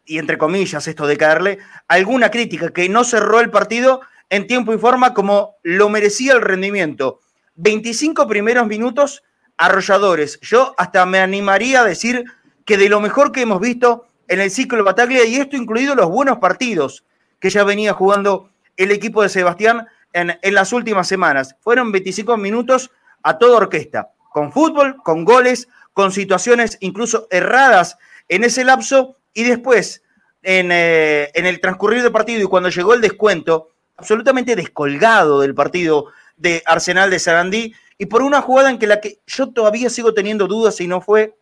[0.04, 4.72] y entre comillas esto de caerle, alguna crítica, que no cerró el partido en tiempo
[4.72, 7.20] y forma como lo merecía el rendimiento.
[7.56, 9.22] 25 primeros minutos
[9.56, 10.40] arrolladores.
[10.40, 12.24] Yo hasta me animaría a decir
[12.64, 15.94] que de lo mejor que hemos visto en el ciclo de Bataglia, y esto incluido
[15.94, 17.04] los buenos partidos
[17.38, 21.56] que ya venía jugando el equipo de Sebastián en, las últimas semanas.
[21.60, 22.90] Fueron 25 minutos
[23.22, 27.98] a toda orquesta, con fútbol, con goles, con situaciones incluso erradas
[28.28, 30.02] en ese lapso, y después,
[30.42, 35.54] en, eh, en el transcurrir del partido y cuando llegó el descuento, absolutamente descolgado del
[35.54, 36.06] partido
[36.36, 40.14] de Arsenal de Sarandí, y por una jugada en que la que yo todavía sigo
[40.14, 41.34] teniendo dudas si no fue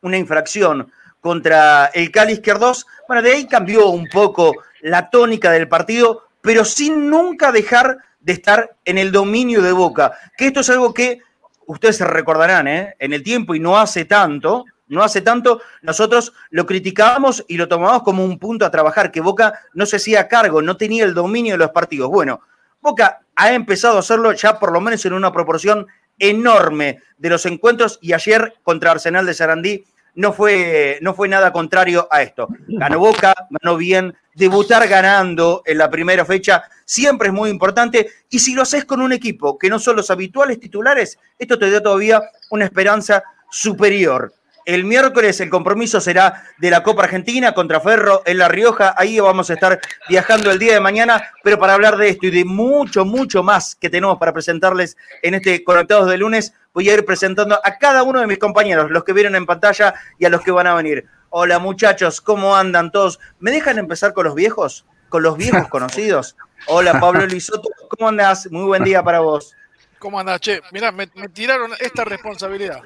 [0.00, 2.86] una infracción contra el Cali Izquierdos.
[3.06, 8.32] Bueno, de ahí cambió un poco la tónica del partido, pero sin nunca dejar de
[8.32, 10.12] estar en el dominio de Boca.
[10.36, 11.20] Que esto es algo que
[11.66, 12.94] ustedes se recordarán, ¿eh?
[12.98, 17.68] en el tiempo y no hace tanto, no hace tanto, nosotros lo criticábamos y lo
[17.68, 21.14] tomábamos como un punto a trabajar, que Boca no se hacía cargo, no tenía el
[21.14, 22.10] dominio de los partidos.
[22.10, 22.40] Bueno,
[22.80, 25.86] Boca ha empezado a hacerlo ya por lo menos en una proporción
[26.18, 31.52] enorme de los encuentros y ayer contra Arsenal de Sarandí no fue, no fue nada
[31.52, 32.48] contrario a esto.
[32.68, 38.38] Ganó Boca, ganó bien, debutar ganando en la primera fecha siempre es muy importante y
[38.38, 41.82] si lo haces con un equipo que no son los habituales titulares, esto te da
[41.82, 44.32] todavía una esperanza superior.
[44.66, 48.96] El miércoles el compromiso será de la Copa Argentina contra Ferro en La Rioja.
[48.98, 52.32] Ahí vamos a estar viajando el día de mañana, pero para hablar de esto y
[52.32, 56.94] de mucho, mucho más que tenemos para presentarles en este Conectados de lunes, voy a
[56.94, 60.30] ir presentando a cada uno de mis compañeros, los que vieron en pantalla y a
[60.30, 61.06] los que van a venir.
[61.30, 63.20] Hola muchachos, ¿cómo andan todos?
[63.38, 64.84] ¿Me dejan empezar con los viejos?
[65.08, 66.36] ¿Con los viejos conocidos?
[66.66, 68.50] Hola Pablo Lisoto, ¿cómo andas?
[68.50, 69.54] Muy buen día para vos.
[70.00, 70.60] ¿Cómo andás, che?
[70.72, 72.82] Mirá, me, tiraron esta responsabilidad.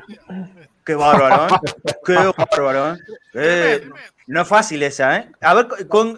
[0.90, 1.60] Qué bárbaro, ¿eh?
[2.04, 2.98] Qué bárbaro, ¿eh?
[3.34, 3.90] eh
[4.26, 5.30] no es fácil esa, ¿eh?
[5.40, 6.16] A ver, ¿con,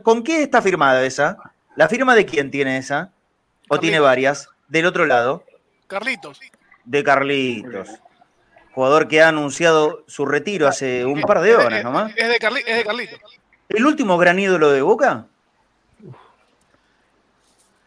[0.00, 1.36] con, qué está firmada esa?
[1.76, 3.12] ¿La firma de quién tiene esa?
[3.68, 4.48] ¿O tiene varias?
[4.68, 5.44] Del otro lado.
[5.88, 6.40] Carlitos.
[6.86, 8.00] De Carlitos.
[8.72, 12.10] Jugador que ha anunciado su retiro hace un par de horas nomás.
[12.16, 13.20] Es de, es de Carlitos.
[13.68, 15.26] ¿El último gran ídolo de Boca?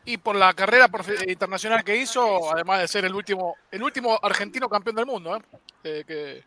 [0.07, 0.89] Y por la carrera
[1.27, 5.41] internacional que hizo, además de ser el último, el último argentino campeón del mundo ¿eh?
[6.07, 6.43] eh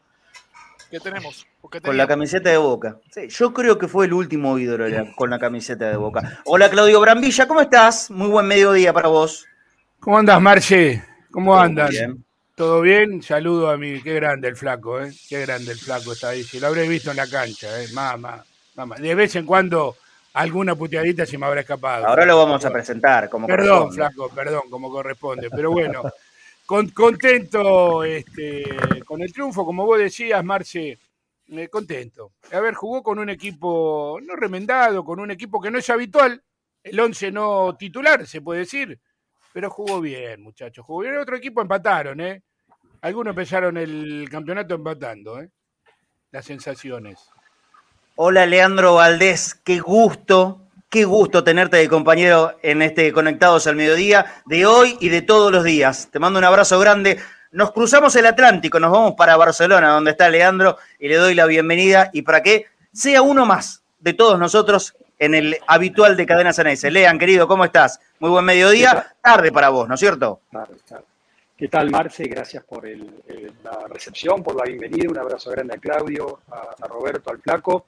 [0.91, 1.47] que, tenemos.
[1.60, 2.97] Con la camiseta de Boca.
[3.12, 6.41] Sí, yo creo que fue el último ídolo con la camiseta de Boca.
[6.47, 8.10] Hola Claudio Brambilla, ¿cómo estás?
[8.10, 9.47] Muy buen mediodía para vos.
[10.01, 11.04] ¿Cómo andas, Marche?
[11.30, 11.91] ¿Cómo andas?
[11.91, 12.24] Bien.
[12.54, 13.22] ¿Todo bien?
[13.22, 15.12] Saludo a mi, qué grande el flaco, ¿eh?
[15.28, 16.45] Qué grande el flaco está ahí.
[16.45, 17.89] Si lo habré visto en la cancha, ¿eh?
[17.92, 18.42] Mamá,
[18.74, 18.97] mamá.
[18.97, 19.97] De vez en cuando
[20.34, 22.06] alguna puteadita se me habrá escapado.
[22.06, 25.50] Ahora lo vamos a presentar como Perdón, flaco, perdón, como corresponde.
[25.50, 26.03] Pero bueno,
[26.94, 28.65] contento este,
[29.04, 30.98] con el triunfo, como vos decías, Marce,
[31.48, 32.32] eh, contento.
[32.53, 36.42] A ver, jugó con un equipo no remendado, con un equipo que no es habitual,
[36.83, 38.98] el 11 no titular, se puede decir,
[39.53, 40.84] pero jugó bien, muchachos.
[40.84, 41.16] Jugó bien.
[41.16, 42.42] Otro equipo empataron, ¿eh?
[43.03, 45.50] Algunos empezaron el campeonato empatando, ¿eh?
[46.30, 47.18] Las sensaciones.
[48.22, 54.43] Hola Leandro Valdés, qué gusto, qué gusto tenerte de compañero en este Conectados al Mediodía
[54.45, 56.11] de hoy y de todos los días.
[56.13, 57.19] Te mando un abrazo grande.
[57.51, 61.47] Nos cruzamos el Atlántico, nos vamos para Barcelona, donde está Leandro, y le doy la
[61.47, 66.53] bienvenida y para que sea uno más de todos nosotros en el habitual de Cadena
[66.53, 66.91] Ceneice.
[66.91, 68.01] Lean, querido, ¿cómo estás?
[68.19, 70.43] Muy buen mediodía, tarde para vos, ¿no es cierto?
[70.53, 71.05] Tarde, tarde.
[71.57, 72.25] ¿Qué tal, Marce?
[72.25, 75.09] Gracias por la recepción, por la bienvenida.
[75.11, 77.87] Un abrazo grande a Claudio, a, Roberto, al Flaco.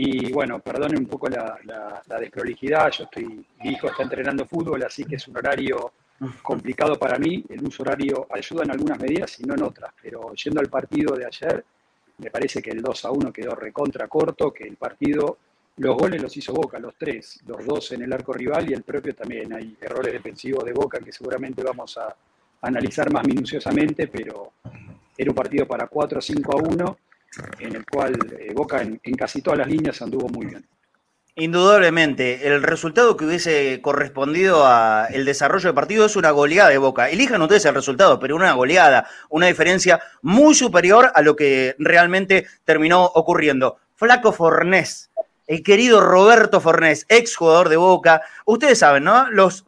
[0.00, 2.88] Y bueno, perdonen un poco la, desprolijidad.
[2.92, 5.92] Yo estoy, mi hijo está entrenando fútbol, así que es un horario
[6.40, 7.44] complicado para mí.
[7.48, 9.92] El uso horario ayuda en algunas medidas y no en otras.
[10.00, 11.64] Pero yendo al partido de ayer,
[12.18, 15.38] me parece que el 2 a 1 quedó recontra corto, que el partido,
[15.78, 18.84] los goles los hizo Boca, los tres, los dos en el arco rival y el
[18.84, 19.52] propio también.
[19.52, 22.14] Hay errores defensivos de Boca que seguramente vamos a
[22.62, 24.52] analizar más minuciosamente, pero
[25.16, 26.98] era un partido para 4 o 5 a 1
[27.58, 30.66] en el cual eh, Boca en, casi todas las líneas anduvo muy bien.
[31.34, 37.10] Indudablemente, el resultado que hubiese correspondido al desarrollo del partido es una goleada de Boca.
[37.10, 42.46] Elijan ustedes el resultado, pero una goleada, una diferencia muy superior a lo que realmente
[42.64, 43.76] terminó ocurriendo.
[43.94, 45.10] Flaco Fornés,
[45.46, 48.22] el querido Roberto Fornés, ex jugador de Boca.
[48.44, 49.30] Ustedes saben, ¿no?
[49.30, 49.64] Los,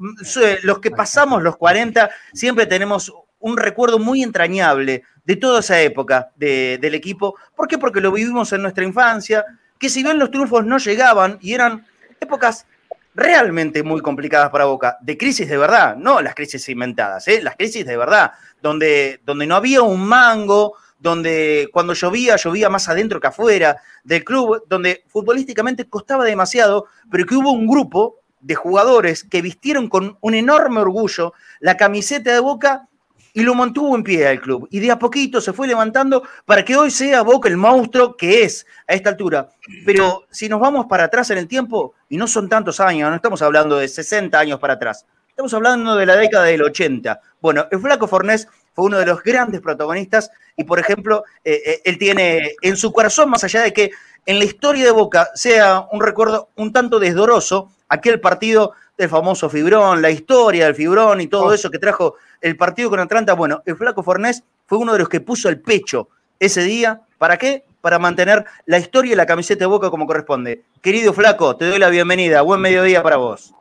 [0.63, 6.31] los que pasamos los 40 siempre tenemos un recuerdo muy entrañable de toda esa época
[6.37, 7.35] del equipo.
[7.57, 7.79] ¿Por qué?
[7.79, 9.45] Porque lo vivimos en nuestra infancia,
[9.79, 11.87] que si bien los triunfos no llegaban y eran
[12.21, 12.67] épocas
[13.15, 17.43] realmente muy complicadas para Boca, de crisis de verdad, no las crisis inventadas, ¿eh?
[17.43, 18.33] las crisis de verdad,
[18.63, 24.23] donde, donde no había un mango, donde cuando llovía, llovía más adentro que afuera del
[24.23, 30.19] club, donde futbolísticamente costaba demasiado, pero que hubo un grupo de jugadores que vistieron con
[30.21, 32.89] un enorme orgullo la camiseta de Boca
[33.33, 34.69] y lo mantuvo en pie al club.
[34.71, 38.43] Y de a poquito se fue levantando para que hoy sea Boca el monstruo que
[38.43, 39.49] es a esta altura.
[39.85, 43.17] Pero si nos vamos para atrás en el tiempo, y no son tantos años, no
[43.17, 47.21] estamos hablando de 60 años para atrás, estamos hablando de la década del 80.
[47.41, 51.83] Bueno, el Flaco Fornés fue uno de los grandes protagonistas y, por ejemplo, eh, eh,
[51.85, 53.91] él tiene en su corazón, más allá de que
[54.27, 59.49] en la historia de Boca sea un recuerdo un tanto desdoroso, aquel partido del famoso
[59.49, 61.53] Fibrón, la historia del Fibrón y todo oh.
[61.55, 63.33] eso que trajo el partido con Atlanta.
[63.33, 66.09] Bueno, el Flaco Fornés fue uno de los que puso el pecho
[66.39, 67.01] ese día.
[67.17, 67.65] ¿Para qué?
[67.81, 70.65] Para mantener la historia y la camiseta de Boca como corresponde.
[70.83, 72.43] Querido Flaco, te doy la bienvenida.
[72.43, 73.55] Buen mediodía para vos.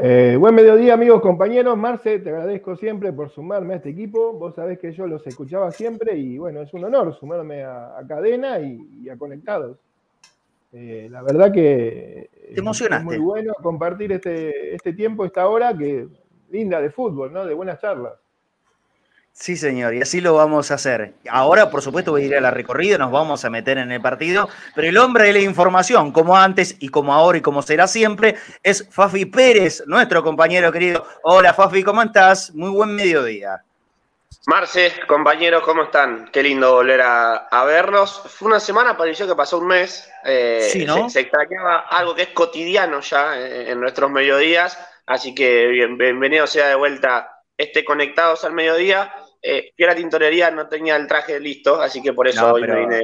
[0.00, 1.76] Eh, buen mediodía, amigos, compañeros.
[1.76, 4.34] Marce, te agradezco siempre por sumarme a este equipo.
[4.34, 8.60] Vos sabés que yo los escuchaba siempre y bueno, es un honor sumarme a, Cadena
[8.60, 9.78] y, a Conectados.
[10.72, 13.14] Eh, la verdad que te emocionaste.
[13.14, 16.08] es muy bueno compartir este, este tiempo, esta hora que
[16.50, 17.44] linda de fútbol, ¿no?
[17.46, 18.14] De buenas charlas.
[19.32, 21.14] Sí, señor, y así lo vamos a hacer.
[21.30, 24.00] Ahora, por supuesto, voy a ir a la recorrida, nos vamos a meter en el
[24.00, 27.86] partido, pero el hombre de la información, como antes y como ahora y como será
[27.86, 28.34] siempre,
[28.64, 31.06] es Fafi Pérez, nuestro compañero querido.
[31.22, 32.52] Hola, Fafi, ¿cómo estás?
[32.52, 33.62] Muy buen mediodía.
[34.46, 36.30] Marce, compañeros, ¿cómo están?
[36.32, 38.22] Qué lindo volver a, vernos.
[38.26, 40.10] Fue una semana, pareció que pasó un mes.
[40.24, 41.10] Eh, sí, ¿no?
[41.10, 46.68] se, extrañaba algo que es cotidiano ya en, en nuestros mediodías, así que bienvenido sea
[46.68, 52.02] de vuelta este Conectados al Mediodía eh, la tintorería no tenía el traje listo, así
[52.02, 53.02] que por eso hoy me vine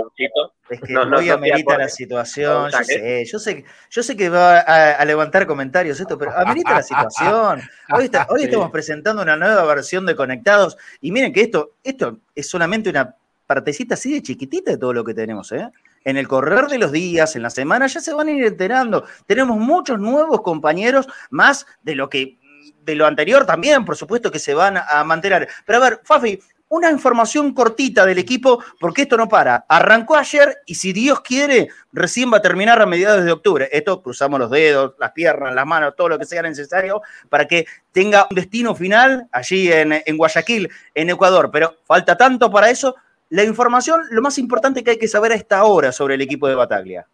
[0.69, 4.59] Es que no, no, amerita la situación, yo sé, yo sé, yo sé que va
[4.59, 7.63] a, levantar comentarios esto, pero amerita la situación.
[8.29, 12.91] Hoy, estamos presentando una nueva versión de Conectados y miren que esto, esto es solamente
[12.91, 13.15] una
[13.47, 15.71] partecita así de chiquitita de todo lo que tenemos, ¿eh?
[16.05, 19.05] En el correr de los días, en la semana, ya se van a ir enterando.
[19.27, 22.39] Tenemos muchos nuevos compañeros, más de lo que
[22.83, 25.49] de lo anterior también, por supuesto que se van a mantener.
[25.67, 29.65] Pero a ver, Fafi, una información cortita del equipo, porque esto no para.
[29.69, 33.69] Arrancó ayer y si Dios quiere, recién va a terminar a mediados de octubre.
[33.71, 37.67] Esto cruzamos los dedos, las piernas, las manos, todo lo que sea necesario para que
[37.93, 41.51] tenga un destino final allí en, en Guayaquil, en Ecuador.
[41.53, 42.97] Pero falta tanto para eso.
[43.31, 46.49] La información, lo más importante que hay que saber a esta hora sobre el equipo
[46.49, 47.07] de Bataglia.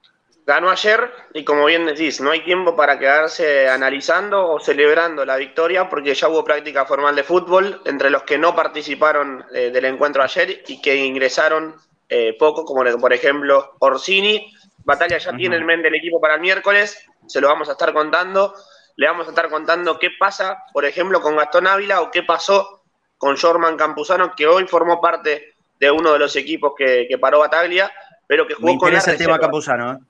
[0.51, 5.37] Ganó ayer y como bien decís, no hay tiempo para quedarse analizando o celebrando la
[5.37, 9.85] victoria porque ya hubo práctica formal de fútbol entre los que no participaron eh, del
[9.85, 11.77] encuentro ayer y que ingresaron
[12.09, 14.53] eh, poco, como por ejemplo Orsini.
[14.79, 17.93] Batalla ya tiene el men del equipo para el miércoles, se lo vamos a estar
[17.93, 18.53] contando.
[18.97, 22.83] Le vamos a estar contando qué pasa, por ejemplo, con Gastón Ávila o qué pasó
[23.19, 27.89] con Jorman Campuzano, que hoy formó parte de uno de los equipos que, paró Bataglia,
[28.27, 30.10] pero que jugó Me interesa el tema Campuzano, ¿eh?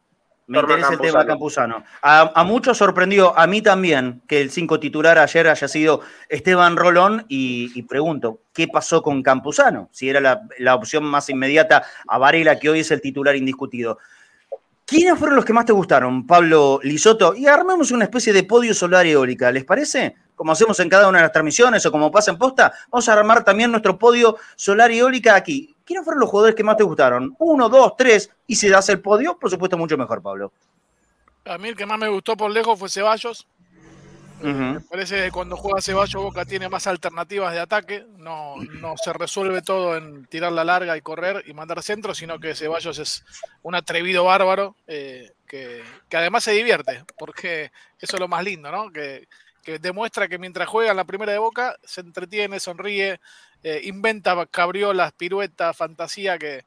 [0.50, 1.84] Me interesa el tema Campuzano.
[2.02, 7.24] A, muchos sorprendió, a mí también, que el 5 titular ayer haya sido Esteban Rolón
[7.28, 9.88] y, pregunto, ¿qué pasó con Campuzano?
[9.92, 13.98] Si era la, opción más inmediata a Varela, que hoy es el titular indiscutido.
[14.84, 17.32] ¿Quiénes fueron los que más te gustaron, Pablo Lisoto?
[17.36, 20.16] Y armemos una especie de podio solar eólica, ¿les parece?
[20.34, 23.12] Como hacemos en cada una de las transmisiones o como pasa en posta, vamos a
[23.12, 25.76] armar también nuestro podio solar eólica aquí.
[25.90, 27.34] ¿Quiénes fueron los jugadores que más te gustaron?
[27.40, 30.52] Uno, dos, tres, y si das el podio, por supuesto, mucho mejor, Pablo.
[31.44, 33.48] A mí el que más me gustó por lejos fue Ceballos.
[34.40, 39.12] Me parece que cuando juega Ceballos Boca tiene más alternativas de ataque, no, no se
[39.12, 43.24] resuelve todo en tirar la larga y correr y mandar centro, sino que Ceballos es
[43.62, 45.82] un atrevido bárbaro eh, que,
[46.12, 48.92] además se divierte, porque eso es lo más lindo, ¿no?
[48.92, 49.26] Que,
[49.70, 53.20] que demuestra que mientras juega en la primera de Boca se entretiene, sonríe,
[53.62, 56.64] eh, inventa cabriolas, piruetas, fantasía que,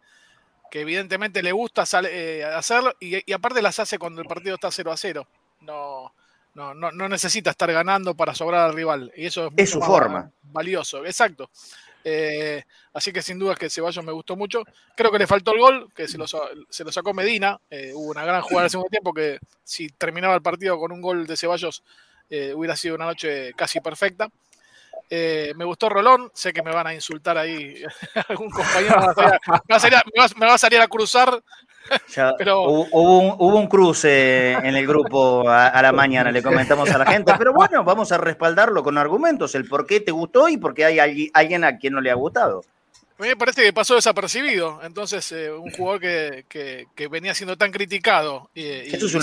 [0.71, 4.97] evidentemente le gusta eh, hacerlo y, aparte las hace cuando el partido está 0 a
[4.97, 5.27] 0.
[5.61, 6.13] No,
[6.55, 9.11] no, no, necesita estar ganando para sobrar al rival.
[9.15, 10.31] Y eso es, su forma.
[10.41, 11.49] Valioso, exacto.
[12.03, 14.63] Eh, así que sin duda que Ceballos me gustó mucho.
[14.95, 17.59] Creo que le faltó el gol, que se lo, se lo sacó Medina.
[17.93, 21.01] hubo una gran jugada en el segundo tiempo que si terminaba el partido con un
[21.01, 21.83] gol de Ceballos
[22.55, 24.29] hubiera sido una noche casi perfecta.
[25.09, 27.83] Eh, me gustó Rolón, sé que me van a insultar ahí
[28.29, 29.75] algún compañero, me
[30.47, 31.39] va a salir, a, cruzar.
[32.37, 32.63] pero...
[32.63, 37.53] hubo, un, cruce en el grupo a, la mañana, le comentamos a la gente, pero
[37.53, 41.29] bueno, vamos a respaldarlo con argumentos, el por qué te gustó y por qué hay
[41.33, 42.63] alguien a quien no le ha gustado.
[43.23, 44.81] A mí me parece que pasó desapercibido.
[44.83, 49.21] Entonces, eh, un jugador que, venía siendo tan criticado y, ¿Esto es un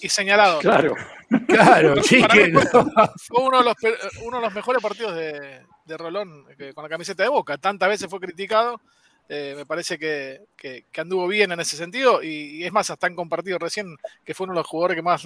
[0.00, 0.60] y señalado.
[0.60, 0.94] Claro,
[1.48, 3.74] claro, sí Fue, uno, de los,
[4.22, 7.58] uno de los mejores partidos de, Rolón con la camiseta de Boca.
[7.58, 8.80] Tantas veces fue criticado.
[9.28, 13.58] Eh, me parece que, anduvo bien en ese sentido y, es más, hasta han compartido
[13.58, 15.24] recién que fue uno de los jugadores que más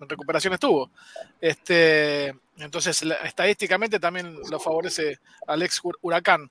[0.00, 0.90] recuperaciones tuvo.
[1.38, 6.50] Este, entonces, estadísticamente también lo favorece al ex Huracán.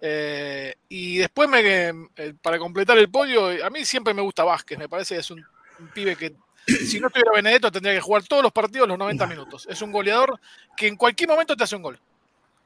[0.00, 4.78] Eh, y después, me, eh, para completar el podio, a mí siempre me gusta Vázquez,
[4.78, 5.44] me parece que es un,
[5.92, 6.34] pibe que
[6.66, 9.66] si no tuviera Benedetto tendría que jugar todos los partidos los 90 minutos.
[9.70, 10.38] Es un goleador
[10.76, 11.98] que en cualquier momento te hace un gol.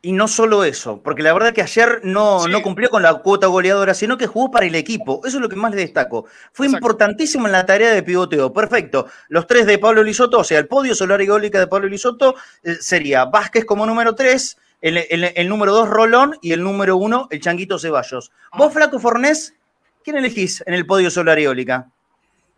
[0.04, 3.46] Y no solo eso, porque la verdad que ayer no, no cumplió con la cuota
[3.46, 5.20] goleadora, sino que jugó para el equipo.
[5.24, 6.26] Eso es lo que más le destaco.
[6.52, 8.52] Fue importantísimo en la tarea de pivoteo.
[8.52, 9.06] Perfecto.
[9.28, 12.34] Los tres de Pablo Lisoto, o sea, el podio solar y de Pablo Lisoto
[12.64, 17.40] eh, sería Vázquez como número tres, el, número 2 Rolón y el número 1 el
[17.40, 18.32] Changuito Ceballos.
[18.56, 18.70] Vos, ah.
[18.70, 19.56] Flaco Fornés,
[20.02, 21.90] ¿quién elegís en el podio solar eólica?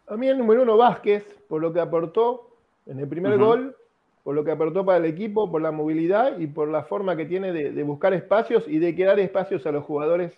[0.08, 2.50] A mí el número 1 Vázquez, por lo que aportó
[2.86, 3.76] en el primer gol,
[4.22, 7.26] por lo que aportó para el equipo, por la movilidad y por la forma que
[7.26, 10.32] tiene de, buscar espacios y de crear espacios a los jugadores,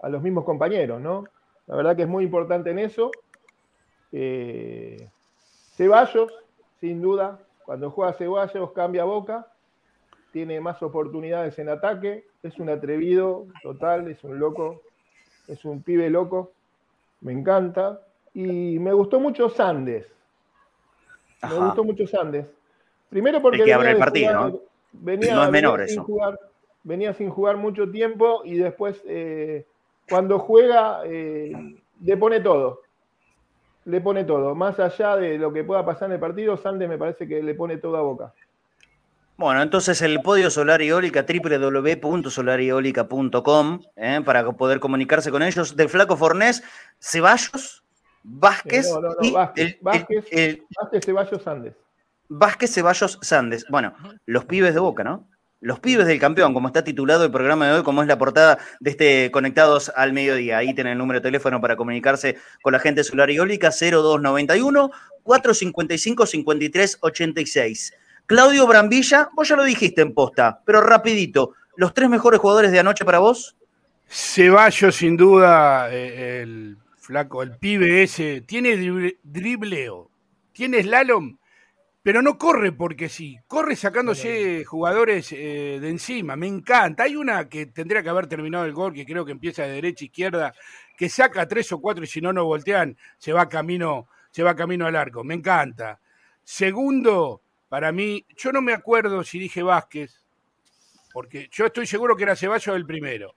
[0.00, 1.24] a los mismos compañeros, ¿no?
[1.66, 3.10] La verdad que es muy importante en eso.
[4.12, 5.08] Eh,
[5.74, 6.32] Ceballos,
[6.80, 9.51] sin duda, cuando juega Ceballos cambia boca
[10.32, 14.82] tiene más oportunidades en ataque, es un atrevido total, es un loco,
[15.46, 16.52] es un pibe loco,
[17.20, 18.00] me encanta.
[18.34, 20.06] Y me gustó mucho Sandes.
[21.42, 22.46] Me gustó mucho Sandes.
[23.10, 24.62] Primero porque venía, el partido,
[24.92, 26.40] venía, sin Jugar,
[26.82, 29.66] venía sin jugar mucho tiempo y después eh,
[30.08, 31.52] cuando juega eh,
[32.02, 32.80] le pone todo.
[33.84, 34.54] Le pone todo.
[34.54, 37.54] Más allá de lo que pueda pasar en el partido, Sandes me parece que le
[37.54, 38.32] pone todo a boca.
[39.42, 44.20] Bueno, entonces el podio solar eólica, www.solariólica.com, ¿eh?
[44.24, 45.74] para poder comunicarse con ellos.
[45.74, 46.62] Del Flaco Fornés,
[47.00, 47.82] Ceballos,
[48.22, 48.88] Vázquez.
[48.88, 50.26] No, no, no, Vázquez, Vázquez,
[51.04, 51.74] Ceballos, Sandes.
[52.28, 53.66] Vázquez, Ceballos, Sandes.
[53.68, 53.96] Bueno,
[54.26, 55.28] los pibes de Boca, ¿no?
[55.58, 58.58] Los pibes del campeón, como está titulado el programa de hoy, como es la portada
[58.78, 60.58] de este Conectados al Mediodía.
[60.58, 64.92] Ahí tienen el número de teléfono para comunicarse con la gente Solar Eólica, 0291
[65.24, 67.94] 455 5386.
[68.32, 72.78] Claudio Brambilla, vos ya lo dijiste en posta, pero rapidito, ¿los tres mejores jugadores de
[72.78, 73.58] anoche para vos?
[74.08, 78.78] Ceballos, sin duda, eh, el flaco, el pibe ese, tiene
[79.22, 80.10] dribleo,
[80.50, 81.36] tiene slalom,
[82.02, 87.02] pero no corre porque sí, corre sacándose jugadores eh, de encima, me encanta.
[87.02, 90.04] Hay una que tendría que haber terminado el gol, que creo que empieza de derecha
[90.04, 90.54] a izquierda,
[90.96, 94.56] que saca tres o cuatro y si no, no voltean, se va camino, se va
[94.56, 96.00] camino al arco, me encanta.
[96.42, 100.22] Segundo, para mí, yo no me acuerdo si dije Vázquez,
[101.10, 103.34] porque yo estoy seguro que era Ceballos el primero.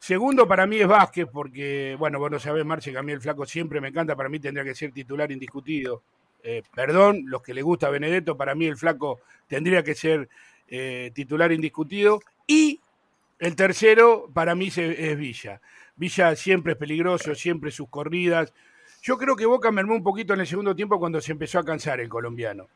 [0.00, 3.20] Segundo, para mí es Vázquez, porque, bueno, vos no sabés, Marce, que a mí el
[3.20, 6.02] flaco siempre me encanta, para mí tendría que ser titular indiscutido.
[6.42, 10.28] Eh, perdón, los que le gusta Benedetto, para mí el flaco tendría que ser
[10.66, 12.20] eh, titular indiscutido.
[12.48, 12.80] Y
[13.38, 15.60] el tercero, para mí, es Villa.
[15.94, 18.52] Villa siempre es peligroso, siempre sus corridas,
[19.02, 21.64] Yo creo que Boca mermó un poquito en el segundo tiempo cuando se empezó a
[21.64, 22.66] cansar el colombiano.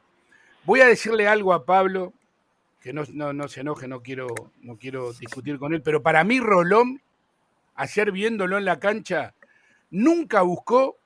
[0.65, 2.13] Voy a decirle algo a Pablo,
[2.81, 4.29] que no, se enoje, no quiero,
[4.61, 7.01] no quiero discutir con él, pero para mí Rolón,
[7.75, 9.35] ayer viéndolo en la cancha,
[9.91, 10.99] nunca buscó,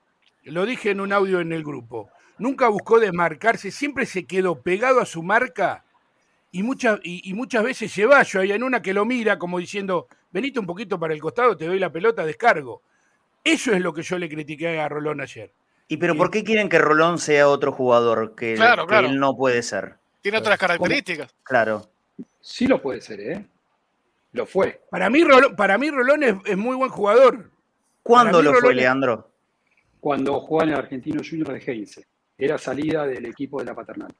[0.43, 4.99] lo dije en un audio en el grupo, nunca buscó desmarcarse, siempre se quedó pegado
[4.99, 5.83] a su marca
[6.51, 9.57] y muchas, y, muchas veces se va, yo hay en una que lo mira como
[9.57, 12.83] diciendo, venite un poquito para el costado, te doy la pelota, descargo.
[13.43, 15.51] Eso es lo que yo le critiqué a Rolón ayer.
[15.87, 19.95] ¿Y pero por qué quieren que Rolón sea otro jugador que, él no puede ser?
[20.21, 21.33] Tiene otras características.
[21.43, 21.89] Claro.
[22.41, 23.45] Sí lo puede ser, ¿eh?
[24.33, 24.81] Lo fue.
[24.89, 27.51] Para mí Rolón, para mí Rolón es, muy buen jugador.
[28.03, 29.31] ¿Cuándo lo fue, Leandro?
[29.99, 32.05] Cuando jugó en el Argentino Junior de Heinze.
[32.37, 34.13] Era salida del equipo de la paternal.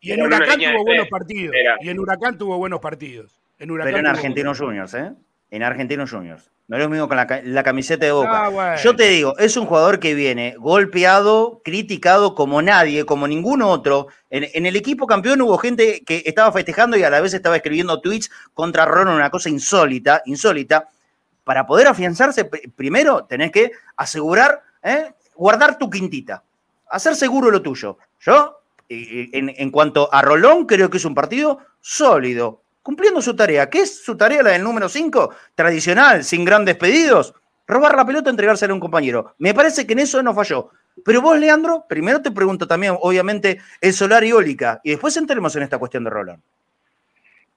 [0.00, 1.56] Y en Huracán tuvo buenos partidos.
[1.80, 3.40] Y en Huracán tuvo buenos partidos.
[3.58, 5.12] Pero en Argentinos Juniors, ¿eh?
[5.50, 6.50] En Argentinos Juniors.
[6.66, 8.46] No es lo mismo con la, camiseta de Boca.
[8.46, 13.60] Ah, Yo te digo, es un jugador que viene golpeado, criticado como nadie, como ningún
[13.60, 14.06] otro.
[14.30, 18.00] En, el equipo campeón hubo gente que estaba festejando y a la vez estaba escribiendo
[18.00, 20.88] tweets contra Ron, una cosa insólita, insólita.
[21.44, 25.12] Para poder afianzarse, primero tenés que asegurar, ¿eh?
[25.34, 26.42] guardar tu quintita,
[26.88, 27.98] hacer seguro lo tuyo.
[28.20, 33.68] Yo, en, en cuanto a Rolón, creo que es un partido sólido, cumpliendo su tarea.
[33.68, 35.30] ¿Qué es su tarea, la del número 5?
[35.54, 37.34] Tradicional, sin grandes pedidos.
[37.66, 39.34] Robar la pelota, entregársela a un compañero.
[39.38, 40.70] Me parece que en eso no falló.
[41.02, 45.56] Pero vos, Leandro, primero te pregunto también, obviamente, el solar y eólica, y después entremos
[45.56, 46.42] en esta cuestión de Roland.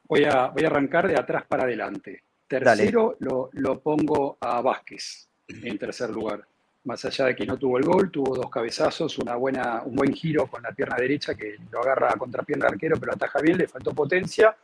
[0.07, 2.23] Voy a, voy a arrancar de atrás para adelante.
[2.47, 6.41] Tercero lo, lo, pongo a Vázquez en tercer lugar.
[6.85, 10.13] Más allá de que no tuvo el gol, tuvo dos cabezazos, una buena, un buen
[10.13, 13.67] giro con la pierna derecha que lo agarra a contrapierna arquero, pero ataja bien, le
[13.67, 14.55] faltó potencia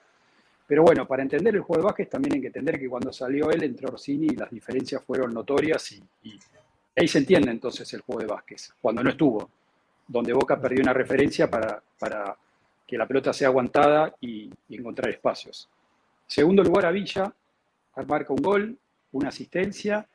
[0.74, 3.51] pero bueno, para entender el juego de Vázquez también hay que entender que cuando salió
[3.51, 6.03] él entre Orsini las diferencias fueron notorias y,
[6.96, 9.51] ahí se entiende entonces el juego de Vázquez, cuando no estuvo,
[10.08, 12.36] donde Boca perdió una referencia para, para
[12.88, 15.70] que la pelota sea aguantada y, encontrar espacios.
[16.25, 17.32] Segundo lugar a Villa,
[18.08, 18.75] marca un gol,
[19.12, 20.08] una asistencia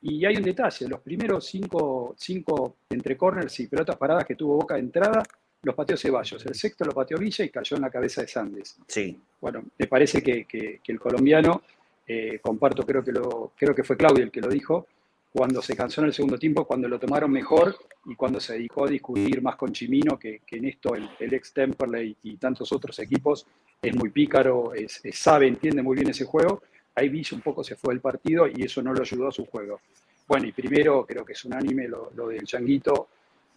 [0.00, 4.56] y hay un detalle, los primeros cinco, cinco entre corners y pelotas paradas que tuvo
[4.56, 5.22] Boca de entrada
[5.66, 8.76] los pateó Ceballos, el sexto lo pateó Villa y cayó en la cabeza de Sandes.
[8.86, 9.18] Sí.
[9.40, 11.62] Bueno, me parece que, el colombiano,
[12.06, 14.86] eh, comparto, creo que, lo, creo que fue Claudio el que lo dijo,
[15.32, 18.86] cuando se cansó en el segundo tiempo, cuando lo tomaron mejor y cuando se dedicó
[18.86, 23.44] a discutir más con Chimino, que, en esto el, ex Temperley y tantos otros equipos
[23.82, 24.72] es muy pícaro,
[25.12, 26.62] sabe, entiende muy bien ese juego,
[26.94, 29.44] ahí Villa un poco se fue del partido y eso no lo ayudó a su
[29.46, 29.80] juego.
[30.28, 33.08] Bueno, y primero creo que es unánime lo, lo del Changuito,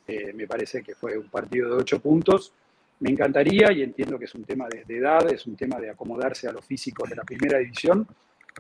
[0.10, 2.52] eh, me parece que fue un partido de ocho puntos.
[3.02, 6.48] Me encantaría, y entiendo que es un tema de, edad, es un tema de acomodarse
[6.48, 8.08] a los físicos de la primera división,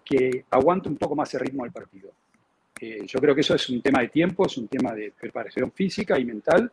[0.05, 2.11] que aguante un poco más el ritmo del partido.
[2.79, 5.71] Eh, yo creo que eso es un tema de tiempo, es un tema de preparación
[5.71, 6.71] física y mental,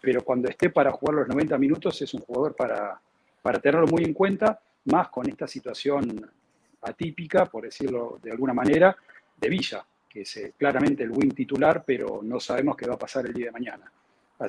[0.00, 3.00] pero cuando esté para jugar los 90 minutos es un jugador para,
[3.40, 6.30] para tenerlo muy en cuenta, más con esta situación
[6.82, 8.94] atípica, por decirlo de alguna manera,
[9.36, 12.98] de Villa, que es eh, claramente el win titular, pero no sabemos qué va a
[12.98, 13.90] pasar el día de mañana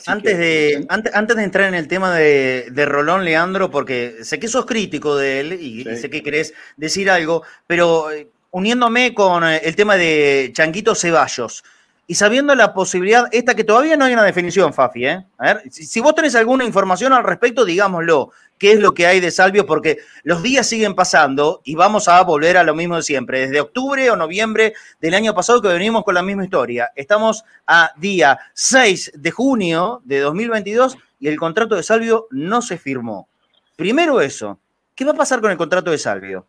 [0.06, 4.65] antes, de, antes, de entrar en el tema de, Rolón, Leandro, porque sé que sos
[4.65, 9.76] crítico de él y, sé que querés decir algo, pero eh, uniéndome con eh, el
[9.76, 11.63] tema de Chanquito Ceballos
[12.10, 15.26] y sabiendo la posibilidad, esta que todavía no hay una definición, Fafi, ¿eh?
[15.38, 18.32] A ver, si, vos tenés alguna información al respecto, digámoslo.
[18.58, 19.67] ¿Qué es lo que hay de Salvio?
[19.67, 23.41] Porque los días siguen pasando y vamos a volver a lo mismo de siempre.
[23.41, 26.89] Desde octubre o noviembre del año pasado que venimos con la misma historia.
[26.96, 32.80] Estamos a día 6 de junio de 2022 y el contrato de Salvio no se
[32.80, 33.28] firmó.
[33.76, 34.58] Primero eso.
[34.96, 36.48] ¿Qué va a pasar con el contrato de Salvio?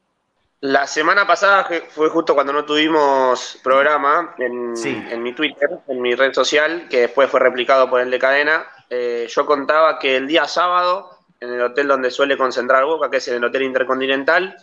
[0.60, 6.32] La semana pasada fue justo cuando no tuvimos programa en, mi Twitter, en mi red
[6.32, 8.66] social, que después fue replicado por el de cadena.
[8.90, 13.18] Eh, yo contaba que el día sábado, en el hotel donde suele concentrar Boca, que
[13.18, 14.56] es el Hotel Intercontinental,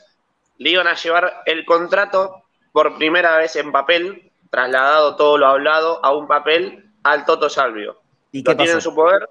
[0.57, 6.03] le iban a llevar el contrato por primera vez en papel, trasladado todo lo hablado
[6.03, 8.01] a un papel al Toto Salvio.
[8.33, 9.29] ¿Y lo tiene en su poder,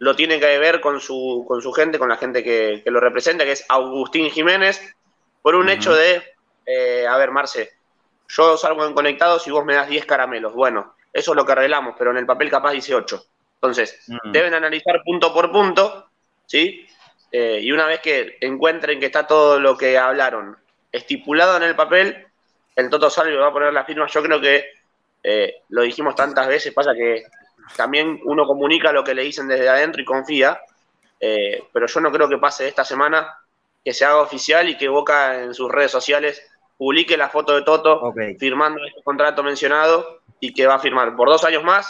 [0.00, 2.98] lo tiene que ver con su, con su gente, con la gente que, que lo
[2.98, 4.80] representa, que es Agustín Jiménez,
[5.46, 6.20] por un hecho de,
[6.66, 7.74] eh, a ver, Marce,
[8.26, 10.52] yo salgo en conectados y vos me das 10 caramelos.
[10.54, 13.24] Bueno, eso es lo que arreglamos, pero en el papel capaz dice 8.
[13.54, 16.08] Entonces, deben analizar punto por punto,
[16.46, 16.84] ¿sí?
[17.30, 20.56] Eh, y una vez que encuentren que está todo lo que hablaron
[20.90, 22.26] estipulado en el papel,
[22.74, 24.08] el Toto Salvio va a poner la firma.
[24.08, 24.64] Yo creo que
[25.22, 27.22] eh, lo dijimos tantas veces, pasa que
[27.76, 30.60] también uno comunica lo que le dicen desde adentro y confía,
[31.72, 33.32] pero yo no creo que pase esta semana
[33.86, 36.42] que se haga oficial y que Boca en sus redes sociales
[36.76, 41.28] publique la foto de Toto firmando este contrato mencionado y que va a firmar por
[41.28, 41.88] dos años más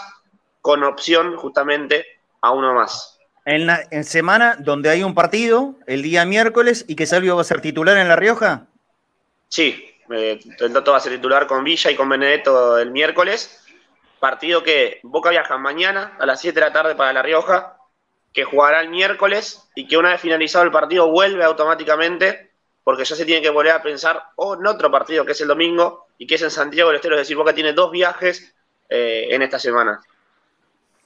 [0.61, 2.05] con opción justamente
[2.43, 3.19] a uno más.
[3.47, 7.41] En, la, en semana donde hay un partido, el día miércoles, y que Salvio va
[7.41, 8.67] a ser titular en La Rioja.
[9.49, 13.65] Sí, eh, el Toto va a ser titular con Villa y con Benedetto el miércoles.
[14.21, 17.76] Partido que Boca viaja mañana a las 7 de la tarde para La Rioja,
[18.37, 22.51] que jugará el miércoles y que una vez finalizado el partido vuelve automáticamente,
[22.85, 26.05] porque ya se tiene que volver a pensar en otro partido que es el domingo
[26.19, 27.15] y que es en Santiago del Estero.
[27.15, 28.55] Es decir, Boca tiene dos viajes
[28.91, 30.03] eh, en esta semana.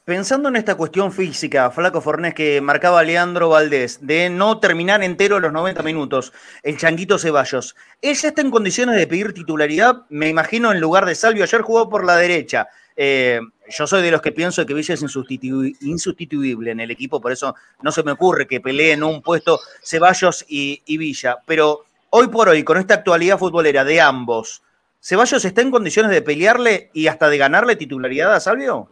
[0.05, 5.39] Pensando en esta cuestión física, Flaco Fornés, que marcaba Leandro Valdés, de no terminar entero
[5.39, 6.33] los 90 minutos,
[6.65, 10.03] el Changuito Ceballos, ¿ella está en condiciones de pedir titularidad?
[10.09, 12.67] Me imagino en lugar de Salvio, ayer jugó por la derecha.
[12.97, 17.33] Eh, yo soy de los que pienso que Villa es insustituible en el equipo, por
[17.33, 21.39] eso no se me ocurre que peleen un puesto Ceballos y, Villa.
[21.47, 24.63] Pero hoy por hoy, con esta actualidad futbolera de ambos,
[25.01, 28.89] ¿Ceballos está en condiciones de pelearle y hasta de ganarle titularidad a Salvio?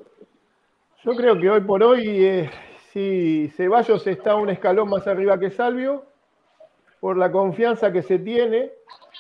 [1.05, 2.51] Yo creo que hoy por hoy, eh,
[2.93, 6.08] sí, Ceballos está un escalón más arriba que Salvio,
[7.01, 8.73] por la confianza que se tiene,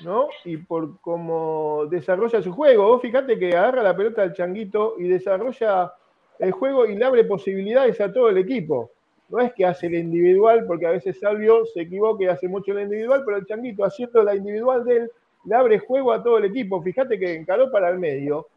[0.04, 0.28] ¿no?
[0.44, 2.88] Y por cómo desarrolla su juego.
[2.88, 5.92] Vos fíjate que agarra la pelota del changuito y desarrolla
[6.38, 8.90] el juego y le abre posibilidades a todo el equipo.
[9.28, 12.72] No es que hace el individual, porque a veces Salvio se equivoca y hace mucho
[12.72, 15.10] el individual, pero el changuito haciendo la individual de él,
[15.44, 16.82] le abre juego a todo el equipo.
[16.82, 18.48] Fíjate que encaró para el medio,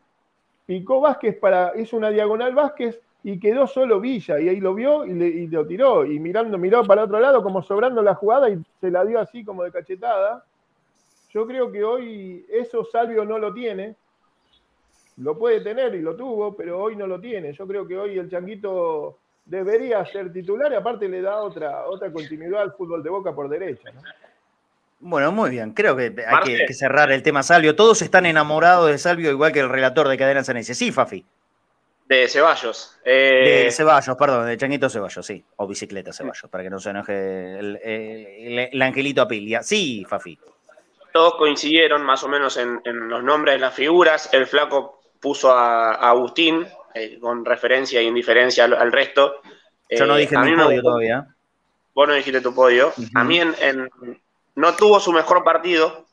[0.65, 5.05] picó Vázquez para, hizo una diagonal Vázquez, y quedó solo Villa, y ahí lo vio
[5.05, 8.59] y, le, lo tiró, y mirando, miró para otro lado como sobrando la jugada y
[8.79, 10.43] se la dio así como de cachetada.
[11.29, 13.95] Yo creo que hoy eso Salvio no lo tiene,
[15.17, 17.53] lo puede tener y lo tuvo, pero hoy no lo tiene.
[17.53, 22.11] Yo creo que hoy el Changuito debería ser titular y aparte le da otra, otra
[22.11, 23.91] continuidad al fútbol de Boca por derecha.
[24.99, 25.71] Bueno, muy bien.
[25.71, 27.75] Creo que hay que, cerrar el tema Salvio.
[27.75, 30.75] Todos están enamorados de Salvio, igual que el relator de Cadena Sanese.
[30.75, 31.25] Sí, Fafi.
[32.11, 32.97] De Ceballos.
[33.05, 35.45] Eh, de Ceballos, perdón, de Changuito Ceballos, sí.
[35.55, 39.63] O bicicleta Ceballos, para que no se enoje el, angelito Apilia.
[39.63, 40.37] Sí, Fafi.
[41.13, 44.27] Todos coincidieron más o menos en, los nombres de las figuras.
[44.33, 49.35] El flaco puso a, Agustín, eh, con referencia y indiferencia al, resto.
[49.89, 51.25] Yo no eh, dije mi podio todavía.
[51.93, 52.91] Vos no dijiste tu podio.
[53.15, 53.39] A mí
[54.55, 56.07] no tuvo su mejor partido,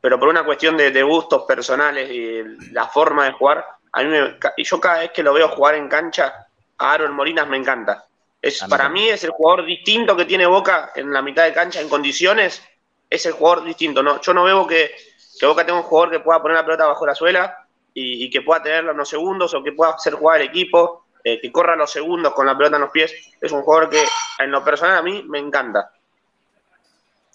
[0.00, 4.16] pero por una cuestión de gustos personales y la forma de jugar, a mí
[4.58, 6.46] yo cada vez que lo veo jugar en cancha,
[6.78, 8.06] a Aaron Molinas me encanta.
[8.42, 11.80] Es, para mí es el jugador distinto que tiene Boca en la mitad de cancha
[11.80, 12.62] en condiciones.
[13.08, 14.02] Es el jugador distinto.
[14.02, 14.92] No, yo no veo que,
[15.42, 18.62] Boca tenga un jugador que pueda poner la pelota bajo la suela y, que pueda
[18.62, 22.32] tenerla unos segundos o que pueda hacer jugar el equipo, eh, que corra los segundos
[22.32, 23.12] con la pelota en los pies.
[23.40, 24.02] Es un jugador que
[24.38, 25.90] en lo personal a mí me encanta.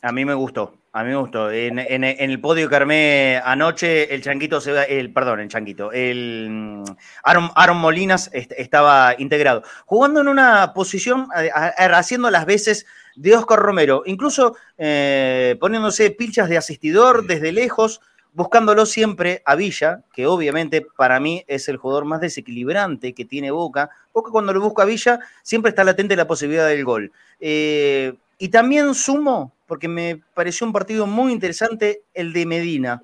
[0.05, 0.77] A mí me gustó.
[0.93, 1.49] A mí me gustó.
[1.49, 6.83] En, el podio que armé anoche, el Changuito se el, perdón, el Changuito, el mm,
[7.23, 9.63] Aaron, Molinas estaba integrado.
[9.87, 16.57] Jugando en una posición, haciendo las veces de Oscar Romero, incluso eh, poniéndose pilchas de
[16.57, 17.99] asistidor desde lejos,
[18.31, 23.49] buscándolo siempre a Villa, que obviamente para mí es el jugador más desequilibrante que tiene
[23.49, 23.89] Boca.
[24.13, 27.11] Boca cuando lo busca a Villa siempre está latente la posibilidad del gol.
[27.39, 33.03] Eh, y también sumo porque me pareció un partido muy interesante el de Medina.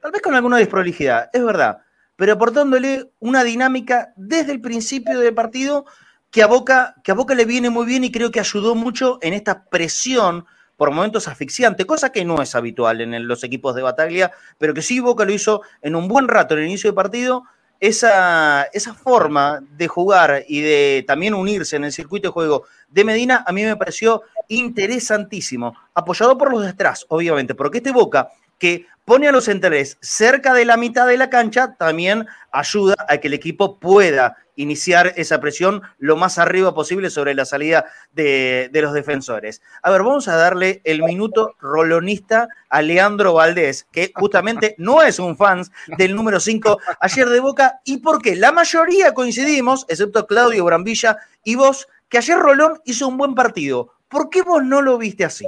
[0.00, 1.78] Tal vez con alguna desprolijidad, es verdad,
[2.16, 5.84] pero aportándole una dinámica desde el principio del partido
[6.30, 9.18] que a Boca, que a Boca le viene muy bien y creo que ayudó mucho
[9.20, 10.46] en esta presión
[10.76, 14.80] por momentos asfixiante, cosa que no es habitual en los equipos de Bataglia, pero que
[14.80, 17.44] sí Boca lo hizo en un buen rato en el inicio del partido
[17.80, 23.04] esa, esa forma de jugar y de también unirse en el circuito de juego de
[23.04, 28.28] Medina a mí me pareció interesantísimo, apoyado por los de atrás, obviamente, porque este Boca
[28.58, 33.16] que pone a los centrales cerca de la mitad de la cancha también ayuda a
[33.16, 38.70] que el equipo pueda iniciar esa presión lo más arriba posible sobre la salida de,
[38.74, 39.62] los defensores.
[39.82, 45.18] A ver, vamos a darle el minuto rolonista a Leandro Valdés, que justamente no es
[45.18, 45.62] un fan
[45.96, 51.54] del número 5 ayer de Boca, y porque la mayoría coincidimos, excepto Claudio Brambilla y
[51.54, 53.94] vos, que ayer Rolón hizo un buen partido.
[54.10, 55.46] ¿Por qué vos no lo viste así?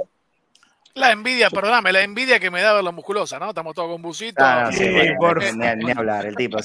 [0.95, 3.49] La envidia, perdóname, la envidia que me da ver la musculosa, ¿no?
[3.49, 4.41] Estamos todos con busito.
[4.43, 5.43] Ah, sí, por...
[5.55, 6.59] ni, hablar, el tipo.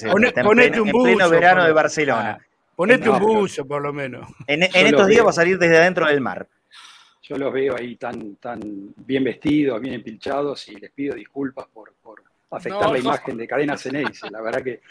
[0.45, 2.39] ponete un buzo, pleno verano de Barcelona.
[2.77, 4.29] ponete un buzo, por lo menos.
[4.47, 6.47] En, estos días va a salir desde adentro del mar.
[7.23, 8.61] Yo los veo ahí tan, tan
[8.97, 13.77] bien vestidos, bien empilchados y les pido disculpas por, por afectar la imagen de Cadena
[13.77, 14.31] Ceneice.
[14.31, 14.83] La verdad que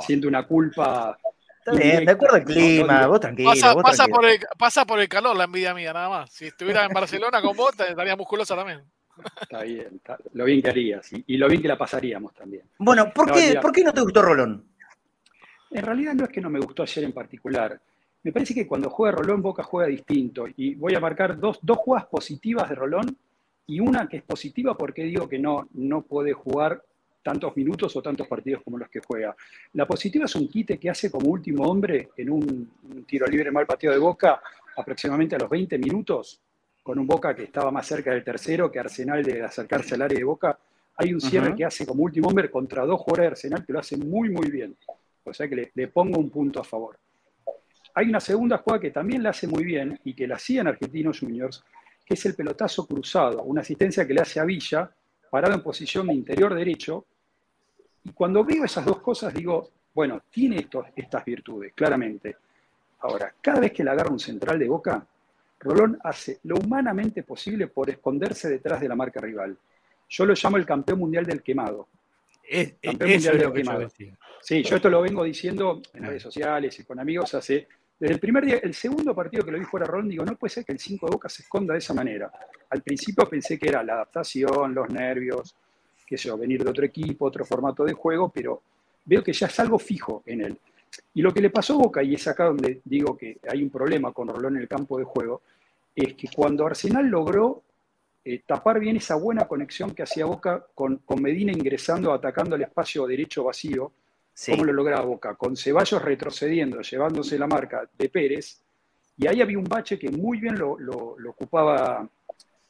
[0.00, 1.16] siento una culpa
[1.76, 3.50] de acuerdo al clima, vos tranquilo.
[3.82, 6.32] Pasa, Por el, pasa por el calor la envidia mía, nada más.
[6.32, 8.82] Si estuviera en Barcelona con vos, estaría musculosa también.
[9.40, 10.00] Está bien,
[10.32, 12.62] lo bien que harías y, lo bien que la pasaríamos también.
[12.78, 14.64] Bueno, ¿por, qué, ¿por qué no te gustó Rolón?
[15.70, 17.80] En realidad no es que no me gustó ayer en particular.
[18.22, 20.46] Me parece que cuando juega Rolón, Boca juega distinto.
[20.56, 23.16] Y voy a marcar dos, dos jugadas positivas de Rolón
[23.66, 26.82] y una que es positiva porque digo que no, no puede jugar
[27.22, 29.34] tantos minutos o tantos partidos como los que juega.
[29.74, 33.66] La positiva es un quite que hace como último hombre en un, tiro libre mal
[33.66, 34.40] pateado de Boca
[34.76, 36.40] aproximadamente a los 20 minutos,
[36.82, 40.18] con un Boca que estaba más cerca del tercero que Arsenal de acercarse al área
[40.18, 40.58] de Boca.
[40.96, 43.78] Hay un cierre que hace como último hombre contra dos jugadores de Arsenal que lo
[43.80, 44.76] hace muy, muy bien.
[45.24, 46.98] O sea que le, pongo un punto a favor.
[47.94, 51.20] Hay una segunda jugada que también la hace muy bien y que la hacían Argentinos
[51.20, 51.62] Juniors,
[52.04, 54.90] que es el pelotazo cruzado, una asistencia que le hace a Villa,
[55.30, 57.04] parado en posición de interior derecho,
[58.04, 62.36] y cuando veo esas dos cosas digo, bueno, tiene estas virtudes, claramente.
[63.00, 65.06] Ahora, cada vez que le agarra un central de boca,
[65.60, 69.56] Rolón hace lo humanamente posible por esconderse detrás de la marca rival.
[70.08, 71.88] Yo lo llamo el campeón mundial del quemado.
[72.48, 73.88] Es, campeón mundial del quemado.
[74.40, 78.20] sí, yo esto lo vengo diciendo en redes sociales y con amigos hace desde el
[78.20, 80.72] primer día, el segundo partido que lo vi fuera Rolón, digo, no puede ser que
[80.72, 82.30] el 5 de Boca se esconda de esa manera.
[82.70, 85.56] Al principio pensé que era la adaptación, los nervios,
[86.06, 88.62] qué sé yo, venir de otro equipo, otro formato de juego, pero
[89.04, 90.58] veo que ya es algo fijo en él.
[91.14, 93.70] Y lo que le pasó a Boca, y es acá donde digo que hay un
[93.70, 95.42] problema con Rolón en el campo de juego,
[95.94, 97.62] es que cuando Arsenal logró
[98.24, 103.06] eh, tapar bien esa buena conexión que hacía Boca con, Medina ingresando, atacando el espacio
[103.06, 103.92] derecho vacío,
[104.46, 105.34] ¿cómo lo lograba Boca?
[105.34, 108.60] Con Ceballos retrocediendo, llevándose la marca de Pérez,
[109.16, 110.76] y ahí había un bache que muy bien lo,
[111.28, 112.08] ocupaba,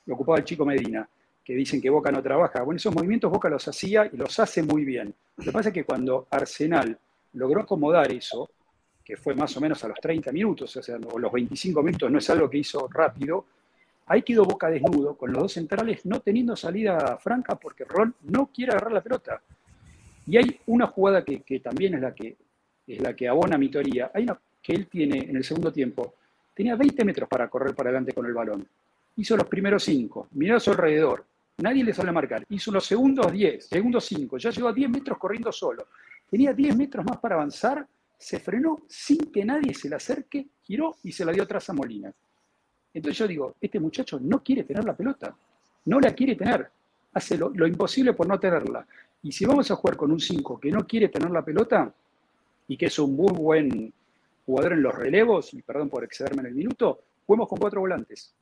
[0.07, 1.09] lo ocupaba el chico Medina
[1.45, 2.63] que dicen que Boca no trabaja.
[2.63, 5.15] Bueno, esos movimientos Boca los hacía y los hace muy bien.
[5.39, 6.99] Lo que pasa es que cuando Arsenal
[7.33, 8.51] logró acomodar eso,
[9.03, 12.19] que fue más o menos a los 30 minutos, o sea, los 25 minutos no
[12.19, 13.47] es algo que hizo rápido,
[14.09, 18.51] ahí quedó Boca desnudo, con los dos centrales no teniendo salida franca porque Ron no
[18.53, 19.41] quiere agarrar la pelota.
[20.29, 22.37] Y hay una jugada que, también es la que,
[22.87, 24.11] es la que abona mi teoría.
[24.15, 26.15] Hay una que él tiene en el segundo tiempo.
[26.55, 28.67] Tenía 20 metros para correr para adelante con el balón.
[29.17, 31.25] Hizo los primeros 5, miró a su alrededor,
[31.59, 32.45] Nadie le sale a marcar.
[32.51, 34.39] Hizo unos segundos 10, segundos 5.
[34.39, 35.89] Ya llegó a 10 metros corriendo solo.
[36.31, 37.85] Tenía 10 metros más para avanzar.
[38.17, 41.73] Se frenó sin que nadie se le acerque, giró y se la dio atrás a
[41.73, 42.13] Molina.
[42.95, 45.35] Entonces yo digo, este muchacho no quiere tener la pelota.
[45.87, 46.69] No la quiere tener.
[47.13, 48.87] Hace lo imposible por no tenerla.
[49.23, 51.93] Y si vamos a jugar con un 5 que no quiere tener la pelota
[52.69, 53.93] y que es un muy buen
[54.47, 58.35] jugador en los relevos, y perdón por excederme en el minuto, juguemos con cuatro volantes.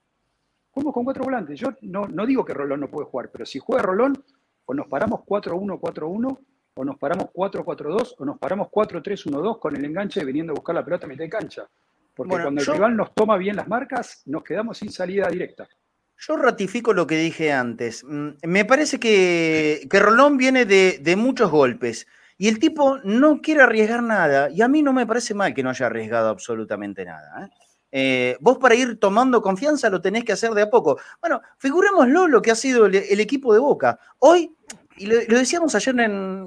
[0.71, 1.59] Jugamos con cuatro volantes.
[1.59, 4.23] Yo no, no digo que Rolón no puede jugar, pero si juega Rolón,
[4.67, 6.39] o nos paramos 4-1-4-1,
[6.75, 10.85] o nos paramos 4-4-2, o nos paramos 4-3-1-2 con el enganche viniendo a buscar la
[10.85, 11.67] pelota a mitad de cancha.
[12.15, 15.69] Porque cuando el rival nos toma bien las marcas, nos quedamos sin salida directa.
[16.19, 18.05] Yo ratifico lo que dije antes.
[18.05, 22.07] Mm, me parece que, que Rolón viene de, de, muchos golpes
[22.39, 24.51] y el tipo no quiere arriesgar nada.
[24.51, 27.45] Y a mí no me parece mal que no haya arriesgado absolutamente nada.
[27.45, 27.51] ¿eh?
[27.99, 30.99] Eh, vos para ir tomando confianza lo tenés que hacer de a poco.
[31.21, 33.99] Bueno, figurémoslo lo que ha sido el, equipo de Boca.
[34.19, 34.55] Hoy,
[34.97, 36.47] y lo, decíamos ayer en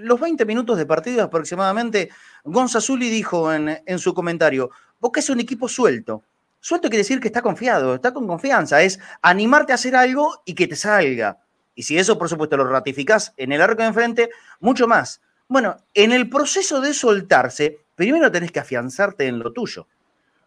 [0.00, 2.10] los 20 minutos de partido aproximadamente,
[2.44, 6.22] Gonzazuli dijo en, en su comentario, Boca es un equipo suelto.
[6.64, 10.54] Suelto quiere decir que está confiado, está con confianza, es animarte a hacer algo y
[10.54, 11.38] que te salga.
[11.74, 15.20] Y si eso, por supuesto, lo ratificás en el arco de enfrente, mucho más.
[15.48, 19.88] Bueno, en el proceso de soltarse, primero tenés que afianzarte en lo tuyo.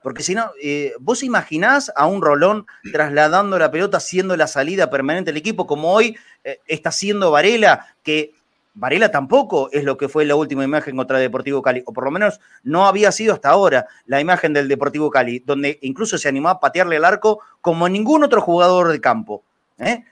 [0.02, 4.90] Porque si no, eh, vos imaginás a un Rolón trasladando la pelota, haciendo la salida
[4.90, 8.34] permanente del equipo, como hoy eh, está haciendo Varela, que
[8.76, 12.12] Varela tampoco es lo que fue la última imagen contra Deportivo Cali, o por lo
[12.12, 16.50] menos no había sido hasta ahora la imagen del Deportivo Cali, donde incluso se animó
[16.50, 19.44] a patearle el arco como ningún otro jugador de campo.
[19.80, 20.04] ¿eh?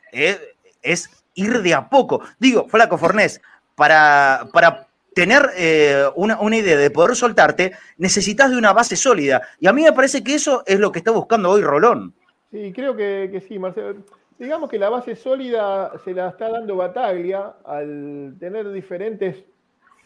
[0.82, 2.22] Es, ir de a poco.
[2.40, 3.42] Digo, Flaco Fornés,
[3.76, 9.42] para, para tener eh, una, idea de poder soltarte, necesitas de una base sólida.
[9.60, 12.14] Y a mí me parece que eso es lo que está buscando hoy Rolón.
[12.52, 13.96] Sí, creo que, sí, Marcelo.
[14.38, 19.44] Digamos que la base sólida se la está dando Bataglia al tener diferentes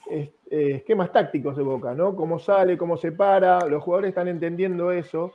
[0.10, 2.16] eh, esquemas tácticos de Boca, ¿no?
[2.16, 5.34] Cómo sale, cómo se para, los jugadores están entendiendo eso.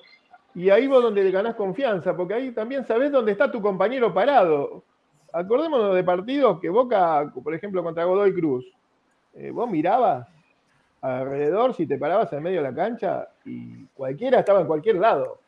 [0.54, 4.84] Y ahí vos donde ganás confianza, porque ahí también sabés dónde está tu compañero parado.
[5.32, 8.64] Acordémonos de partidos que Boca, por ejemplo, contra Godoy Cruz,
[9.34, 10.28] eh, vos mirabas
[11.00, 15.41] alrededor, si te parabas en medio de la cancha, y cualquiera estaba en cualquier lado.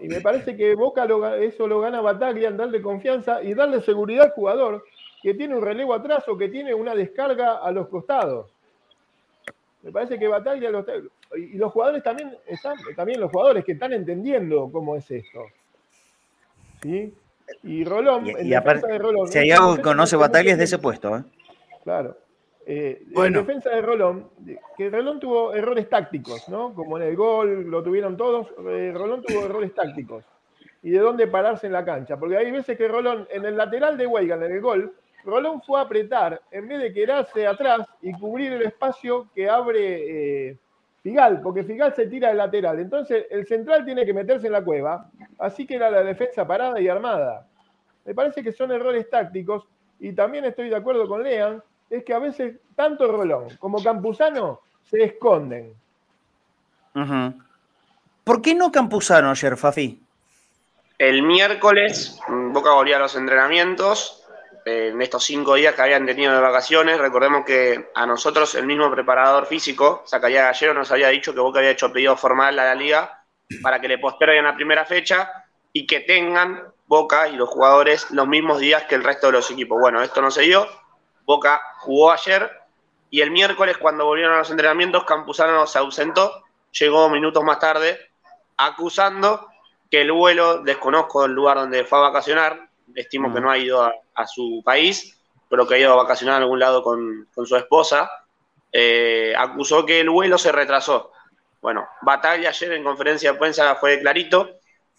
[0.00, 1.06] Y me parece que Boca
[1.36, 4.84] eso lo gana Bataglia, darle confianza y darle seguridad al jugador
[5.22, 8.50] que tiene un relevo atrás o que tiene una descarga a los costados.
[9.82, 10.70] Me parece que Bataglia
[11.36, 15.44] y los jugadores también están, también los jugadores que están entendiendo cómo es esto.
[16.82, 17.14] ¿Sí?
[17.62, 19.28] Y Rolón, Y, aparte, Rolón.
[19.28, 21.22] si hay algo que conoce Bataglia es de ese puesto, ¿eh?
[21.84, 22.16] Claro.
[22.66, 23.40] Eh, Bueno.
[23.40, 24.30] En defensa de Rolón,
[24.76, 26.74] que Rolón tuvo errores tácticos, ¿no?
[26.74, 28.48] Como en el gol, lo tuvieron todos.
[28.68, 30.24] eh, Rolón tuvo errores tácticos.
[30.82, 32.16] Y de dónde pararse en la cancha.
[32.18, 34.94] Porque hay veces que Rolón, en el lateral de Weigan, en el gol,
[35.24, 40.48] Rolón fue a apretar en vez de quedarse atrás y cubrir el espacio que abre
[40.48, 40.58] eh,
[41.02, 42.78] Figal, porque Figal se tira del lateral.
[42.78, 45.10] Entonces, el central tiene que meterse en la cueva.
[45.38, 47.46] Así que era la defensa parada y armada.
[48.04, 49.66] Me parece que son errores tácticos.
[49.98, 54.60] Y también estoy de acuerdo con Lean, es que a veces tanto Rolón como Campuzano
[54.88, 55.74] se esconden.
[58.24, 60.00] ¿Por qué no Campuzano ayer, Fafi?
[60.98, 64.16] El miércoles, mm, Boca volvió a los entrenamientos.
[64.66, 68.66] eh, en estos cinco días que habían tenido de vacaciones, recordemos que a nosotros el
[68.66, 72.64] mismo preparador físico, Zacarías Gallero, nos había dicho que Boca había hecho pedido formal a
[72.66, 73.24] la liga
[73.62, 75.32] para que le posterguen la primera fecha
[75.72, 79.50] y que tengan Boca y los jugadores los mismos días que el resto de los
[79.50, 79.80] equipos.
[79.80, 80.68] Bueno, esto no se dio.
[81.30, 82.50] Boca jugó ayer
[83.08, 88.00] y el miércoles, cuando volvieron a los entrenamientos, Campuzano se ausentó, llegó minutos más tarde,
[88.56, 89.46] acusando
[89.88, 93.80] que el vuelo, desconozco el lugar donde fue a vacacionar, estimo que no ha ido
[93.80, 97.46] a, a su país, pero que ha ido a vacacionar a algún lado con, con
[97.46, 98.10] su esposa,
[98.72, 101.12] eh, acusó que el vuelo se retrasó.
[101.62, 104.50] Bueno, Batalla ayer en conferencia de prensa fue clarito,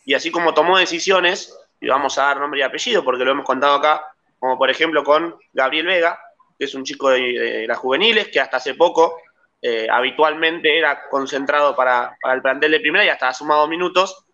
[0.06, 3.46] y así como tomó decisiones, y vamos a dar nombre y apellido porque lo hemos
[3.46, 4.11] contado acá,
[4.42, 6.20] como por ejemplo con Gabriel Vega,
[6.58, 9.20] que es un chico de, de las juveniles, que hasta hace poco
[9.62, 14.26] eh, habitualmente era concentrado para, para el plantel de primera y hasta ha sumado minutos,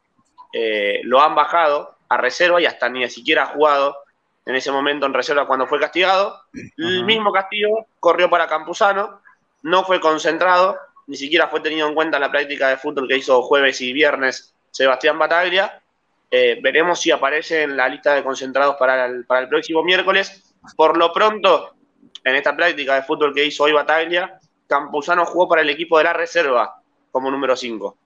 [0.54, 3.98] eh, lo han bajado a reserva y hasta ni siquiera ha jugado
[4.46, 6.41] en ese momento en reserva cuando fue castigado.
[6.78, 9.22] El mismo castigo corrió para Campuzano,
[9.63, 13.17] no fue concentrado, ni siquiera fue tenido en cuenta en la práctica de fútbol que
[13.17, 15.82] hizo jueves y viernes Sebastián Bataglia.
[16.29, 20.53] Eh, veremos si aparece en la lista de concentrados para el, para el próximo miércoles.
[20.75, 21.75] Por lo pronto,
[22.23, 26.03] en esta práctica de fútbol que hizo hoy Bataglia, Campuzano jugó para el equipo de
[26.03, 27.97] la reserva como número 5.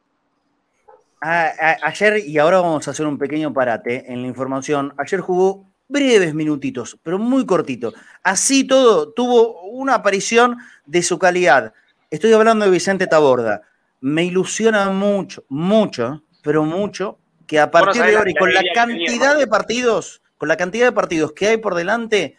[1.22, 5.20] A- a- ayer, y ahora vamos a hacer un pequeño parate en la información, ayer
[5.22, 7.94] jugó breves minutitos, pero muy cortito.
[8.24, 11.74] Así todo, tuvo una aparición de su calidad.
[12.10, 13.62] Estoy hablando de Vicente Taborda.
[14.00, 17.20] Me ilusiona mucho, mucho, pero mucho,
[17.52, 20.94] que a partir de ahora y con la cantidad de partidos, con la cantidad de
[20.94, 22.38] partidos que hay por delante,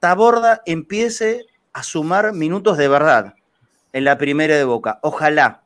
[0.00, 3.34] Taborda empiece a sumar minutos de verdad
[3.92, 4.98] en la primera de Boca.
[5.02, 5.62] Ojalá,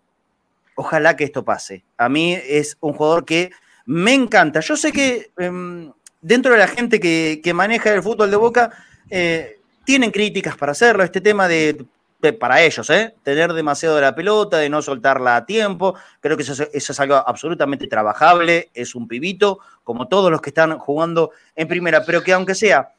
[0.75, 1.83] ojalá que esto pase.
[1.97, 3.53] A mí es un jugador que
[3.87, 4.61] me encanta.
[4.61, 8.70] Yo sé que em, dentro de la gente que, que maneja el fútbol de Boca
[9.09, 11.05] eh, tienen críticas para hacerlo.
[11.05, 11.87] Este tema de-
[12.32, 13.14] para ellos, ¿eh?
[13.22, 15.94] tener demasiado de la pelota, de no soltarla a tiempo.
[16.20, 18.70] Creo que eso, es- eso es algo absolutamente trabajable.
[18.74, 22.04] Es un pibito, como todos los que están jugando en primera.
[22.04, 22.92] Pero que aunque sea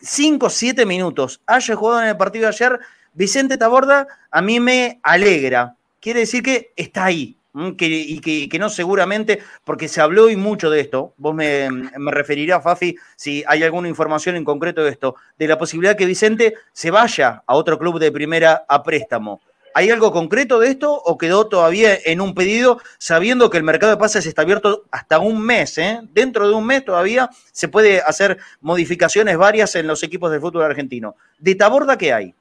[0.00, 2.80] 5 o 7 minutos haya jugado en el partido de ayer,
[3.14, 5.74] Vicente Taborda a mí me alegra.
[6.00, 7.35] Quiere decir que está ahí.
[7.56, 7.76] ¿M?
[7.76, 12.10] Que, y que, no seguramente, porque se habló y mucho de esto, vos me, me
[12.10, 16.54] referirás, Fafi, si hay alguna información en concreto de esto, de la posibilidad que Vicente
[16.72, 19.40] se vaya a otro club de primera a préstamo.
[19.76, 23.92] ¿Hay algo concreto de esto o quedó todavía en un pedido sabiendo que el mercado
[23.92, 25.76] de pases está abierto hasta un mes?
[25.76, 26.00] ¿eh?
[26.12, 30.62] Dentro de un mes todavía se puede hacer modificaciones varias en los equipos del fútbol
[30.62, 31.16] argentino.
[31.38, 32.34] ¿De Taborda qué hay?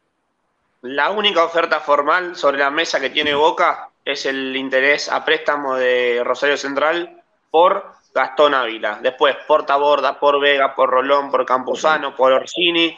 [0.84, 5.75] La única oferta formal sobre la mesa que tiene Boca es el interés a préstamo
[5.75, 8.99] de Rosario Central por Gastón Ávila.
[9.01, 12.97] Después por Taborda, por Vega, por Rolón, por Campuzano, por Orsini,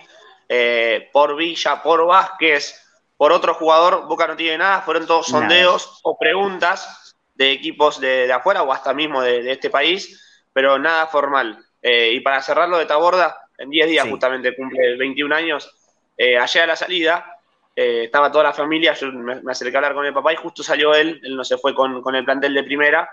[0.49, 2.83] eh, por Villa, por Vázquez,
[3.15, 4.05] por otro jugador.
[4.07, 5.41] Boca no tiene nada, fueron todos Nada.
[5.43, 10.43] sondeos o preguntas de equipos de, de afuera o hasta mismo de, de este país,
[10.53, 11.57] pero nada formal.
[11.81, 14.11] Eh, y para cerrarlo de Taborda, en 10 días Sí.
[14.11, 15.71] justamente cumple 21 años,
[16.17, 17.36] eh, ayer a la salida
[17.79, 20.63] eh, estaba toda la familia, yo me, acerqué a hablar con el papá y justo
[20.63, 23.07] salió él, él no se fue con, con el plantel de primera,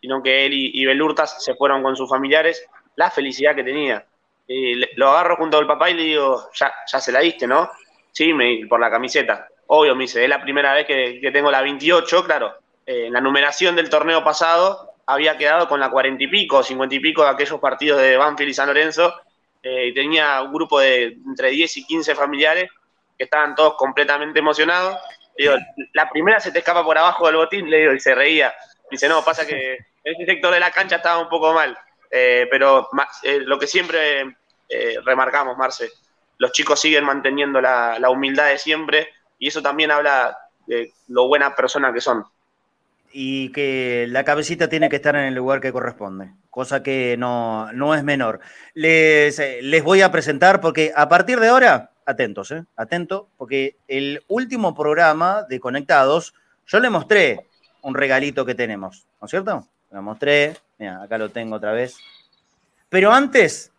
[0.00, 4.04] sino que él y, y Belurtas se fueron con sus familiares, la felicidad que tenía.
[4.48, 7.70] Y lo agarro junto al papá y le digo, ya, ya se la diste, ¿no?
[8.10, 9.46] Sí, me, por la camiseta.
[9.68, 12.54] Obvio, me dice, es la primera vez que, que tengo la 28, claro.
[12.86, 16.92] eh, en la numeración del torneo pasado había quedado con la 40 y pico, 50
[16.96, 19.14] y pico de aquellos partidos de Banfield y San Lorenzo,
[19.62, 22.68] eh, y tenía un grupo de entre 10 y 15 familiares
[23.18, 24.96] que estaban todos completamente emocionados.
[25.92, 28.54] La primera se te escapa por abajo del botín, le digo, y se reía.
[28.90, 31.76] Dice, no, pasa que en ese sector de la cancha estaba un poco mal.
[32.10, 32.88] Eh, pero
[33.22, 34.36] eh, lo que siempre
[34.68, 35.90] eh, remarcamos, Marce,
[36.38, 39.08] los chicos siguen manteniendo la, humildad de siempre
[39.38, 42.24] y eso también habla de lo buena persona que son.
[43.12, 47.72] y que la cabecita tiene que estar en el lugar que corresponde, cosa que no,
[47.72, 48.40] no es menor.
[48.74, 52.64] Les, les voy a presentar porque a partir de ahora, atentos, ¿eh?
[52.74, 56.34] atentos, porque el último programa de Conectados,
[56.66, 57.46] yo le mostré
[57.82, 59.68] un regalito que tenemos, ¿no es cierto?
[59.90, 61.98] Lo mostré, mira, acá lo tengo otra vez.
[62.88, 63.72] Pero antes,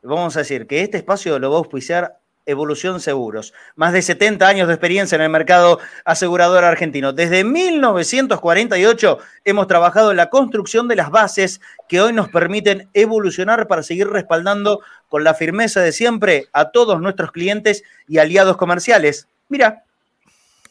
[0.00, 3.52] vamos a decir que este espacio lo va a auspiciar Evolución Seguros.
[3.74, 7.12] Más de 70 años de experiencia en el mercado asegurador argentino.
[7.12, 13.66] Desde 1948 hemos trabajado en la construcción de las bases que hoy nos permiten evolucionar
[13.66, 19.28] para seguir respaldando con la firmeza de siempre a todos nuestros clientes y aliados comerciales.
[19.48, 19.85] Mira,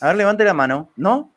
[0.00, 0.90] A ver, levante la mano.
[0.96, 1.30] ¿No?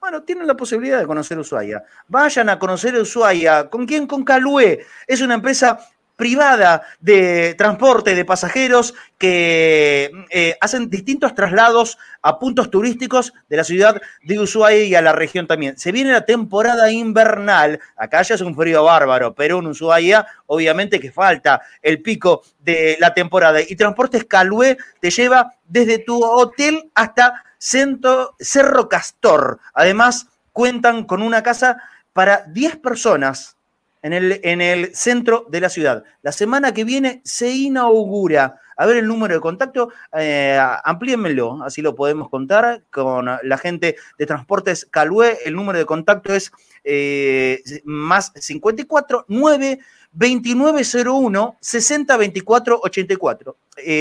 [0.00, 1.84] Bueno, tienen la posibilidad de conocer Ushuaia.
[2.08, 3.70] Vayan a conocer Ushuaia.
[3.70, 4.08] ¿Con quién?
[4.08, 4.86] Con Calué.
[5.06, 5.78] Es una empresa
[6.22, 13.64] privada de transporte de pasajeros que eh, hacen distintos traslados a puntos turísticos de la
[13.64, 15.76] ciudad de Ushuaia y a la región también.
[15.78, 21.00] Se viene la temporada invernal, acá ya es un frío bárbaro, pero en Ushuaia obviamente
[21.00, 23.58] que falta el pico de la temporada.
[23.60, 29.58] Y Transportes Calué te lleva desde tu hotel hasta Cerro Castor.
[29.74, 33.56] Además, cuentan con una casa para 10 personas
[34.02, 36.04] en el, en el centro de la ciudad.
[36.22, 38.58] La semana que viene se inaugura.
[38.76, 43.96] A ver el número de contacto, eh, amplíenmelo, así lo podemos contar con la gente
[44.18, 45.38] de Transportes Calué.
[45.44, 46.50] El número de contacto es
[46.82, 49.78] eh, más 54 9
[50.12, 53.56] 2901 60 24 84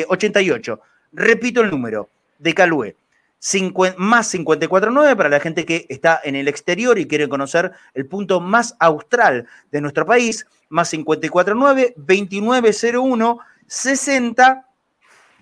[0.08, 0.80] 88.
[1.14, 2.96] Repito el número de Calué
[3.98, 8.40] más 549 para la gente que está en el exterior y quiere conocer el punto
[8.40, 14.66] más austral de nuestro país, más 549 2901 60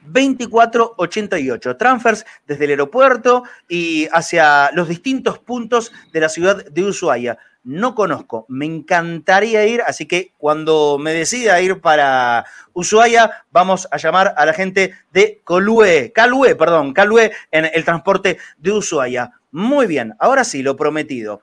[0.05, 1.75] 2488.
[1.75, 7.93] Transfers desde el aeropuerto y hacia los distintos puntos de la ciudad de Ushuaia no
[7.93, 14.33] conozco, me encantaría ir, así que cuando me decida ir para Ushuaia, vamos a llamar
[14.37, 19.31] a la gente de Colue, Calue, perdón, Calue en el transporte de Ushuaia.
[19.51, 21.41] Muy bien, ahora sí, lo prometido.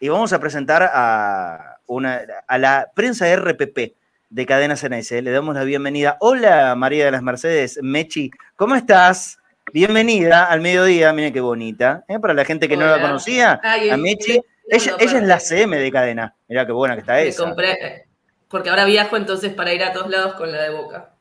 [0.00, 3.94] Y vamos a presentar a, una, a la prensa RPP
[4.30, 5.10] de Cadena CNS.
[5.10, 6.16] Le damos la bienvenida.
[6.20, 9.38] Hola, María de las Mercedes, Mechi, ¿cómo estás?
[9.72, 12.04] Bienvenida al mediodía, miren qué bonita.
[12.08, 12.18] ¿eh?
[12.18, 14.40] Para la gente que no la conocía, a Mechi
[14.70, 16.34] ella, es la CM de cadena.
[16.48, 17.44] Mirá qué buena que está esa.
[17.44, 18.06] compré,
[18.48, 21.14] porque ahora viajo entonces para ir a todos lados con la de boca.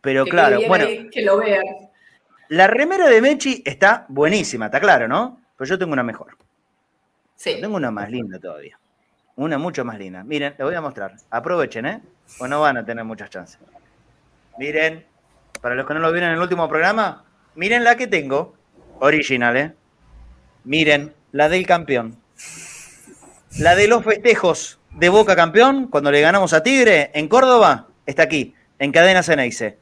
[0.00, 0.86] Pero claro, bueno.
[1.10, 1.64] que lo vean.
[2.48, 5.40] La remera de Mechi está buenísima, está claro, ¿no?
[5.56, 6.36] Pero yo tengo una mejor.
[7.36, 7.58] Sí.
[7.60, 8.78] Tengo una más linda todavía.
[9.36, 10.22] Una mucho más linda.
[10.22, 11.14] Miren, le voy a mostrar.
[11.30, 12.02] Aprovechen, ¿eh?
[12.38, 13.58] O no van a tener muchas chances.
[14.58, 15.04] Miren,
[15.60, 17.24] para los que no lo vieron en el último programa,
[17.54, 18.54] miren la que tengo.
[19.00, 19.74] Original, ¿eh?
[20.64, 22.16] Miren, la del campeón.
[23.58, 28.24] La de los festejos de Boca campeón, cuando le ganamos a Tigre en Córdoba, está
[28.24, 29.78] aquí, en Cadena Ceneice.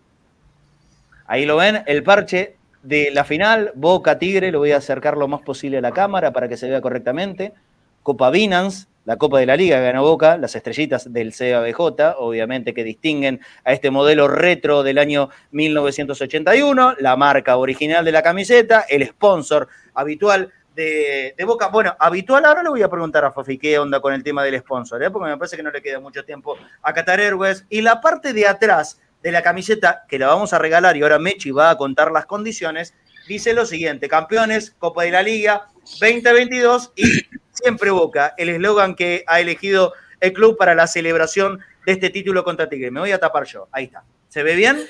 [1.26, 5.26] Ahí lo ven, el parche de la final, Boca Tigre, lo voy a acercar lo
[5.26, 7.54] más posible a la cámara para que se vea correctamente.
[8.02, 12.74] Copa Binance, la Copa de la Liga que ganó Boca, las estrellitas del CABJ, obviamente
[12.74, 18.84] que distinguen a este modelo retro del año 1981, la marca original de la camiseta,
[18.86, 21.68] el sponsor habitual de, Boca.
[21.68, 24.58] Bueno, habitual, ahora le voy a preguntar a Fafi qué onda con el tema del
[24.60, 25.10] sponsor, ¿eh?
[25.10, 27.66] porque me parece que no le queda mucho tiempo a Qatar Airways.
[27.68, 31.18] Y la parte de atrás de la camiseta, que la vamos a regalar y ahora
[31.18, 32.94] Mechi va a contar las condiciones,
[33.28, 35.68] dice lo siguiente, campeones, Copa de la Liga
[36.00, 37.04] 2022 y
[37.52, 42.44] siempre Boca, el eslogan que ha elegido el club para la celebración de este título
[42.44, 42.90] contra Tigre.
[42.90, 44.04] Me voy a tapar yo, ahí está.
[44.28, 44.80] ¿Se ve bien?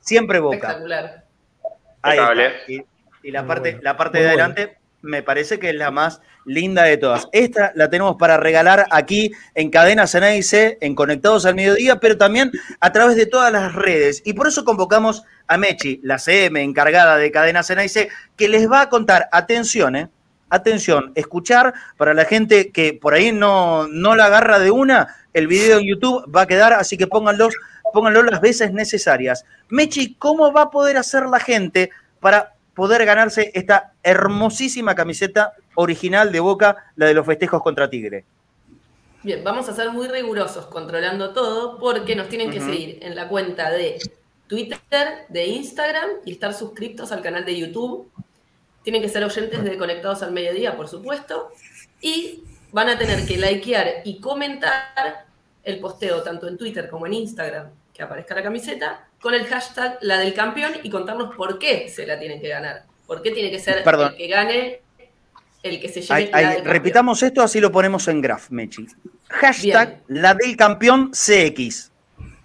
[0.00, 0.56] Siempre Boca.
[0.56, 1.24] Espectacular.
[2.02, 2.84] Ahí está.
[3.22, 6.96] Y, la parte, la parte de adelante me parece que es la más linda de
[6.96, 7.28] todas.
[7.32, 12.50] Esta la tenemos para regalar aquí en Cadena Ceneice, en Conectados al Mediodía, pero también
[12.80, 14.22] a través de todas las redes.
[14.24, 18.80] Y por eso convocamos a Mechi, la CM encargada de Cadena Ceneice, que les va
[18.80, 20.08] a contar, atención, ¿eh?
[20.48, 25.46] atención, escuchar para la gente que por ahí no, no la agarra de una, el
[25.48, 27.48] video en YouTube va a quedar, así que pónganlo,
[27.92, 29.44] pónganlo las veces necesarias.
[29.68, 31.90] Mechi, ¿cómo va a poder hacer la gente
[32.20, 38.24] para poder ganarse esta hermosísima camiseta original de Boca, la de los festejos contra Tigre?
[39.22, 43.28] Bien, vamos a ser muy rigurosos controlando todo porque nos tienen que seguir en la
[43.28, 43.98] cuenta de
[44.48, 48.10] Twitter, de Instagram y estar suscritos al canal de YouTube.
[48.82, 51.48] Tienen que ser oyentes de Conectados al Mediodía, por supuesto.
[52.02, 55.24] Y van a tener que likear y comentar
[55.62, 59.98] el posteo tanto en Twitter como en Instagram que aparezca la camiseta con el hashtag
[60.02, 62.84] la del campeón y contarnos por qué se la tienen que ganar.
[63.06, 64.80] ¿Por qué tiene que ser el que gane
[65.62, 68.86] el que se lleve la del Repitamos esto, así lo ponemos en graph, Mechi.
[69.28, 71.92] Hashtag la del campeón CX.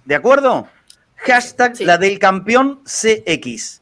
[0.05, 0.67] ¿De acuerdo?
[1.15, 3.78] Hashtag la del campeón CX.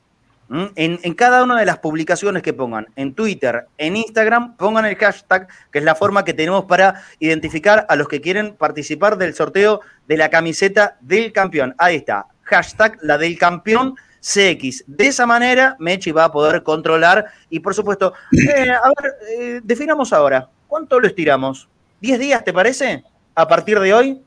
[0.50, 5.48] En, cada una de las publicaciones que pongan, en Twitter, en Instagram, pongan el hashtag,
[5.72, 9.82] que es la forma que tenemos para identificar a los que quieren participar del sorteo
[10.08, 11.76] de la camiseta del campeón.
[11.78, 14.86] Ahí está, hashtag la del campeón CX.
[14.88, 19.62] De esa manera, Mechi va a poder controlar y, por supuesto, eh, a ver, eh,
[19.64, 21.68] definamos ahora, ¿cuánto lo estiramos?
[22.02, 23.04] ¿10 días, te parece?
[23.36, 24.22] A partir de hoy,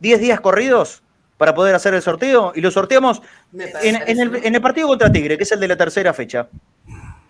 [0.00, 1.02] ¿10 días corridos?
[1.42, 3.20] Para poder hacer el sorteo y lo sorteamos
[3.52, 6.46] en, el, partido contra Tigre, que es el de la tercera fecha.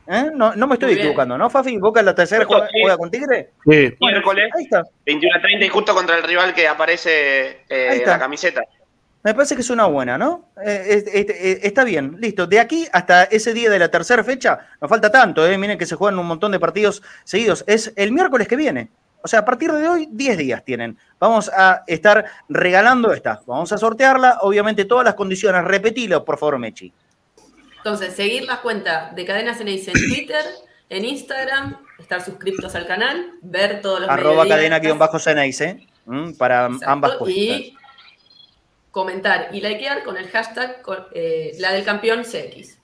[0.06, 0.26] ¿Eh?
[0.34, 1.78] No, me estoy equivocando, ¿no, Fafi?
[1.78, 3.52] ¿Boca en la tercera juega, con Tigre?
[3.64, 3.94] Sí.
[3.98, 4.82] Miércoles, ahí está.
[5.06, 8.60] 21 a 30 y justo contra el rival que aparece eh, en la camiseta.
[9.22, 10.50] Me parece que es una buena, ¿no?
[10.62, 12.46] Eh, está bien, listo.
[12.46, 15.56] De aquí hasta ese día de la tercera fecha, nos falta tanto, ¿eh?
[15.56, 17.64] Miren que se juegan un montón de partidos seguidos.
[17.66, 18.90] Es el miércoles que viene.
[19.22, 20.98] O sea, a partir de hoy, 10 días tienen.
[21.18, 23.40] Vamos a estar regalando esta.
[23.46, 24.38] Vamos a sortearla.
[24.42, 25.64] Obviamente, todas las condiciones.
[25.64, 26.92] Repetilo, por favor, Mechi.
[27.78, 30.44] Entonces, seguir la cuenta de Cadena Ceneice en Twitter,
[30.88, 35.86] en Instagram, estar suscritos al canal, ver todos los Arroba cadena-ceneice
[36.38, 37.36] para ambas cuentas.
[37.36, 37.76] Y
[38.92, 42.78] comentar y likear con el hashtag eh, la del campeón CX.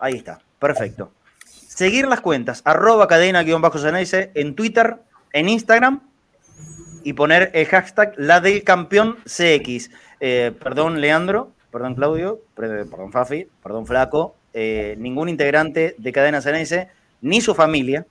[0.00, 1.12] Ahí está, perfecto.
[1.44, 4.96] Seguir las cuentas, arroba cadena-ceneice en Twitter,
[5.34, 6.00] en Instagram
[7.02, 9.90] y poner el hashtag la del campeón CX.
[10.20, 16.88] Eh, perdón, Leandro, perdón, Claudio, perdón, Fafi, perdón, Flaco, eh, ningún integrante de Cadena Ceneice,
[17.20, 18.06] ni su familia,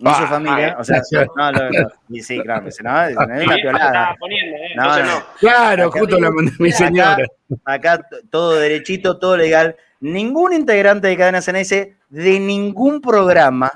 [0.00, 1.00] ni su familia, o sea,
[1.36, 4.12] no, no, no, sí, claro, no, es una piolada.
[4.12, 4.74] ¿eh?
[4.76, 7.18] No, no, Claro, justo la mandé mi señora.
[7.64, 9.76] Acá, todo derechito, todo legal.
[10.00, 13.70] Ningún integrante de Cadena Ceneice de ningún programa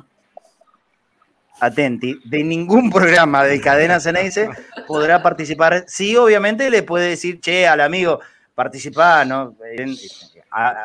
[1.65, 4.49] atenti, de ningún programa de cadena Ceneice
[4.87, 5.85] podrá participar.
[5.87, 8.21] Sí, obviamente le puede decir, che, al amigo,
[8.55, 9.57] participá, ¿no?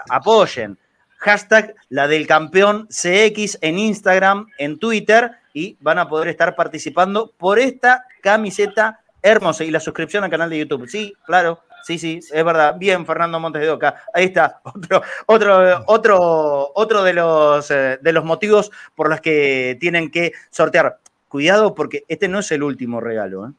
[0.09, 0.77] apoyen.
[1.17, 7.33] Hashtag la del campeón CX en Instagram, en Twitter, y van a poder estar participando
[7.37, 10.87] por esta camiseta hermosa y la suscripción al canal de YouTube.
[10.87, 12.75] Sí, claro, Sí, sí, es verdad.
[12.77, 14.03] Bien, Fernando Montes de Oca.
[14.13, 14.61] Ahí está.
[14.63, 20.33] Otro, otro, otro, otro de los, eh, de los motivos por los que tienen que
[20.51, 20.99] sortear.
[21.27, 23.47] Cuidado, porque este no es el último regalo.
[23.47, 23.51] ¿eh?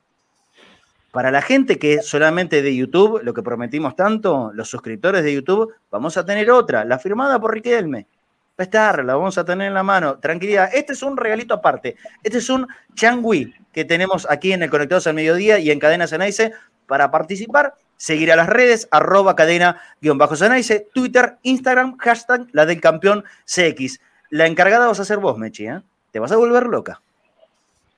[1.10, 5.34] Para la gente que es solamente de YouTube, lo que prometimos tanto, los suscriptores de
[5.34, 8.06] YouTube, vamos a tener otra, la firmada por Riquelme.
[8.50, 10.20] Va a estar, la vamos a tener en la mano.
[10.20, 10.70] Tranquilidad.
[10.72, 11.96] Este es un regalito aparte.
[12.22, 16.06] Este es un changui que tenemos aquí en el Conectados al Mediodía y en Cadena
[16.06, 16.52] Cenaice
[16.86, 24.00] para participar seguir a las redes, arroba cadena-cenaice, Twitter, Instagram, hashtag la del campeón CX.
[24.30, 25.82] La encargada vas a ser vos, Mechi, ¿eh?
[26.10, 27.02] Te vas a volver loca.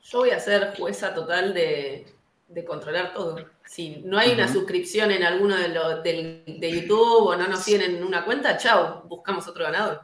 [0.03, 2.13] Yo voy a ser jueza total de,
[2.67, 3.37] controlar todo.
[3.65, 7.83] Si no hay una suscripción en alguno de, los de YouTube o no nos siguen
[7.83, 10.03] en una cuenta, chao, buscamos otro ganador.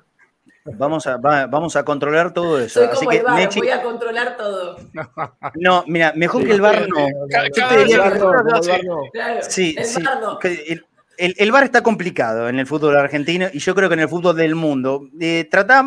[0.76, 2.80] Vamos a, vamos a controlar todo eso.
[2.80, 4.76] Soy como el bar, voy a controlar todo.
[5.54, 7.08] No, mira, mejor que el bar no.
[7.54, 9.42] Yo te diría que...
[9.42, 10.02] Sí, sí.
[10.66, 10.86] El,
[11.18, 14.36] el, bar está complicado en el fútbol argentino y yo creo que en el fútbol
[14.36, 15.08] del mundo.
[15.20, 15.82] Eh, trata,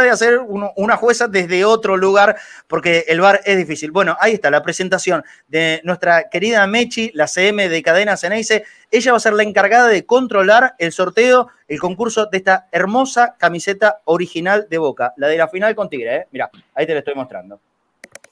[0.00, 2.36] de hacer una jueza desde otro lugar
[2.68, 3.90] porque el bar es difícil.
[3.90, 8.64] Bueno, ahí está la presentación de nuestra querida Mechi, la CM de Cadena Ceneice.
[8.90, 13.34] Ella va a ser la encargada de controlar el sorteo, el concurso de esta hermosa
[13.38, 16.16] camiseta original de Boca, la de la final con Tigre.
[16.16, 16.26] ¿eh?
[16.30, 17.60] Mira, ahí te la estoy mostrando.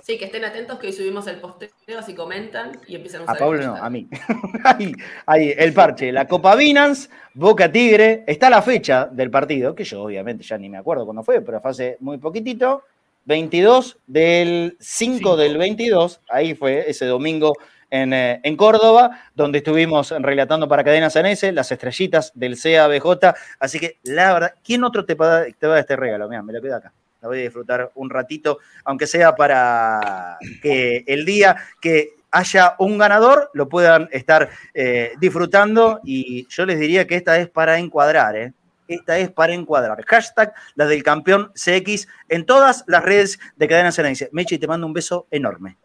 [0.04, 3.36] Sí, que estén atentos que hoy subimos el posteo, así comentan y empiezan a usar
[3.36, 4.06] A Pablo no, a mí.
[5.24, 10.02] ahí, el parche, la Copa Binance, Boca Tigre, está la fecha del partido, que yo
[10.02, 12.82] obviamente ya ni me acuerdo cuándo fue, pero fue hace muy poquitito,
[13.24, 17.54] 22 del 5 del 22, ahí fue ese domingo
[17.88, 23.34] en, eh, en, Córdoba, donde estuvimos relatando para Cadena Sanese, las estrellitas del CABJ.
[23.58, 26.28] Así que, la verdad, ¿quién otro te, va, te va a dar este regalo?
[26.28, 26.92] Mira, me lo quedo acá.
[27.24, 32.98] La voy a disfrutar un ratito, aunque sea para que el día que haya un
[32.98, 38.36] ganador lo puedan estar eh, disfrutando y yo les diría que esta es para encuadrar,
[38.36, 38.52] ¿eh?
[38.86, 40.04] Esta es para encuadrar.
[40.04, 44.28] Hashtag la del campeón CX en todas las redes de Cadena Ceneice.
[44.30, 45.78] Mechi, te mando un beso enorme.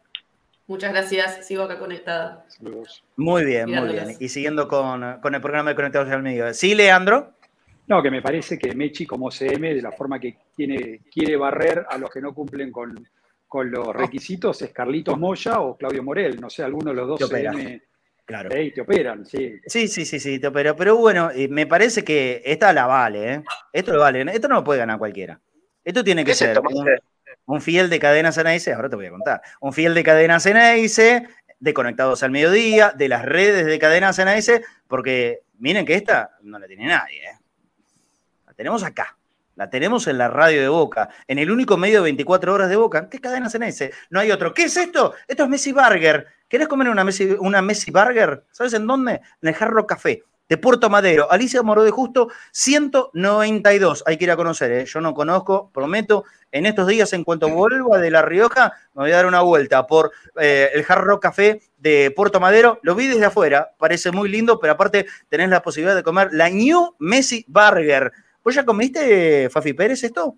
[0.68, 2.46] Muchas gracias, sigo acá conectada.
[3.16, 4.18] Muy bien, muy bien.
[4.20, 6.54] Y siguiendo con, el programa de Conectados al Medio.
[6.54, 7.34] ¿Sí, Leandro?
[7.90, 11.86] No, que me parece que Mechi como CM, de la forma que tiene, quiere barrer
[11.90, 12.96] a los que no cumplen con,
[13.72, 16.40] los requisitos, es Carlitos Moya o Claudio Morel.
[16.40, 17.82] No sé, alguno de los dos CM
[18.30, 18.50] Claro.
[18.50, 19.60] te operan, sí.
[19.66, 20.52] Sí, sí, sí, sí, te.
[20.52, 23.44] Pero bueno, me parece que esta la vale, ¿eh?
[23.74, 24.22] Esto lo vale.
[24.32, 25.42] Esto no lo puede ganar cualquiera.
[25.84, 26.62] Esto tiene que ser
[27.48, 31.28] un, fiel de cadena Ceneice, ahora te voy a contar, un fiel de cadena Ceneice,
[31.60, 36.60] de Conectados al Mediodía, de las redes de cadena Ceneice, porque miren que esta no
[36.60, 37.39] la tiene nadie, ¿eh?
[38.60, 39.18] Tenemos acá.
[39.56, 42.76] La tenemos en la radio de Boca, en el único medio de 24 horas de
[42.76, 43.94] Boca, que es Cadena Ceneice.
[44.10, 44.54] No hay otro.
[44.54, 45.14] ¿Qué es esto?
[45.30, 46.28] Esto es Messi Burger.
[46.50, 48.44] ¿Querés comer una Messi, una Messi Burger?
[48.52, 49.22] ¿Sabes en dónde?
[49.42, 51.32] En el Jarro Café de Puerto Madero.
[51.32, 54.04] Alicia Moro de Justo, 192.
[54.06, 54.86] Hay que ir a conocer, ¿eh?
[54.86, 56.26] yo no conozco, prometo.
[56.52, 59.88] En estos días, en cuanto vuelva de La Rioja, me voy a dar una vuelta
[59.88, 62.80] por eh, el Jarro Café de Puerto Madero.
[62.82, 66.50] Lo vi desde afuera, parece muy lindo, pero aparte tenés la posibilidad de comer la
[66.50, 68.12] New Messi Burger.
[68.44, 70.36] ¿Vos ya comiste, Fafi Pérez, esto?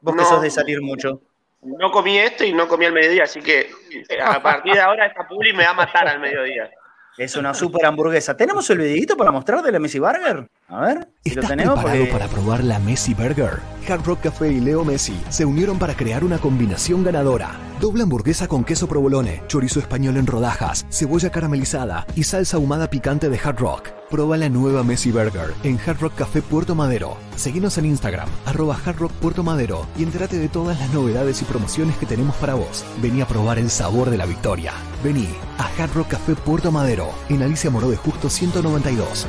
[0.00, 1.20] Vos que sos de salir mucho
[1.64, 3.70] no comí esto y no comí al mediodía, así que
[4.08, 6.70] eh, a partir de ahora esta publi me va a matar al mediodía.
[7.16, 8.36] Es una super hamburguesa.
[8.36, 10.48] ¿Tenemos el videito para mostrar de la Messi Burger?
[10.68, 11.80] A ver, si lo tenemos.
[11.80, 13.60] preparado para probar la Messi Burger?
[13.88, 17.58] Hard Rock Café y Leo Messi se unieron para crear una combinación ganadora.
[17.80, 23.28] Doble hamburguesa con queso provolone, chorizo español en rodajas, cebolla caramelizada y salsa ahumada picante
[23.28, 23.90] de Hard Rock.
[24.10, 27.16] Prueba la nueva Messi Burger en Hard Rock Café Puerto Madero.
[27.36, 31.44] Seguinos en Instagram, arroba Hard Rock Puerto Madero y entérate de todas las novedades y
[31.44, 32.84] promociones que tenemos para vos.
[33.02, 34.72] Vení a probar el sabor de la victoria.
[35.02, 35.28] Vení
[35.58, 39.26] a Hard Rock Café Puerto Madero en Alicia Moró de Justo 192.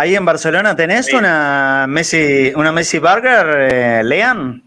[0.00, 4.62] Ahí en Barcelona tenés una Messi, una Messi Burger, eh, Lean.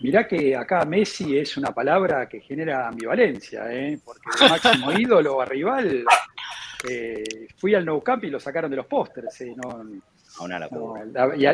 [0.00, 4.00] Mirá que acá Messi es una palabra que genera ambivalencia, ¿eh?
[4.04, 6.04] porque el máximo ídolo o rival,
[6.90, 9.42] eh, fui al No Camp y lo sacaron de los pósters.
[9.42, 9.54] ¿eh?
[9.54, 9.84] No,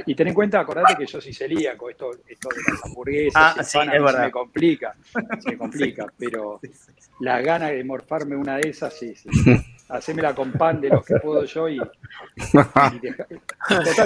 [0.06, 3.62] y, ten en cuenta, acordate que yo soy celíaco, esto, esto de las hamburguesas, ah,
[3.62, 4.24] sí, es verdad.
[4.24, 4.96] me complica,
[5.40, 6.60] se complica, pero
[7.20, 9.28] la gana de morfarme una de esas, sí, sí.
[9.88, 11.78] Hacémela con pan de los que puedo yo y,
[12.52, 13.00] total,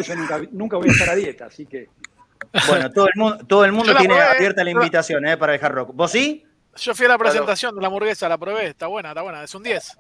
[0.03, 1.89] yo nunca, nunca voy a estar a dieta, así que
[2.68, 5.91] bueno, todo el mundo, todo el mundo tiene abierta la invitación eh, para dejar rock.
[5.95, 6.45] ¿Vos sí?
[6.76, 9.55] Yo fui a la presentación de la hamburguesa, la probé, está buena, está buena, es
[9.55, 9.97] un 10.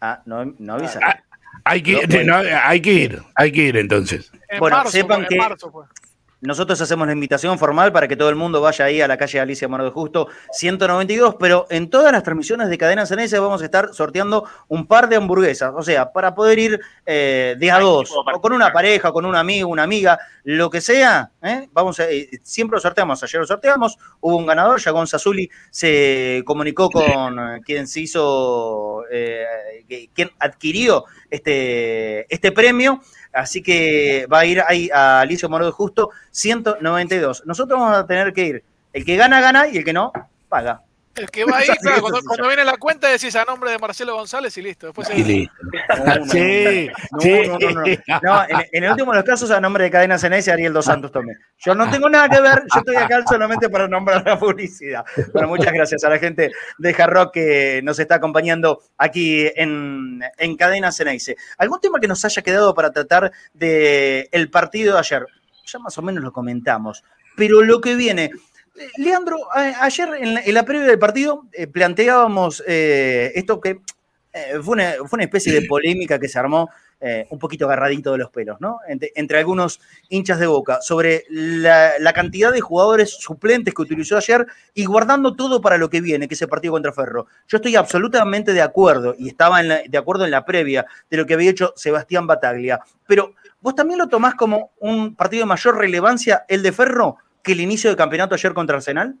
[0.00, 1.00] Ah, no, no avisa.
[1.02, 1.20] Ah,
[1.64, 1.96] hay, que,
[2.64, 4.30] hay que ir, hay que ir entonces.
[4.58, 5.38] bueno, sepan que
[6.40, 9.40] nosotros hacemos la invitación formal para que todo el mundo vaya ahí a la calle
[9.40, 13.64] Alicia Mano de Justo 192, pero en todas las transmisiones de Cadena Ceneice vamos a
[13.64, 18.12] estar sorteando un par de hamburguesas, o sea, para poder ir eh, de a dos,
[18.12, 21.68] o con una pareja, con un amigo, una amiga, lo que sea, ¿eh?
[21.72, 26.42] vamos a, eh, siempre lo sorteamos, ayer lo sorteamos, hubo un ganador, ya Zazuli se
[26.44, 29.02] comunicó con quien se hizo,
[30.14, 33.00] quien adquirió este, este premio,
[33.38, 37.44] Así que va a ir ahí a Alicia Moro de Justo 192.
[37.46, 38.64] Nosotros vamos a tener que ir.
[38.92, 40.12] El que gana, gana y el que no,
[40.48, 40.82] paga.
[41.18, 44.56] El que va ahí, claro, cuando, viene la cuenta decís a nombre de Marcelo González
[44.56, 44.86] y listo.
[44.86, 45.54] Después y listo.
[46.30, 50.18] sí, no, no, no, no, en, el último de los casos a nombre de Cadena
[50.18, 51.34] Ceneice Ariel Dos Santos tomé.
[51.58, 55.04] Yo no tengo nada que ver, yo estoy acá solamente para nombrar la publicidad.
[55.32, 60.56] Bueno, muchas gracias a la gente de Jarrock que nos está acompañando aquí en, en
[60.56, 61.36] Cadena Ceneice.
[61.58, 65.26] ¿Algún tema que nos haya quedado para tratar del el partido de ayer?
[65.66, 67.04] Ya más o menos lo comentamos,
[67.36, 68.30] pero lo que viene,
[68.96, 73.80] Leandro, ayer en la, previa del partido eh, planteábamos eh, esto que
[74.32, 76.68] eh, fue, una, especie de polémica que se armó
[77.30, 78.80] un poquito agarradito de los pelos, ¿no?
[78.88, 84.84] Entre, algunos hinchas de boca, sobre la, cantidad de jugadores suplentes que utilizó ayer y
[84.84, 87.28] guardando todo para lo que viene, que es el partido contra Ferro.
[87.46, 91.34] Yo estoy absolutamente de acuerdo y estaba de acuerdo en la previa de lo que
[91.34, 96.46] había hecho Sebastián Bataglia, pero ¿vos también lo tomás como un partido de mayor relevancia
[96.48, 97.18] el de Ferro?
[97.48, 99.16] Que el inicio del campeonato ayer contra Arsenal?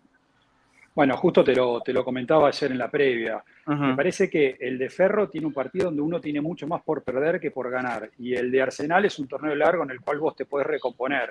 [0.94, 3.42] Bueno, justo te lo, te lo comentaba ayer en la previa.
[3.66, 7.02] Me parece que el de Ferro tiene un partido donde uno tiene mucho más por
[7.02, 8.10] perder que por ganar.
[8.18, 11.30] Y el de Arsenal es un torneo largo en el cual vos te podés recomponer.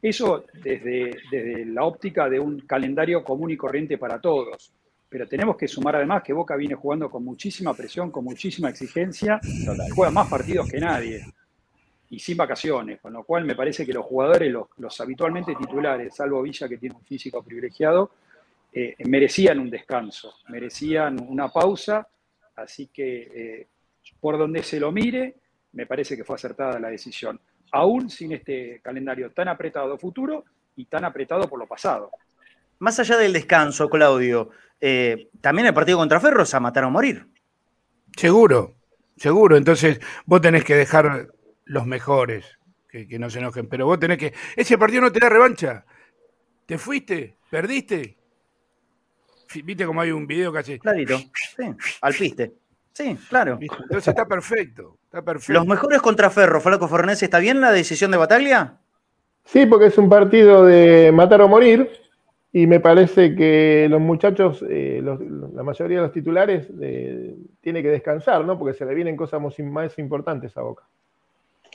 [0.00, 4.72] Eso desde, desde la óptica de un calendario común y corriente para todos.
[5.08, 9.38] Pero tenemos que sumar además que Boca viene jugando con muchísima presión, con muchísima exigencia,
[9.94, 11.24] juega más partidos que nadie.
[12.14, 16.42] Y sin vacaciones, con lo cual me parece que los jugadores, los, habitualmente titulares, salvo
[16.42, 18.12] Villa que tiene un físico privilegiado,
[18.72, 22.06] eh, merecían un descanso, merecían una pausa,
[22.54, 23.66] así que eh,
[24.20, 25.34] por donde se lo mire,
[25.72, 27.40] me parece que fue acertada la decisión,
[27.72, 30.44] aún sin este calendario tan apretado futuro
[30.76, 32.12] y tan apretado por lo pasado.
[32.78, 34.50] Más allá del descanso, Claudio,
[34.80, 37.26] eh, también el partido contra Ferro a matar o morir.
[38.16, 38.76] Seguro,
[39.16, 39.56] seguro.
[39.56, 41.34] Entonces vos tenés que dejar
[41.64, 42.58] los mejores,
[42.88, 44.32] que, no se enojen, pero vos tenés que...
[44.56, 45.84] Ese partido no te da revancha.
[46.66, 48.16] Te fuiste, perdiste.
[49.64, 50.78] Viste cómo hay un video que hace...
[50.78, 51.64] Clarito, sí,
[52.00, 52.52] al piste.
[52.92, 53.58] Sí, claro.
[53.60, 55.52] Entonces está perfecto, está perfecto.
[55.52, 58.78] Los mejores contra Ferro, Flaco Fornés, ¿está bien la decisión de Bataglia?
[59.44, 61.90] Sí, porque es un partido de matar o morir
[62.52, 67.88] y me parece que los muchachos, eh, la mayoría de los titulares, eh, tiene que
[67.88, 68.56] descansar, ¿no?
[68.56, 70.84] Porque se le vienen cosas más importantes a Boca.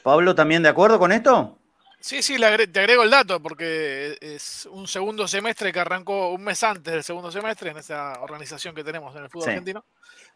[0.03, 1.59] Pablo, ¿también de acuerdo con esto?
[2.01, 6.63] Sí, sí, te agrego el dato porque es un segundo semestre que arrancó un mes
[6.63, 9.83] antes del segundo semestre en esa organización que tenemos en el fútbol argentino.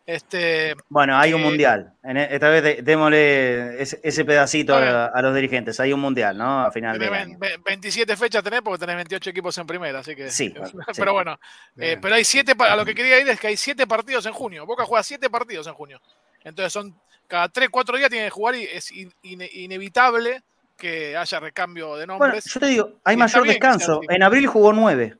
[0.06, 1.94] Este, bueno, hay un eh, mundial.
[2.04, 5.80] E, esta vez démosle ese, pedacito a, los dirigentes.
[5.80, 6.66] Hay un mundial, ¿no?
[6.66, 7.38] A final de año.
[7.64, 10.30] 27 fechas tenés porque tenés 28 equipos en primera, así que.
[10.30, 10.54] Sí.
[10.98, 11.40] pero bueno,
[11.78, 12.54] eh, pero hay siete.
[12.60, 14.66] A lo que quería ir es que hay siete partidos en junio.
[14.66, 16.02] Boca juega siete partidos en junio.
[16.44, 16.94] Entonces son
[17.28, 18.92] cada 3, 4 días tiene que jugar y es
[19.24, 20.44] inevitable
[20.78, 22.32] que haya recambio de nombres.
[22.32, 24.02] Bueno, yo te digo, hay mayor descanso.
[24.10, 25.18] En abril jugó 9.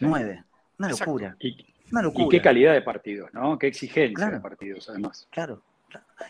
[0.00, 0.44] 9.
[0.78, 1.36] Una locura.
[1.40, 3.58] Y qué calidad de partidos, ¿no?
[3.58, 5.26] Qué exigencia de partidos, además.
[5.30, 5.62] Claro.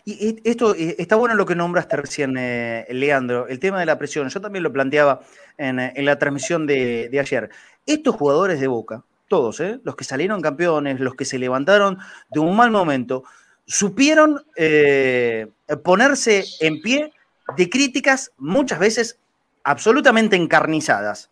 [0.05, 4.27] Y esto está bueno lo que nombraste recién, eh, Leandro, el tema de la presión.
[4.27, 5.21] Yo también lo planteaba
[5.57, 7.49] en, la transmisión de, ayer.
[7.85, 12.39] Estos jugadores de Boca, todos, eh, los que salieron campeones, los que se levantaron de
[12.39, 13.23] un mal momento,
[13.65, 15.47] supieron eh,
[15.83, 17.13] ponerse en pie
[17.57, 19.19] de críticas muchas veces
[19.63, 21.29] absolutamente encarnizadas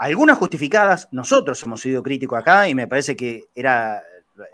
[0.00, 4.02] algunas justificadas, nosotros hemos sido críticos acá y me parece que era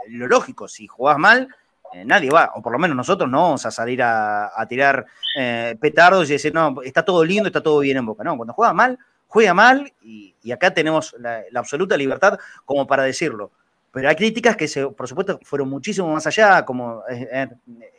[0.08, 1.48] lo lógico, si jugás mal,
[1.92, 5.06] eh, nadie va, o por lo menos nosotros no vamos a salir a, tirar
[5.38, 8.24] eh, petardos y decir, no, está todo lindo, está todo bien en Boca.
[8.24, 8.98] No, cuando juega mal,
[9.28, 13.52] juega mal y, acá tenemos la, absoluta libertad como para decirlo.
[13.90, 17.48] Pero hay críticas que, se, por supuesto, fueron muchísimo más allá, como eh,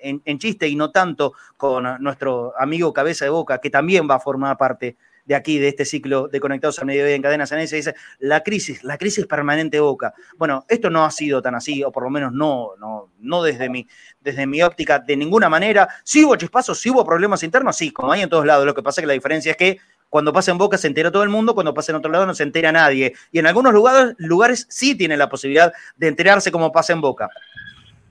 [0.01, 4.15] en, en, chiste y no tanto con nuestro amigo Cabeza de Boca, que también va
[4.15, 7.59] a formar parte de aquí, de este ciclo de Conectados al Mediodía en Cadenas en
[7.59, 10.13] dice, la crisis, la crisis permanente Boca.
[10.37, 13.69] Bueno, esto no ha sido tan así, o por lo menos no, no, no desde,
[13.69, 13.85] mi,
[14.21, 15.89] desde mi óptica de ninguna manera.
[16.05, 18.65] Sí hubo chispazos, sí hubo problemas internos, sí, como hay en todos lados.
[18.65, 19.77] Lo que pasa es que la diferencia es que
[20.09, 22.33] cuando pasa en Boca se entera todo el mundo, cuando pasa en otro lado no
[22.33, 23.13] se entera nadie.
[23.31, 27.29] Y en algunos lugares, lugares sí tienen la posibilidad de enterarse como pasa en Boca,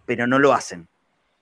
[0.05, 0.89] pero no lo hacen.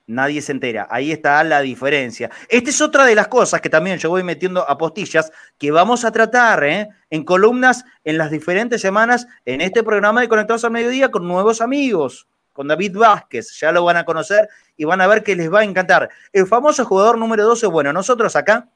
[0.07, 0.87] Nadie se entera.
[0.91, 2.29] Ahí está la diferencia.
[2.47, 6.05] Esta es otra de las cosas que también yo voy metiendo a postillas que vamos
[6.05, 6.89] a tratar ¿eh?
[7.09, 11.59] en columnas en las diferentes semanas en este programa de Conectados al Mediodía con nuevos
[11.59, 13.57] amigos, con David Vázquez.
[13.59, 14.47] Ya lo van a conocer
[14.77, 16.09] y van a ver que les va a encantar.
[16.31, 18.69] El famoso jugador número 12, bueno, nosotros acá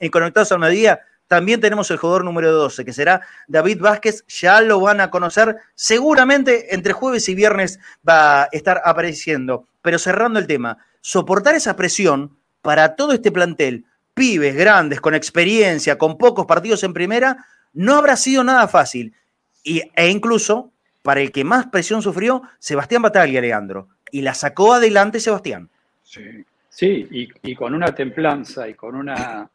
[0.00, 4.24] en Conectados al Mediodía también tenemos el jugador número 12, que será David Vázquez.
[4.26, 5.58] Ya lo van a conocer.
[5.76, 9.68] Seguramente entre jueves y viernes va a estar apareciendo.
[9.80, 15.96] Pero cerrando el tema, soportar esa presión para todo este plantel, pibes grandes, con experiencia,
[15.98, 19.14] con pocos partidos en primera, no habrá sido nada fácil.
[19.62, 20.72] Y, e incluso,
[21.02, 23.86] para el que más presión sufrió, Sebastián Bataglia, Leandro.
[24.10, 25.70] Y la sacó adelante Sebastián.
[26.02, 27.06] Sí, sí
[27.42, 29.48] y, con una templanza y con una...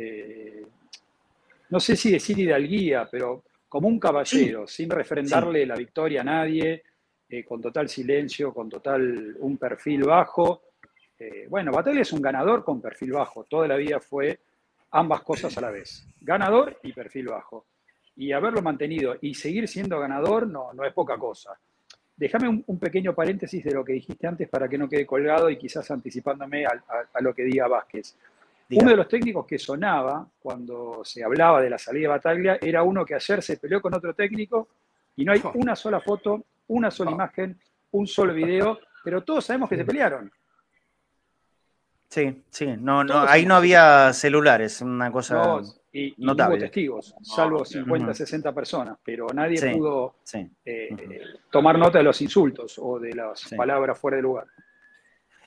[0.00, 0.64] Eh,
[1.70, 6.84] no sé si decir hidalguía, pero como un caballero, sin refrendarle la victoria a nadie,
[7.28, 10.62] eh, con total silencio, con total un perfil bajo.
[11.18, 13.44] Eh, bueno, Batalla es un ganador con perfil bajo.
[13.44, 14.38] Toda la vida fue
[14.92, 16.06] ambas cosas a la vez.
[16.20, 17.66] Ganador y perfil bajo.
[18.16, 21.58] Y haberlo mantenido y seguir siendo ganador no, no es poca cosa.
[22.16, 25.58] Déjame un, pequeño paréntesis de lo que dijiste antes para que no quede colgado y
[25.58, 28.16] quizás anticipándome a lo que diga Vázquez.
[28.70, 32.82] Uno de los técnicos que sonaba cuando se hablaba de la salida de Bataglia era
[32.82, 34.68] uno que ayer se peleó con otro técnico
[35.16, 37.58] y no hay una sola foto, una sola imagen,
[37.92, 40.30] un solo video, pero todos sabemos que se pelearon.
[42.08, 45.60] Sí, sí, no, no, ahí no había celulares, una cosa
[45.92, 46.56] y, notable.
[46.56, 50.16] hubo testigos, salvo 50, 60 personas, pero nadie pudo
[50.64, 54.46] eh, tomar nota de los insultos o de las palabras fuera de lugar.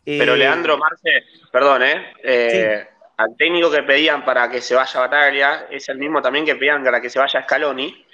[0.03, 2.13] Pero Leandro Marce, perdón, ¿eh?
[2.23, 2.87] eh
[3.21, 6.83] al técnico que pedían para que se vaya Bataglia es el mismo también que pedían
[6.83, 8.05] para que se vaya Scaloni.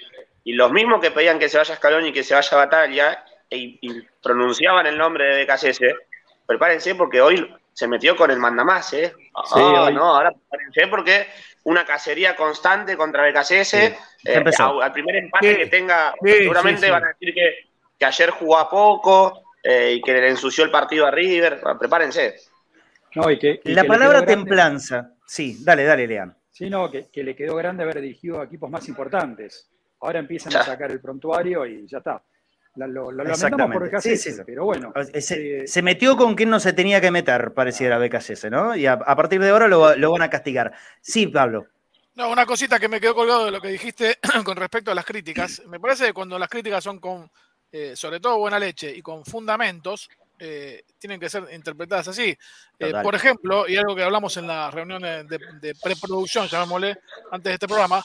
[0.44, 4.02] Y los mismos que pedían que se vaya Scaloni y que se vaya Bataglia y,
[4.22, 5.80] pronunciaban el nombre de BKS,
[6.46, 9.14] prepárense porque hoy se metió con el mandamás, ¿eh?
[9.34, 10.32] Ah, no, ahora
[10.90, 11.26] porque
[11.64, 13.74] una cacería constante contra BKCS.
[13.74, 14.44] Eh,
[14.82, 19.42] al primer empate que tenga, seguramente van a decir que, que ayer jugó a poco
[19.62, 21.60] eh, y que le ensució el partido a River.
[21.78, 22.36] prepárense.
[23.14, 25.12] No, y que, la palabra templanza.
[25.26, 26.36] Sí, dale, dale, Lean.
[26.50, 29.70] Sí, no, que, le quedó grande haber dirigido a equipos más importantes.
[30.00, 32.22] Ahora empiezan a sacar el prontuario y ya está.
[32.74, 34.30] Lo, lamentamos por el sí, sí.
[34.46, 34.92] pero bueno.
[35.20, 38.76] Se, eh, se, metió con quien no se tenía que meter, pareciera BKS, ¿no?
[38.76, 40.72] Y a, partir de ahora lo, lo, van a castigar.
[41.00, 41.66] Sí, Pablo.
[42.14, 45.04] No, una cosita que me quedó colgado de lo que dijiste con respecto a las
[45.04, 45.62] críticas.
[45.66, 47.28] Me parece que cuando las críticas son con,
[47.72, 50.08] eh, sobre todo buena leche y con fundamentos,
[50.38, 52.36] eh, tienen que ser interpretadas así.
[53.02, 56.98] por ejemplo, y algo que hablamos en las reuniones de, de preproducción, llamémosle,
[57.30, 58.02] antes de este programa,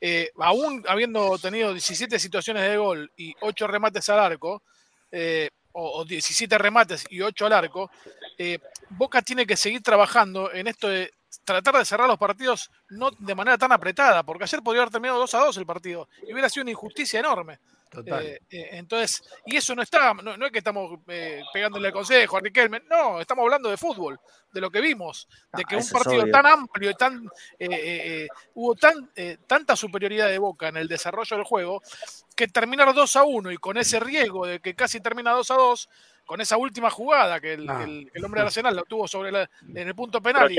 [0.00, 4.62] eh, aún habiendo tenido 17 situaciones de gol y 8 remates al arco,
[5.10, 7.90] eh, o, 17 remates y 8 al arco,
[8.38, 8.58] eh,
[8.90, 11.12] Boca tiene que seguir trabajando en esto de
[11.44, 15.18] tratar de cerrar los partidos no de manera tan apretada, porque ayer podría haber terminado
[15.18, 17.58] 2 a 2 el partido y hubiera sido una injusticia enorme.
[18.04, 22.36] Eh, eh, entonces, y eso no está, no, es que estamos eh, pegándole el consejo
[22.36, 24.20] a Riquelme, no, estamos hablando de fútbol,
[24.52, 27.28] de lo que vimos, de ah, que un partido tan amplio y tan
[28.54, 29.10] hubo tan,
[29.46, 31.82] tanta superioridad de Boca en el desarrollo del juego,
[32.34, 35.54] que terminar 2 a 1 y con ese riesgo de que casi termina 2 a
[35.54, 35.88] 2,
[36.26, 40.20] con esa última jugada que el, hombre de Arsenal lo tuvo sobre en el punto
[40.20, 40.56] penal y,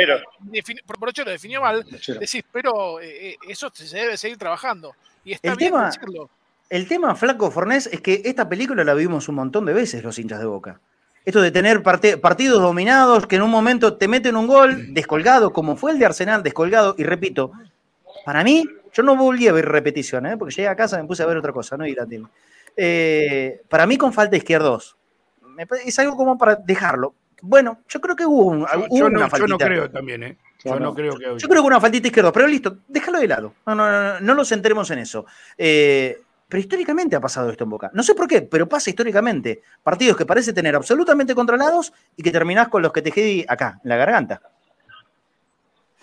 [0.97, 1.29] Brochero.
[1.29, 1.85] definió mal,
[2.19, 4.95] decís, pero eso se debe seguir trabajando.
[5.25, 6.29] Y está bien decirlo.
[6.69, 10.19] El tema, Flaco Fornés, es que esta película la vimos un montón de veces los
[10.19, 10.79] hinchas de Boca.
[11.23, 15.75] Esto de tener partidos dominados, que en un momento te meten un gol descolgado, como
[15.75, 17.51] fue el de Arsenal, descolgado, y repito,
[18.25, 20.37] para mí, yo no volví a ver repetición, ¿eh?
[20.37, 21.85] porque llegué a casa y me puse a ver otra cosa, ¿no?
[21.85, 22.07] Y la
[22.77, 24.95] eh, para mí con falta izquierdos.
[25.85, 27.15] Es algo como para dejarlo.
[27.41, 28.67] Bueno, yo creo que hubo, una
[29.29, 29.37] faltita.
[29.37, 30.37] Yo no creo también, ¿eh?
[30.63, 31.25] Yo no, creo que.
[31.37, 33.53] Yo creo que una faltita izquierdo, pero listo, déjalo de lado.
[33.65, 35.25] No, no, no, no nos centremos en eso.
[35.57, 37.91] Eh, pero históricamente ha pasado esto en Boca.
[37.93, 39.61] No sé por qué, pero pasa históricamente.
[39.83, 43.79] Partidos que parece tener absolutamente controlados y que terminás con los que te quedé acá,
[43.83, 44.41] en la garganta.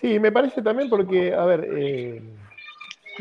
[0.00, 2.22] Sí, me parece también porque, a ver, eh,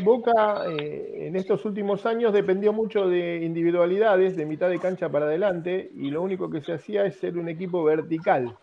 [0.00, 5.26] Boca eh, en estos últimos años dependió mucho de individualidades, de mitad de cancha para
[5.26, 8.54] adelante, y lo único que se hacía es ser un equipo vertical.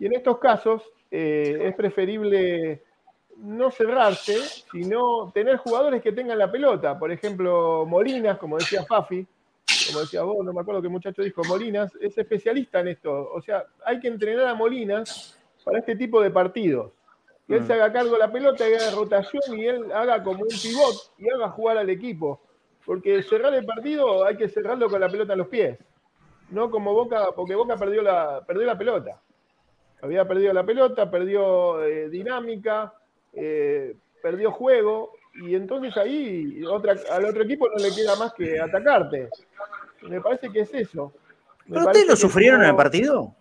[0.00, 2.82] Y en estos casos eh, es preferible
[3.38, 4.36] no cerrarse,
[4.70, 6.98] sino tener jugadores que tengan la pelota.
[6.98, 9.26] Por ejemplo, Molinas, como decía Fafi,
[9.88, 13.30] como decía vos, no me acuerdo qué muchacho dijo, Molinas, es especialista en esto.
[13.32, 16.92] O sea, hay que entrenar a Molinas para este tipo de partidos.
[17.46, 17.66] Que él mm.
[17.66, 21.28] se haga cargo de la pelota, haga rotación y él haga como un pivot y
[21.28, 22.40] haga jugar al equipo.
[22.84, 25.78] Porque cerrar el partido hay que cerrarlo con la pelota en los pies.
[26.50, 29.20] No como Boca, porque Boca perdió la, perdió la pelota.
[30.02, 32.92] Había perdido la pelota, perdió eh, dinámica,
[33.32, 38.60] eh, perdió juego y entonces ahí otra, al otro equipo no le queda más que
[38.60, 39.28] atacarte.
[40.02, 41.12] Me parece que es eso.
[41.68, 43.34] ¿Pero ustedes lo sufrieron en el partido?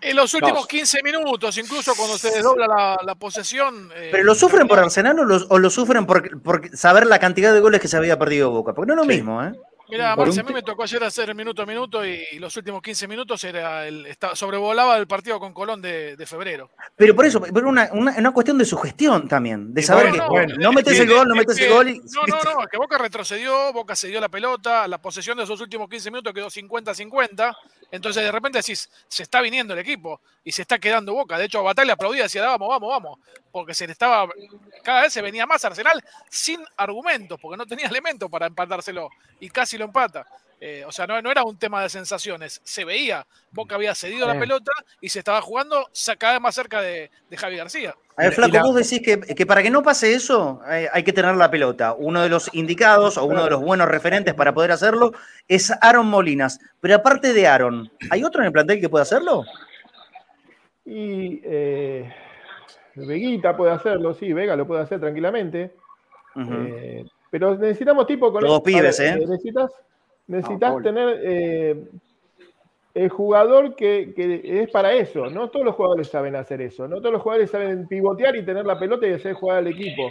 [0.00, 3.88] En los últimos 15 minutos, incluso cuando se desdobla la, posesión.
[3.94, 7.60] Eh, ¿Pero lo sufren por Arsenal o lo, sufren por, por, saber la cantidad de
[7.60, 8.74] goles que se había perdido Boca?
[8.74, 9.52] Porque no es lo mismo, ¿eh?
[9.88, 12.82] Mira, Marce, a mí me tocó ayer hacer el minuto a minuto y, los últimos
[12.82, 16.70] 15 minutos era el, sobrevolaba el partido con Colón de, febrero.
[16.96, 20.18] Pero por eso, pero una, una, cuestión de sugestión también, de saber que
[20.58, 22.00] no, metes el gol, no metes el gol.
[22.14, 25.60] No, no, no, que Boca retrocedió, Boca se dio la pelota, la posesión de esos
[25.60, 27.56] últimos 15 minutos quedó 50-50,
[27.90, 31.38] entonces de repente decís, se está viniendo el equipo y se está quedando Boca.
[31.38, 33.18] De hecho, Batalla aplaudía, decía, vamos, vamos, vamos,
[33.50, 34.28] porque se le estaba,
[34.82, 39.10] cada vez se venía más Arsenal sin argumentos, porque no tenía elementos para empatárselo
[39.40, 40.26] y casi lo empata.
[40.64, 43.26] Eh, o sea, no, no, era un tema de sensaciones, se veía.
[43.50, 44.70] Boca había cedido la pelota
[45.00, 47.96] y se estaba jugando cada vez más cerca de, Javi García.
[48.16, 51.34] A ver, Flaco, vos decís que, para que no pase eso eh, hay que tener
[51.34, 51.94] la pelota.
[51.94, 55.10] Uno de los indicados o uno de los buenos referentes para poder hacerlo
[55.48, 56.60] es Aaron Molinas.
[56.80, 59.44] Pero aparte de Aaron, ¿hay otro en el plantel que pueda hacerlo?
[60.84, 62.08] Y eh,
[62.94, 65.74] Veguita puede hacerlo, sí, Vega lo puede hacer tranquilamente.
[67.32, 68.42] Pero necesitamos tipo con...
[68.42, 69.16] Todos pibes, ¿eh?
[69.16, 69.70] Necesitas
[70.26, 71.84] necesitas tener eh,
[72.92, 74.12] el jugador que,
[74.44, 75.30] es para eso.
[75.30, 76.86] No todos los jugadores saben hacer eso.
[76.86, 80.10] No todos los jugadores saben pivotear y tener la pelota y hacer jugar al equipo.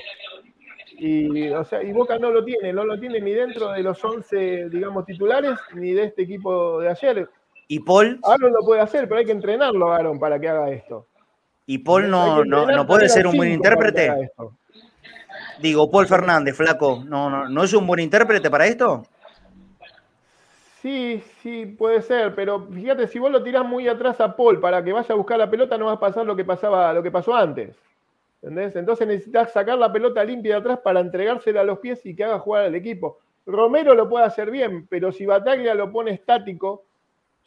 [0.97, 4.03] Y, o sea, y Boca no lo tiene, no lo tiene ni dentro de los
[4.03, 7.29] 11, digamos, titulares, ni de este equipo de ayer.
[7.67, 8.19] ¿Y Paul?
[8.23, 11.05] Aaron lo puede hacer, pero hay que entrenarlo, Aaron, para que haga esto.
[11.67, 14.31] ¿Y Paul no, no, puede ser un buen intérprete?
[15.61, 19.03] Digo, Paul Fernández, flaco, ¿no, no, ¿no es un buen intérprete para esto?
[20.81, 24.83] Sí, sí, puede ser, pero fíjate, si vos lo tirás muy atrás a Paul para
[24.83, 27.11] que vaya a buscar la pelota, no va a pasar lo que pasaba, lo que
[27.11, 27.77] pasó antes.
[28.41, 28.75] ¿Entendés?
[28.75, 32.23] Entonces necesitas sacar la pelota limpia de atrás para entregársela a los pies y que
[32.23, 33.19] haga jugar al equipo.
[33.45, 36.85] Romero lo puede hacer bien, pero si Bataglia lo pone estático,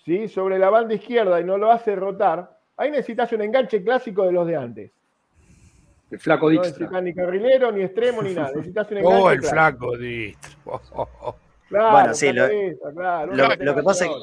[0.05, 0.29] ¿sí?
[0.29, 4.33] sobre la banda izquierda y no lo hace rotar, ahí necesitas un enganche clásico de
[4.33, 4.93] los de antes.
[6.15, 8.51] El flaco No necesitas ni carrilero, ni extremo, ni nada.
[8.55, 10.81] Necesitas un enganche Oh, el flaco Distro.
[11.69, 14.17] Claro, Bueno, sí, lo- cabeza, claro, Lo, que pasa es que,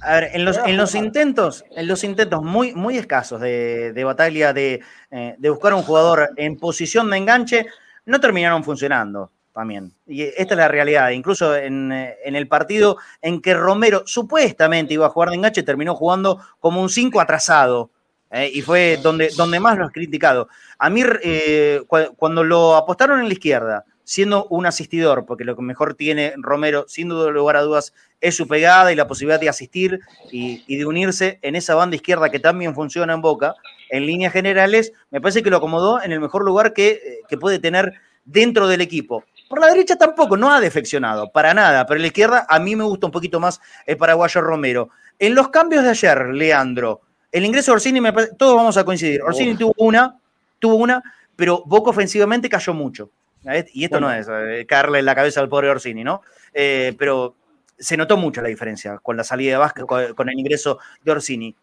[0.00, 4.02] a ver, en los, en los intentos, en los intentos muy, muy escasos de, de
[4.04, 4.80] Bataglia de,
[5.10, 7.66] eh, de buscar un jugador en posición de enganche,
[8.06, 9.92] no terminaron funcionando también.
[10.06, 11.10] Y esta es la realidad.
[11.10, 15.62] Incluso en, eh, en el partido en que Romero supuestamente iba a jugar de enganche,
[15.62, 17.90] terminó jugando como un 5 atrasado.
[18.30, 20.48] Eh, y fue donde, donde más lo has criticado.
[20.78, 25.56] A mí, eh, cu- cuando lo apostaron en la izquierda, siendo un asistidor, porque lo
[25.56, 29.40] que mejor tiene Romero, sin duda lugar a dudas, es su pegada y la posibilidad
[29.40, 30.00] de asistir
[30.30, 33.54] y, y de unirse en esa banda izquierda que también funciona en Boca,
[33.90, 37.36] en líneas generales, me parece que lo acomodó en el mejor lugar que, eh, que
[37.36, 39.24] puede tener dentro del equipo.
[39.48, 42.74] Por la derecha tampoco, no ha defeccionado, para nada, pero en la izquierda a mí
[42.74, 44.88] me gusta un poquito más el paraguayo Romero.
[45.18, 47.02] En los cambios de ayer, Leandro,
[47.32, 49.22] el ingreso de Orsini, me parece- todos vamos a coincidir.
[49.22, 50.16] Orsini tuvo una,
[50.58, 51.02] tuvo una,
[51.34, 53.10] pero Boca ofensivamente cayó mucho.
[53.72, 56.22] Y esto no es eh, caerle en la cabeza al pobre Orsini, ¿no?
[56.52, 57.34] Eh, pero
[57.78, 61.12] se notó mucho la diferencia con la salida de Vázquez, con, con el ingreso de
[61.12, 61.54] Orsini.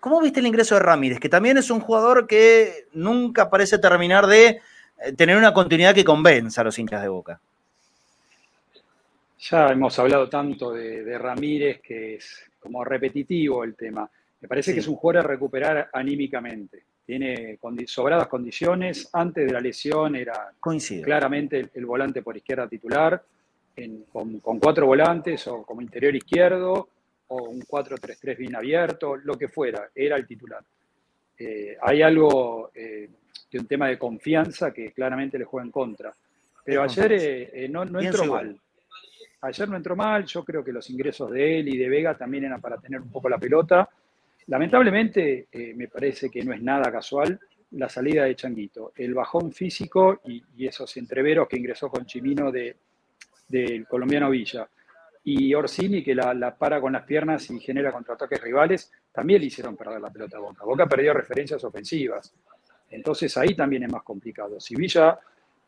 [0.00, 1.18] ¿Cómo viste el ingreso de Ramírez?
[1.20, 4.60] Que también es un jugador que nunca parece terminar de
[5.02, 7.40] eh, tener una continuidad que convenza a los hinchas de Boca.
[9.38, 14.08] Ya hemos hablado tanto de, de Ramírez que es como repetitivo el tema.
[14.40, 14.74] Me parece Sí.
[14.74, 16.84] que es un jugador a recuperar anímicamente.
[17.04, 19.08] Tiene condi- sobradas condiciones.
[19.12, 21.02] Antes de la lesión era Coincido.
[21.04, 23.22] claramente el, el volante por izquierda titular,
[23.76, 26.88] en- con, con cuatro volantes o como interior izquierdo,
[27.28, 30.64] o un 4-3-3 bien abierto, lo que fuera, era el titular.
[31.38, 33.08] Eh, hay algo eh,
[33.50, 36.14] de un tema de confianza que claramente le juega en contra.
[36.64, 38.58] Pero ayer eh, eh, no, no entró mal.
[39.42, 42.44] Ayer no entró mal, yo creo que los ingresos de él y de Vega también
[42.44, 43.88] eran para tener un poco la pelota.
[44.46, 47.38] Lamentablemente, eh, me parece que no es nada casual
[47.72, 52.76] la salida de Changuito, el bajón físico y, esos entreveros que ingresó con Chimino de,
[53.48, 54.68] del colombiano Villa.
[55.24, 59.46] Y Orsini, que la, la para con las piernas y genera contraataques rivales, también le
[59.46, 60.64] hicieron perder la pelota a Boca.
[60.64, 62.32] Boca perdió referencias ofensivas.
[62.90, 64.58] Entonces ahí también es más complicado.
[64.60, 65.18] Si Villa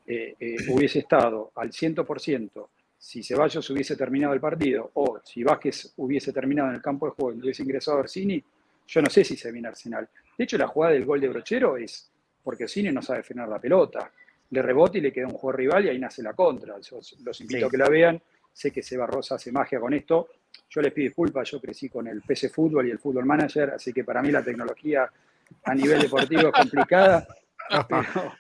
[0.07, 2.69] eh, eh, hubiese estado al 100%,
[2.99, 7.13] si Ceballos hubiese terminado el partido o si Vázquez hubiese terminado en el campo de
[7.13, 8.43] juego y hubiese ingresado Orsini,
[8.87, 10.09] yo no sé si se viene Arsenal.
[10.37, 12.11] De hecho, la jugada del gol de Brochero es
[12.43, 14.11] porque Orsini no sabe frenar la pelota.
[14.51, 16.79] Le rebota y le queda un juego rival y ahí nace la contra.
[16.81, 17.65] Yo los invito Sí.
[17.65, 18.21] a que la vean.
[18.53, 20.29] Sé que Seba Rosa hace magia con esto.
[20.69, 23.93] Yo les pido disculpas, yo crecí con el PC Fútbol y el Fútbol Manager, así
[23.93, 25.11] que para mí la tecnología
[25.65, 27.27] a nivel deportivo es complicada,
[27.89, 28.35] pero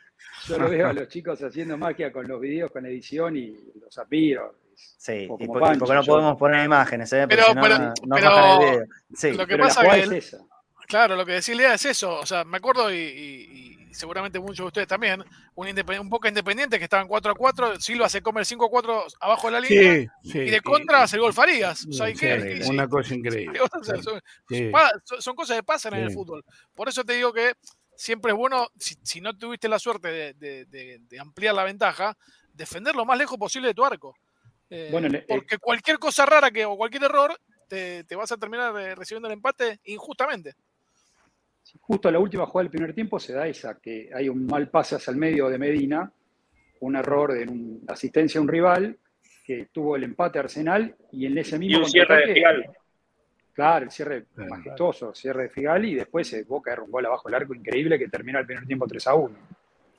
[0.46, 3.96] yo lo veo a los chicos haciendo magia con los videos, con edición y los
[3.98, 4.54] admiro.
[4.76, 7.26] Sí, y porque, Pancho, porque no yo- podemos poner imágenes, ¿eh?
[7.28, 8.86] Pero- si no, pero- no- pero- el video.
[9.14, 9.30] Sí.
[9.32, 10.38] Lo que Pero pasa que es esa.
[10.86, 12.18] Claro, lo que decía Lea es eso.
[12.18, 15.66] O sea, me acuerdo y, y- y seguramente muchos de ustedes también, un,
[16.00, 19.04] un poco independiente que estaban 4 a 4, Silva se come el 5 a 4
[19.20, 20.38] abajo de la línea Sí, sí.
[20.38, 21.86] y de contra hace el gol Farías.
[21.86, 23.58] O sea, ¿y Sí, qué- qué- una cosa increíble.
[23.72, 23.96] o sea,
[25.20, 26.44] son, cosas que pasan en el fútbol.
[26.74, 27.54] Por eso te digo que
[27.96, 31.64] siempre es bueno, si, si no tuviste la suerte de, de- de- de ampliar la
[31.64, 32.16] ventaja,
[32.52, 34.14] defender lo más lejos posible de tu arco.
[34.74, 38.38] Eh, Bueno, el- porque cualquier cosa rara que, o cualquier error te, te vas a
[38.38, 40.54] terminar eh, recibiendo el empate injustamente.
[41.82, 44.94] Justo la última jugada del primer tiempo se da esa, que hay un mal pase
[44.96, 46.10] hacia el medio de Medina,
[46.80, 48.98] un error de un- asistencia a un rival,
[49.44, 52.76] que tuvo el empate Arsenal y en ese Y mismo un cierre de Figal.
[53.52, 54.50] Claro, el cierre Claro.
[54.50, 57.98] majestuoso, cierre de Figal y después se Boca erra un gol abajo del arco increíble
[57.98, 59.36] que termina el primer tiempo 3 a 1.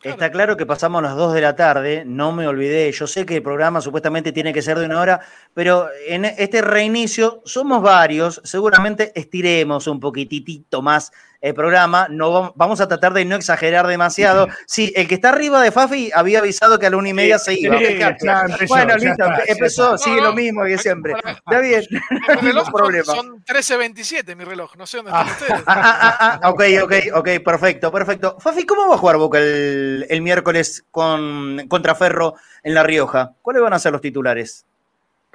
[0.03, 3.37] Está claro que pasamos las 2 de la tarde, no me olvidé, yo sé que
[3.37, 5.21] el programa supuestamente tiene que ser de una hora,
[5.53, 11.13] pero en este reinicio somos varios, seguramente estiremos un poquitito más
[11.43, 14.47] el programa, no vam- vamos a tratar de no exagerar demasiado.
[14.65, 17.37] Sí, el que está arriba de Fafi había avisado que a la una y media
[17.37, 17.77] se iba.
[17.77, 18.25] Sí, fíjate.
[18.25, 19.97] ya empezó, bueno, listo, está, empezó, está.
[19.97, 21.11] sigue No, lo mismo que siempre.
[21.11, 21.83] para- Está bien,
[22.41, 23.03] reloj no problema.
[23.03, 25.63] son, son 13.27 mi reloj, no sé dónde están ustedes.
[25.67, 28.37] Ah, ah, ah, ah, ok, ok, ok, perfecto, perfecto.
[28.39, 33.33] Fafi, ¿cómo va a jugar Boca el, el miércoles con, contra Ferro en La Rioja?
[33.41, 34.65] ¿Cuáles van a ser los titulares?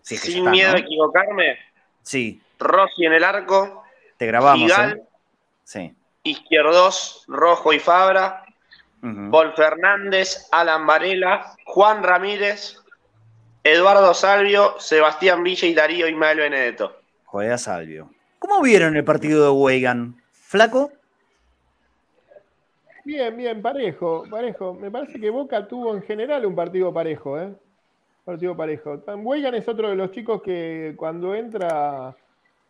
[0.08, 0.76] Es que Sin están, miedo ¿no?
[0.76, 1.58] a equivocarme,
[2.02, 3.82] Sí, Rossi en el arco,
[4.16, 4.70] te grabamos.
[4.72, 5.02] Figal, ¿eh?
[5.64, 5.94] Sí.
[6.30, 8.44] Izquierdos, Rojo y Fabra.
[9.30, 12.76] Paul Fernández, Alan Varela, Juan Ramírez,
[13.62, 16.96] Eduardo Salvio, Sebastián Villa y Darío Ismael Benedetto.
[17.24, 18.10] Juega Salvio.
[18.38, 20.20] ¿Cómo vieron el partido de Weigan?
[20.32, 20.90] ¿Flaco?
[23.04, 24.74] Bien, bien, parejo, parejo.
[24.74, 27.52] Me parece que Boca tuvo en general un partido parejo, ¿eh?
[28.24, 29.02] Partido parejo.
[29.06, 32.14] Weigan es otro de los chicos que cuando entra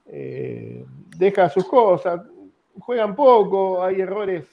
[0.06, 0.84] eh,
[1.16, 2.20] deja sus cosas,
[2.80, 4.44] juegan poco, hay errores,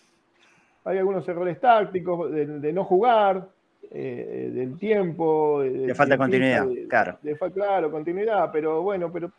[0.83, 3.47] hay algunos errores tácticos de, no jugar,
[3.91, 5.61] eh, del tiempo.
[5.61, 7.17] De, falta continuidad, claro.
[7.53, 9.31] claro, continuidad, pero bueno, pero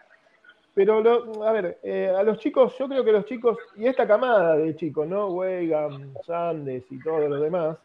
[0.77, 4.57] pero, a ver, eh, a los chicos, yo creo que los chicos, y esta camada
[4.57, 5.29] de chicos, ¿no?
[5.29, 7.79] Weigand, Sandes y todos los demás,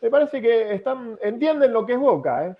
[0.00, 2.54] me parece que están, entienden lo que es Boca, ¿eh?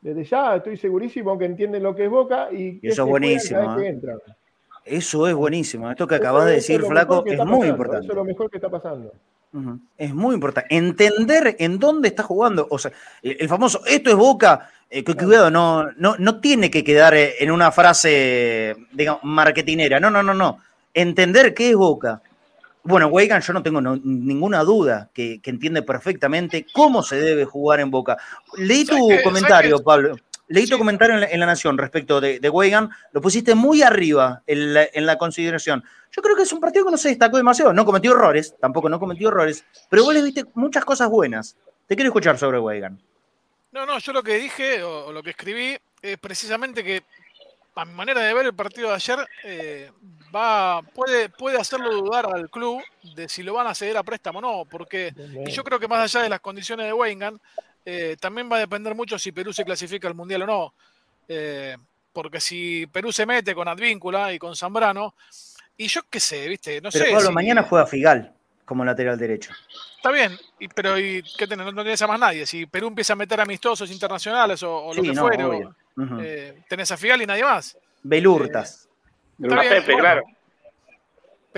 [0.00, 3.78] Desde ya estoy segurísimo que entienden lo que es Boca y que eso es buenísimo.
[3.78, 4.00] ¿eh?
[4.88, 5.90] Eso es buenísimo.
[5.90, 8.04] Esto que acabas de decir, Flaco, es muy importante.
[8.04, 9.12] Eso es lo mejor que está pasando.
[9.96, 10.74] Es muy importante.
[10.74, 12.66] Entender en dónde está jugando.
[12.70, 17.14] O sea, el famoso, esto es Boca, eh, cuidado, no, no, no tiene que quedar
[17.14, 20.00] eh, en una frase, digamos, marketinera.
[20.00, 20.58] No, no, no, no.
[20.94, 22.22] Entender qué es Boca.
[22.84, 27.90] Bueno, Weigan, yo no tengo ninguna duda que, entiende perfectamente cómo se debe jugar en
[27.90, 28.16] Boca.
[28.56, 30.16] Leí tu comentario, Pablo.
[30.48, 32.90] Leí tu comentario en la, Nación respecto de, de Weigan.
[33.12, 35.84] Lo pusiste muy arriba en la, en la, consideración.
[36.10, 37.72] Yo creo que es un partido que no se destacó demasiado.
[37.72, 41.56] No cometió errores, tampoco no cometió errores, pero vos le viste muchas cosas buenas.
[41.86, 43.00] Te quiero escuchar sobre Weigan.
[43.72, 47.02] No, no, yo lo que dije o, lo que escribí es precisamente que
[47.74, 49.92] a mi manera de ver el partido de ayer eh,
[50.34, 52.82] va puede, puede hacerlo dudar al club
[53.14, 55.14] de si lo van a ceder a préstamo o no, porque
[55.46, 57.40] y yo creo que más allá de las condiciones de Wengan,
[57.90, 60.74] eh, también va a depender mucho si Perú se clasifica al Mundial o no.
[61.26, 61.74] Eh,
[62.12, 65.14] porque si Perú se mete con Advíncula y con Zambrano,
[65.74, 67.12] y yo qué sé, viste, no Pero sé.
[67.12, 68.30] Pablo, mañana juega Figal
[68.66, 69.52] como lateral derecho.
[69.96, 70.38] Está bien,
[70.74, 71.72] pero ¿y qué tenés?
[71.72, 72.44] No, tenés a más nadie.
[72.44, 75.66] Si Perú empieza a meter amistosos internacionales o, lo que fuere,
[76.20, 77.78] eh, tenés a Figal y nadie más.
[78.02, 78.86] Belurtas.
[79.42, 80.24] Eh, Pepe, claro.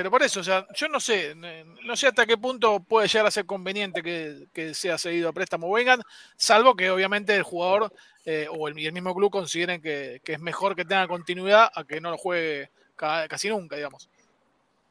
[0.00, 3.26] Pero por eso, o sea, yo no sé, no sé hasta qué punto puede llegar
[3.26, 6.00] a ser conveniente que, sea cedido a préstamo vengan,
[6.36, 7.92] salvo que obviamente el jugador
[8.24, 12.00] eh, o el, el, mismo club consideren que, es mejor que tenga continuidad a que
[12.00, 14.08] no lo juegue casi nunca, digamos.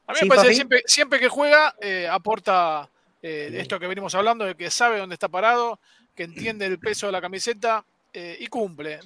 [0.06, 2.88] A mí me parece que siempre, siempre, que juega eh, aporta
[3.24, 5.80] eh, esto que venimos hablando, de que sabe dónde está parado,
[6.14, 7.84] que entiende el peso de la camiseta
[8.14, 9.00] y cumple.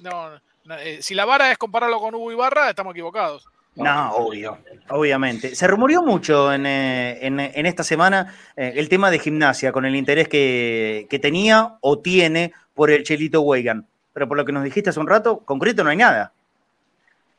[1.00, 3.46] si la vara es compararlo con Hugo Ibarra, estamos equivocados.
[3.76, 4.58] No, obvio,
[4.90, 5.54] obviamente.
[5.54, 11.18] Se rumoreó mucho en, esta semana el tema de gimnasia, con el interés que, que,
[11.18, 13.86] tenía o tiene por el Chelito Weigan.
[14.12, 16.32] Pero por lo que nos dijiste hace un rato, concreto no hay nada.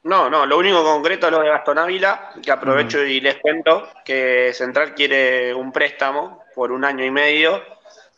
[0.06, 3.90] No, no, lo único concreto es lo de Gastón Ávila, que aprovecho y les cuento
[4.06, 7.60] que Central quiere un préstamo por un año y medio,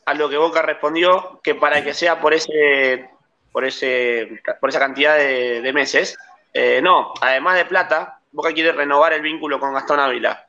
[0.06, 3.10] a lo que Boca respondió que para que sea por ese,
[3.54, 6.18] por ese, por esa cantidad de, meses,
[6.60, 10.48] eh, no, además de plata, Boca quiere renovar el vínculo con Gastón Ávila.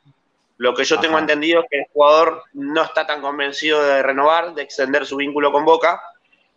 [0.57, 4.55] Lo que yo tengo entendido es que el jugador no está tan convencido de renovar,
[4.55, 6.01] de extender su vínculo con Boca.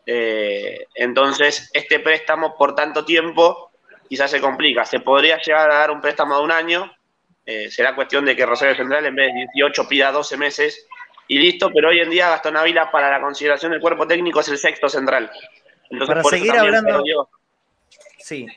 [0.06, 3.72] Eh, entonces, este préstamo por tanto tiempo
[4.08, 4.86] quizás se complica.
[4.86, 6.89] Se podría llegar a dar un préstamo de un año,
[7.45, 10.88] eh, será cuestión de que Rosario Central en vez de 18 pida 12 meses
[11.28, 14.47] y listo, pero hoy en día Gastón Ávila para la consideración del cuerpo técnico es
[14.47, 15.30] el sexto central.
[15.89, 17.04] Entonces, para seguir hablando...
[18.24, 18.47] Sí,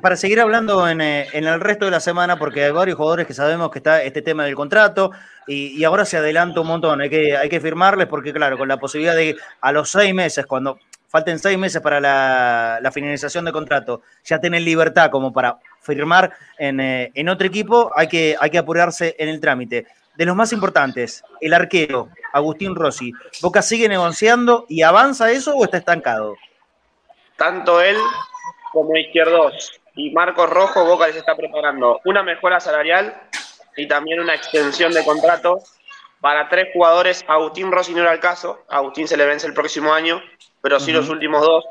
[0.00, 0.92] para seguir hablando eh,
[1.32, 4.22] en, el resto de la semana, porque hay varios jugadores que sabemos que está este
[4.22, 5.10] tema del contrato
[5.46, 8.76] y, ahora se adelanta un montón, hay que, hay que firmarles porque claro, con la
[8.78, 10.78] posibilidad de a los seis meses, cuando
[11.08, 17.10] falten seis meses para la, finalización de contrato, ya tienen libertad como para firmar eh,
[17.14, 19.86] en, otro equipo, hay que, hay que apurarse en el trámite.
[20.16, 23.12] De los más importantes, el arquero, Agustín Rossi.
[23.40, 26.36] ¿Boca sigue negociando y avanza eso o está estancado?
[27.36, 27.96] Tanto él
[28.72, 33.20] como Izquierdos y Marcos Rojo, Boca les está preparando una mejora salarial
[33.76, 35.58] y también una extensión de contrato
[36.20, 37.24] para tres jugadores.
[37.26, 40.22] Agustín Rossi no era el caso, Agustín se le vence el próximo año,
[40.60, 41.64] pero sí los últimos dos,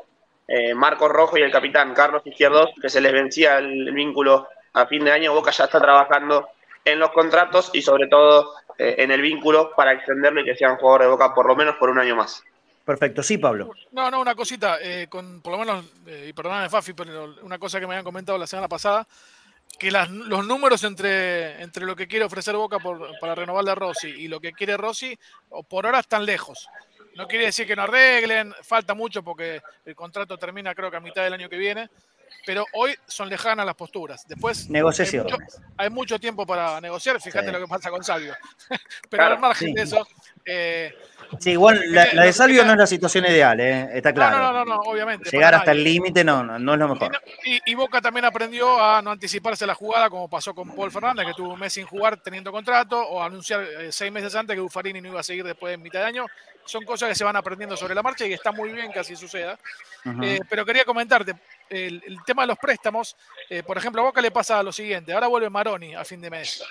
[0.48, 4.86] eh, Marcos Rojo y el capitán Carlos Izquierdos, que se les vencía el, vínculo a
[4.86, 6.48] fin de año, Boca ya está trabajando
[6.84, 10.76] en los contratos y sobre todo eh, en el vínculo para extenderlo y que sean
[10.76, 12.42] jugadores de Boca por lo menos por un año más.
[12.84, 13.72] Perfecto, sí, Pablo.
[13.92, 15.84] No, no, una cosita, eh, con, por lo menos,
[16.26, 19.06] y perdóname Fafi, pero una cosa que me habían comentado la semana pasada,
[19.78, 24.08] que los números entre, entre lo que quiere ofrecer Boca por, para renovar de Rossi
[24.08, 25.18] y lo que quiere Rossi,
[25.68, 26.68] por ahora están lejos.
[27.16, 31.00] No quiere decir que no arreglen, falta mucho porque el contrato termina creo que a
[31.00, 31.88] mitad del año que viene,
[32.46, 34.26] pero hoy son lejanas las posturas.
[34.26, 35.60] Después negociaciones.
[35.76, 38.34] Hay mucho, tiempo para negociar, fíjate lo que pasa con Salvio.
[39.10, 40.06] pero al margen de eso,
[40.44, 40.94] eh,
[41.38, 44.38] sí, igual la, de Salvio no es la situación ideal, eh, está claro.
[44.38, 45.30] No, no, no, obviamente.
[45.30, 47.20] Llegar hasta el límite no, no, es lo mejor.
[47.44, 51.34] Y, Boca también aprendió a no anticiparse la jugada, como pasó con Paul Fernández, que
[51.34, 55.00] tuvo un mes sin jugar teniendo contrato, o anunciar eh, seis meses antes que Buffarini
[55.00, 56.26] no iba a seguir después de mitad de año.
[56.64, 59.16] Son cosas que se van aprendiendo sobre la marcha y está muy bien que así
[59.16, 59.58] suceda.
[60.48, 61.34] pero quería comentarte,
[61.70, 63.16] el, tema de los préstamos,
[63.66, 66.62] por ejemplo, a Boca le pasa lo siguiente, ahora vuelve Maroni a fin de mes.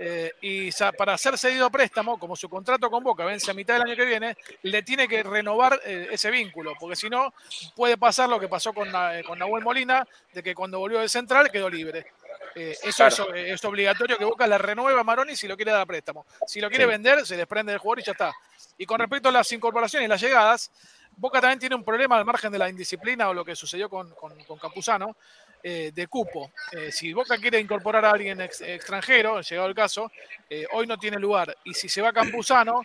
[0.00, 3.74] Eh, y para ser cedido a préstamo, como su contrato con Boca vence a mitad
[3.74, 7.34] del año que viene, le tiene que renovar eh, ese vínculo, porque si no,
[7.74, 11.08] puede pasar lo que pasó con, eh, con Nahuel Molina, de que cuando volvió de
[11.08, 12.06] central quedó libre.
[12.54, 16.26] eso es, obligatorio que Boca le renueva a Maroni si lo quiere dar a préstamo.
[16.46, 18.32] Si lo quiere vender, se desprende del jugador y ya está.
[18.78, 20.70] Y con respecto a las incorporaciones y las llegadas,
[21.18, 24.10] Boca también tiene un problema al margen de la indisciplina o lo que sucedió con,
[24.14, 25.16] con, con Campuzano,
[25.60, 26.52] eh, de cupo.
[26.70, 30.10] Eh, si Boca quiere incorporar a alguien extranjero, llegado el caso,
[30.48, 31.56] eh, hoy no tiene lugar.
[31.64, 32.82] Y si se va Campuzano,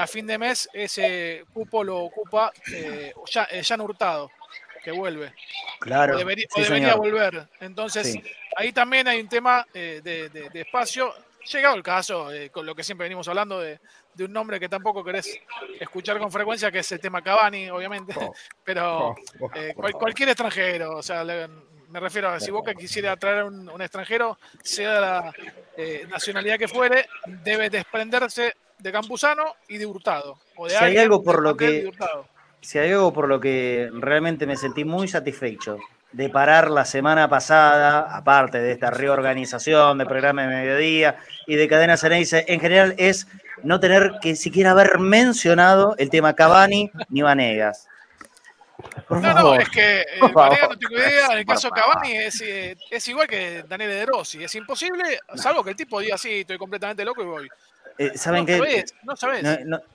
[0.00, 2.50] a fin de mes ese cupo lo ocupa
[3.30, 4.30] ya, Jan Hurtado,
[4.82, 5.34] que vuelve.
[5.78, 6.14] Claro.
[6.14, 7.48] O debería, volver.
[7.60, 8.18] Entonces,
[8.56, 11.12] ahí también hay un tema de, espacio.
[11.52, 13.78] Llegado el caso, con lo que siempre venimos hablando de,
[14.18, 15.40] un nombre que tampoco querés
[15.78, 18.32] escuchar con frecuencia, que es el tema Cavani, obviamente, oh.
[18.64, 23.68] pero oh, oh, cualquier extranjero, o sea, me refiero a si Boca quisiera traer un,
[23.68, 25.32] un extranjero, sea la
[25.76, 30.38] eh, nacionalidad que fuere, debe desprenderse de Campuzano y de Hurtado.
[30.68, 31.90] si hay algo por lo que
[32.60, 35.78] si hay algo por lo que realmente me sentí muy satisfecho
[36.14, 41.16] de parar la semana pasada, aparte de esta reorganización de programa de mediodía
[41.46, 43.26] y de cadena Ceneice, en general es
[43.62, 47.88] no tener que siquiera haber mencionado el tema Cavani ni Vanegas
[49.08, 50.28] no, no, es que eh, no
[50.78, 51.26] tengo idea.
[51.32, 54.42] En el caso de Cavani es, eh, es, igual que Daniel De Rossi.
[54.42, 57.48] Es imposible, salvo que el tipo diga así, estoy completamente loco y voy.
[57.96, 58.84] Eh, ¿Saben qué?
[59.04, 59.44] no sabes.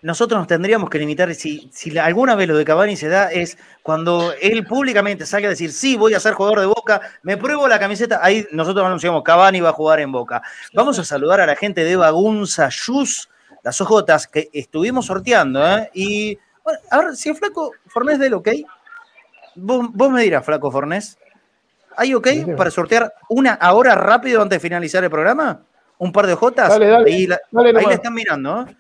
[0.02, 3.58] nosotros nos tendríamos que limitar, si, si alguna vez lo de Cavani se da, es
[3.84, 7.68] cuando él públicamente salga a decir, sí, voy a ser jugador de Boca, me pruebo
[7.68, 10.42] la camiseta, ahí nosotros anunciamos, Cavani va a jugar en Boca.
[10.74, 13.30] Vamos a saludar a la gente de Bagunza Yus,
[13.64, 15.90] las ojotas que estuvimos sorteando, ¿eh?
[15.94, 18.50] Y, bueno, a ver, si el flaco Fornés del ok,
[19.62, 21.18] Vos, me dirás, Flaco Fornés,
[21.98, 25.62] ¿hay ok para sortear una ahora rápido antes de finalizar el programa?
[26.00, 26.72] ¿Un par de jotas?
[26.72, 27.40] ahí la,
[27.92, 28.62] están mirando.
[28.62, 28.76] ¿eh?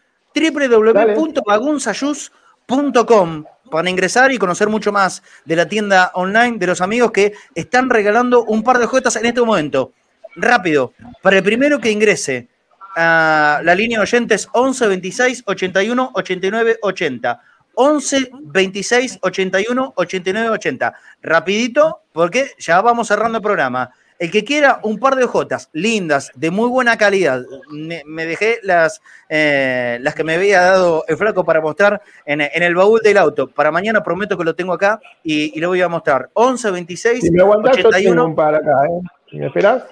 [3.69, 7.89] para ingresar y conocer mucho más de la tienda online de los amigos que están
[7.89, 9.93] regalando un par de jotas en este momento.
[10.35, 12.47] Rápido, para el primero que ingrese
[12.95, 17.41] a la línea de oyentes 11 26 81 89 80.
[17.75, 20.93] 11 26 81 89 80.
[21.21, 23.91] Rapidito, porque ya vamos cerrando el programa.
[24.19, 27.41] El que quiera un par de hojotas lindas, de muy buena calidad,
[27.71, 32.75] me, dejé las, eh, las que me había dado el flaco para mostrar en, el
[32.75, 33.47] baúl del auto.
[33.47, 36.29] Para mañana prometo que lo tengo acá y, lo voy a mostrar.
[36.33, 38.35] 11 26 si me 81.
[38.35, 39.37] para acá, ¿eh?
[39.37, 39.85] ¿Me esperas?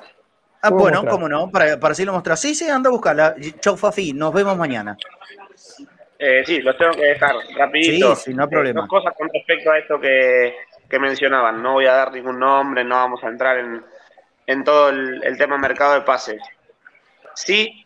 [0.62, 2.36] Ah, bueno, cómo no, para, para así lo mostrar.
[2.38, 3.34] Sí, sí, anda a buscarla.
[3.62, 4.98] Chau, Fafi, nos vemos mañana.
[6.20, 8.16] Eh, sí, los tengo que dejar rapidito.
[8.16, 8.82] Sí, no hay problema.
[8.82, 10.54] Dos cosas con respecto a esto que,
[11.00, 11.62] mencionaban.
[11.64, 13.84] No voy a dar ningún nombre, no vamos a entrar en,
[14.64, 16.42] todo el, tema mercado de pases.
[17.36, 17.86] Sí,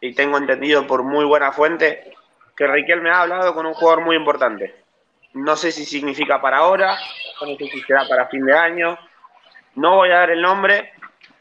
[0.00, 2.12] y tengo entendido por muy buena fuente,
[2.56, 4.74] que Riquelme ha hablado con un jugador muy importante.
[5.34, 6.96] No sé si significa para ahora,
[7.42, 8.98] no sé si será para fin de año.
[9.74, 10.92] No voy a dar el nombre.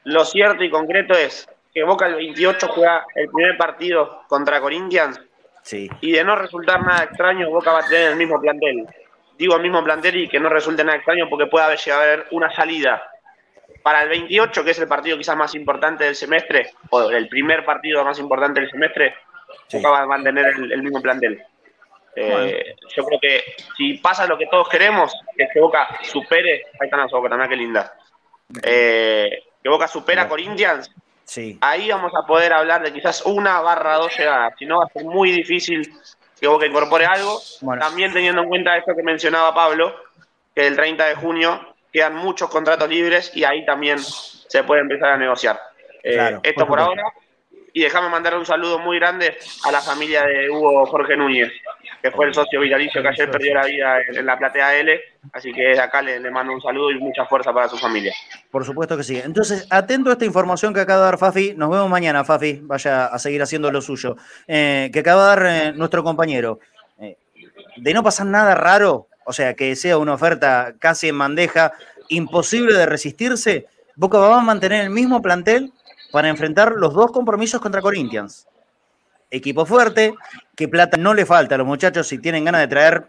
[0.04, 5.20] Lo cierto y concreto es que Boca el 28 juega el primer partido contra Corinthians
[5.72, 8.86] y de no resultar nada extraño, Boca va a tener el mismo plantel.
[9.38, 12.54] Digo el mismo plantel y que no resulte nada extraño porque puede haber haber una
[12.54, 13.02] salida
[13.86, 17.64] para el 28, que es el partido quizás más importante del semestre, o el primer
[17.64, 19.14] partido más importante del semestre,
[19.72, 21.40] Boca va a mantener el, mismo plantel.
[22.16, 23.44] Eh, yo creo que
[23.78, 27.48] si pasa lo que todos queremos, que que Boca supere, ahí están las Boca también,
[27.48, 27.94] qué linda.
[28.64, 30.92] Eh, que Boca supera a Corinthians
[31.62, 34.90] Ahí vamos a poder hablar de quizás una barra dos llegadas, si no va a
[34.90, 35.94] ser muy difícil
[36.40, 37.40] que Boca incorpore algo.
[37.80, 39.96] También teniendo en cuenta esto que mencionaba Pablo,
[40.56, 45.14] que el 30 de junio quedan muchos contratos libres y ahí también se puede empezar
[45.14, 45.58] a negociar.
[46.04, 47.04] Eh, esto por ahora.
[47.72, 51.54] Y déjame mandar un saludo muy grande a la familia de Hugo Jorge Núñez,
[52.02, 55.00] que fue el socio vitalicio que ayer perdió la vida en, la platea L.
[55.32, 58.14] Así que desde acá le, mando un saludo y mucha fuerza para su familia.
[58.52, 59.22] Por supuesto que sí.
[59.24, 61.54] Entonces, atento a esta información que acaba de dar Fafi.
[61.56, 62.60] Nos vemos mañana, Fafi.
[62.64, 64.18] Vaya a seguir haciendo lo suyo.
[64.48, 66.60] Eh, que acaba de dar eh, nuestro compañero.
[67.78, 71.74] De no pasar nada raro, o sea, que sea una oferta casi en bandeja,
[72.10, 75.74] imposible de resistirse, Boca va a mantener el mismo plantel
[76.12, 78.48] para enfrentar los dos compromisos contra Corinthians.
[79.32, 80.14] Equipo fuerte,
[80.56, 83.08] que plata no le falta a los muchachos si tienen ganas de traer,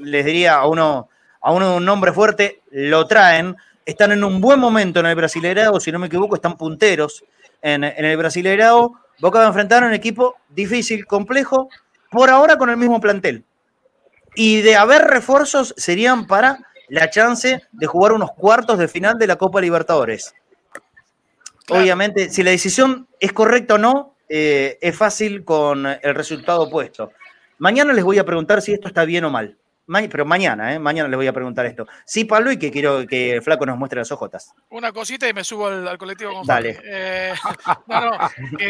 [0.00, 1.08] les diría a uno,
[1.40, 3.56] a uno un nombre fuerte, lo traen.
[3.86, 7.24] Están en un buen momento en el Brasileirao, si no me equivoco, están punteros
[7.60, 8.94] en, en el Brasileirao.
[9.20, 11.68] Boca va a enfrentar a un equipo difícil, complejo,
[12.10, 13.44] por ahora con el mismo plantel.
[14.34, 19.26] Y de haber refuerzos serían para la chance de jugar unos cuartos de final de
[19.26, 20.34] la Copa Libertadores.
[21.68, 27.12] Obviamente, si la decisión es correcta o no, eh, es fácil con el resultado opuesto.
[27.58, 29.56] Mañana les voy a preguntar si esto está bien o mal
[30.10, 30.78] pero mañana, ¿eh?
[30.78, 31.86] Mañana les voy a preguntar esto.
[32.04, 34.54] Sí, Pablo, y que quiero que el flaco nos muestre las ojotas.
[34.70, 36.80] Una cosita y me subo al, colectivo con Dale.
[36.84, 37.34] Eh,
[37.88, 38.18] no, no,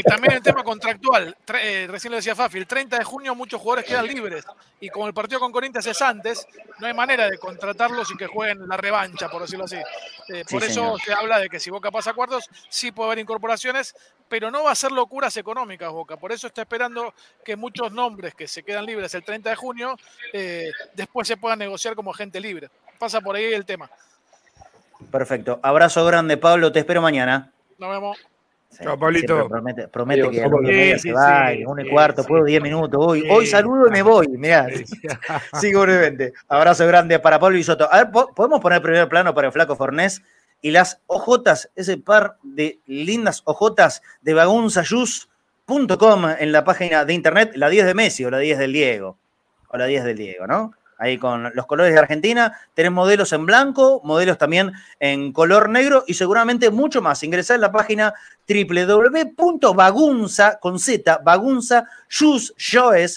[0.05, 1.37] también el tema contractual.
[1.63, 4.45] Eh, recién lo decía Fafi, el 30 de junio muchos jugadores quedan libres.
[4.81, 6.47] Y como el partido con Corinthians es antes,
[6.81, 9.77] no hay manera de contratarlos y que jueguen la revancha, por decirlo así.
[10.29, 13.19] Eh, por eso se habla de que si Boca pasa a cuartos, sí puede haber
[13.21, 13.95] incorporaciones,
[14.33, 16.17] pero no va a ser locuras económicas Boca.
[16.17, 17.13] Por eso está esperando
[17.45, 19.95] que muchos nombres que se quedan libres el 30 de junio
[20.95, 22.71] después se pueda negociar como gente libre.
[22.99, 23.91] Pasa por ahí el tema.
[25.11, 25.61] Perfecto.
[25.63, 26.73] Abrazo grande, Pablo.
[26.73, 27.53] Te espero mañana.
[27.77, 28.19] Nos vemos.
[28.83, 29.47] Chao, Pablito.
[29.51, 32.99] Promete, promete que sí, se va, uno y cuarto, puedo diez minutos.
[33.07, 34.29] Hoy, hoy saludo y me voy.
[34.29, 34.67] Mirá,
[35.61, 36.33] sigo brevemente.
[36.49, 37.87] Abrazo grande para Pablo y Soto.
[37.93, 40.23] A ver, ¿podemos poner primer plano para el flaco Fornés?
[40.63, 47.53] Y las ojotas, ese par de lindas ojotas de bagunzayus.com en la página de internet,
[47.57, 49.19] la 10 de Messi o la 10 del Diego.
[49.69, 50.73] O la 10 del Diego, ¿no?
[51.03, 52.57] ahí con los colores de Argentina.
[52.75, 57.25] Tenés modelos en blanco, modelos también en color negro y seguramente mucho más.
[57.25, 58.15] Ingresá en la página
[58.49, 62.55] www.bagunza, con Z, bagunza, shoes,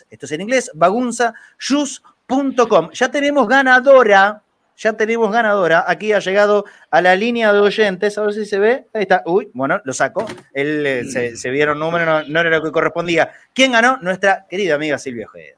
[0.09, 2.89] esto es en inglés, bagunzashoes.com.
[2.91, 4.41] Ya tenemos ganadora,
[4.77, 5.85] ya tenemos ganadora.
[5.87, 8.17] Aquí ha llegado a la línea de oyentes.
[8.17, 8.85] A ver si se ve.
[8.93, 9.23] Ahí está.
[9.25, 10.25] Uy, bueno, lo saco.
[10.53, 13.31] Él eh, se, vieron números, no, era lo que correspondía.
[13.53, 13.97] ¿Quién ganó?
[14.01, 15.57] Nuestra querida amiga Silvia Ojeda.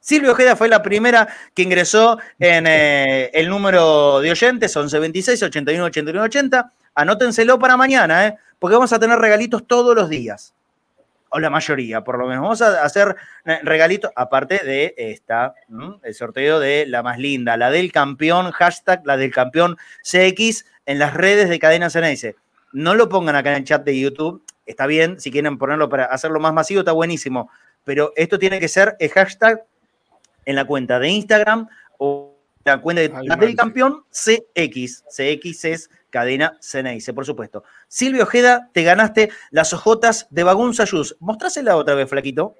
[0.00, 5.84] Silvio Ojeda fue la primera que ingresó en eh, el número de oyentes, 1126 81
[5.84, 6.72] 81 80.
[6.94, 8.36] Anótenselo para mañana, ¿eh?
[8.58, 10.54] porque vamos a tener regalitos todos los días.
[11.36, 12.42] O la mayoría, por lo menos.
[12.42, 13.14] Vamos a hacer
[13.44, 15.54] eh, regalitos, aparte de esta,
[16.02, 20.98] el sorteo de la más linda, la del campeón, hashtag la del campeón CX en
[20.98, 22.36] las redes de Cadena Ceneice.
[22.72, 26.06] No lo pongan acá en el chat de YouTube, está bien, si quieren ponerlo para
[26.06, 27.50] hacerlo más masivo, está buenísimo.
[27.84, 29.62] Pero esto tiene que ser el hashtag
[30.46, 31.68] en la cuenta de Instagram
[31.98, 32.34] o
[32.64, 35.04] la cuenta de, del campeón CX.
[35.10, 37.62] CX es cadena Ceneice, por supuesto.
[37.88, 41.14] Silvio Ojeda, te ganaste las ojotas de Bagunza Jus.
[41.20, 42.54] Mostrásela otra vez, flaquito.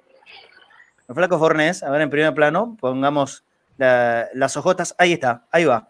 [1.11, 3.43] Flaco Fornés, a ver en primer plano, pongamos
[3.79, 4.93] las ojotas.
[4.99, 5.87] Ahí está, ahí va.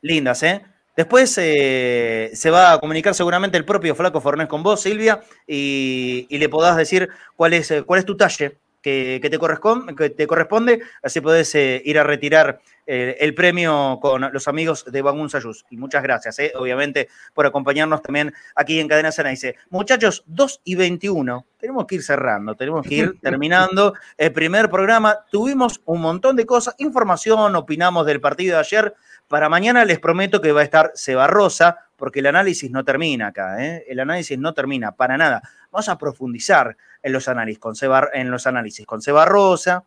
[0.00, 0.64] Lindas, ¿eh?
[0.96, 6.26] Después eh, se va a comunicar seguramente el propio Flaco Fornés con vos, Silvia, y,
[6.28, 10.82] le podás decir cuál es, cuál es tu talle que, te, corresponde, que te corresponde,
[11.00, 15.64] así podés eh, ir a retirar eh, el premio con los amigos de Bagun Sayus.
[15.70, 19.30] Y muchas gracias, eh, obviamente, por acompañarnos también aquí en Cadena Sena.
[19.30, 24.68] Dice, muchachos, 2 y 21, tenemos que ir cerrando, tenemos que ir terminando el primer
[24.68, 25.18] programa.
[25.30, 28.94] Tuvimos un montón de cosas, información, opinamos del partido de ayer.
[29.28, 33.28] Para mañana les prometo que va a estar Seba Rosa, porque el análisis no termina
[33.28, 35.40] acá, el análisis no termina para nada.
[35.70, 39.84] Vamos a profundizar en los análisis con Seba, en los análisis con Seba Rosa,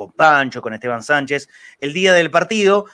[0.00, 2.86] con Pancho, con Esteban Sánchez, el día del partido.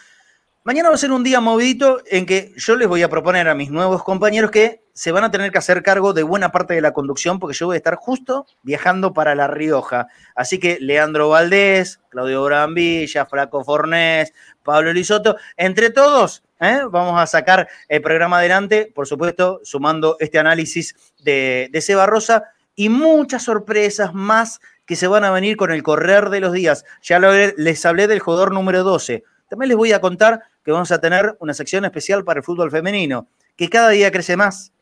[0.64, 3.54] Mañana va a ser un día movidito en que yo les voy a proponer a
[3.54, 6.80] mis nuevos compañeros que se van a tener que hacer cargo de buena parte de
[6.80, 10.08] la conducción porque yo voy a estar justo viajando para La Rioja.
[10.34, 14.32] Así que Leandro Valdés, Claudio Brambilla, Flaco Fornés,
[14.64, 16.80] Pablo Lisoto, entre todos ¿eh?
[16.90, 22.42] vamos a sacar el programa adelante, por supuesto, sumando este análisis de, de Seba Rosa
[22.74, 26.84] y muchas sorpresas más que se van a venir con el correr de los días.
[27.02, 29.24] Ya les hablé del jugador número 12.
[29.48, 32.70] También les voy a contar que vamos a tener una sección especial para el fútbol
[32.70, 34.72] femenino, que cada día crece más,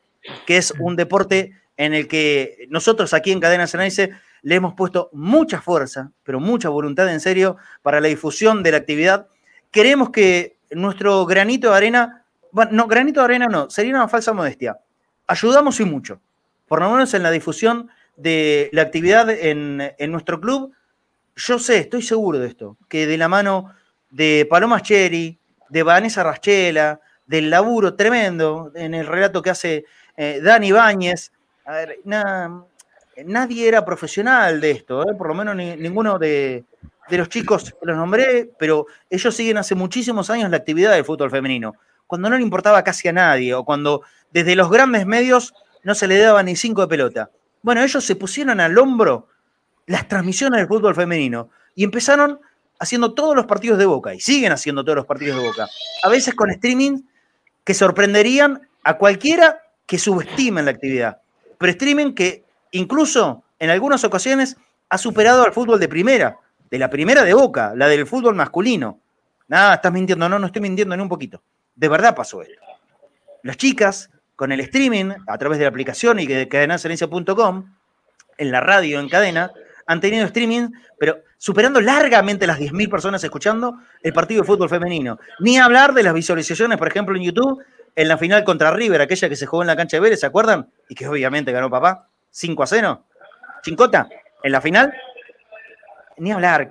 [0.45, 4.11] que es un deporte en el que nosotros aquí en Cadena Ceneice
[4.41, 8.77] le hemos puesto mucha fuerza, pero mucha voluntad en serio para la difusión de la
[8.77, 9.27] actividad.
[9.71, 14.33] Queremos que nuestro granito de arena, bueno, no, granito de arena no, sería una falsa
[14.33, 14.77] modestia.
[15.27, 16.19] Ayudamos y mucho
[16.67, 19.77] por lo menos en la difusión de la actividad en,
[20.11, 20.73] nuestro club,
[21.35, 23.73] yo sé, estoy seguro de esto, que de la mano
[24.09, 25.37] de Paloma Cherry,
[25.69, 29.85] de Vanessa Raschela, del laburo tremendo en el relato que hace
[30.15, 31.31] eh, Dani Báñez,
[33.25, 36.63] nadie era profesional de esto, eh, por lo menos ninguno de,
[37.09, 41.31] de los chicos los nombré, pero ellos siguen hace muchísimos años la actividad del fútbol
[41.31, 41.73] femenino,
[42.07, 44.01] cuando no le importaba casi a nadie, o cuando
[44.31, 47.29] desde los grandes medios no se le daba ni cinco de pelota.
[47.65, 49.27] Bueno, ellos se pusieron al hombro
[49.87, 52.39] las transmisiones del fútbol femenino y empezaron
[52.77, 55.67] haciendo todos los partidos de Boca y siguen haciendo todos los partidos de Boca.
[56.03, 57.01] A veces con streaming
[57.63, 61.17] que sorprenderían a cualquiera que subestime la actividad.
[61.57, 64.57] Pero streaming que incluso en algunas ocasiones
[64.89, 66.37] ha superado al fútbol de primera,
[66.69, 68.99] de la primera de Boca, la del fútbol masculino.
[69.47, 71.41] Nada, estás mintiendo, no, no estoy mintiendo ni un poquito.
[71.75, 72.61] De verdad pasó esto.
[73.41, 77.73] Las chicas, con el streaming, a través de la aplicación y de cadenaserencia.com,
[78.37, 79.51] en la radio, en cadena,
[79.87, 85.19] han tenido streaming, pero superando largamente las 10.000 personas escuchando el partido de fútbol femenino.
[85.39, 87.63] Ni hablar de las visualizaciones, por ejemplo, en YouTube,
[87.95, 90.25] en la final contra River, aquella que se jugó en la cancha de Vélez, ¿se
[90.25, 90.69] acuerdan?
[90.89, 93.03] Y que obviamente ganó papá, 5 a 0.
[93.61, 94.09] Chincota,
[94.43, 94.93] en la final,
[96.17, 96.67] ni hablar,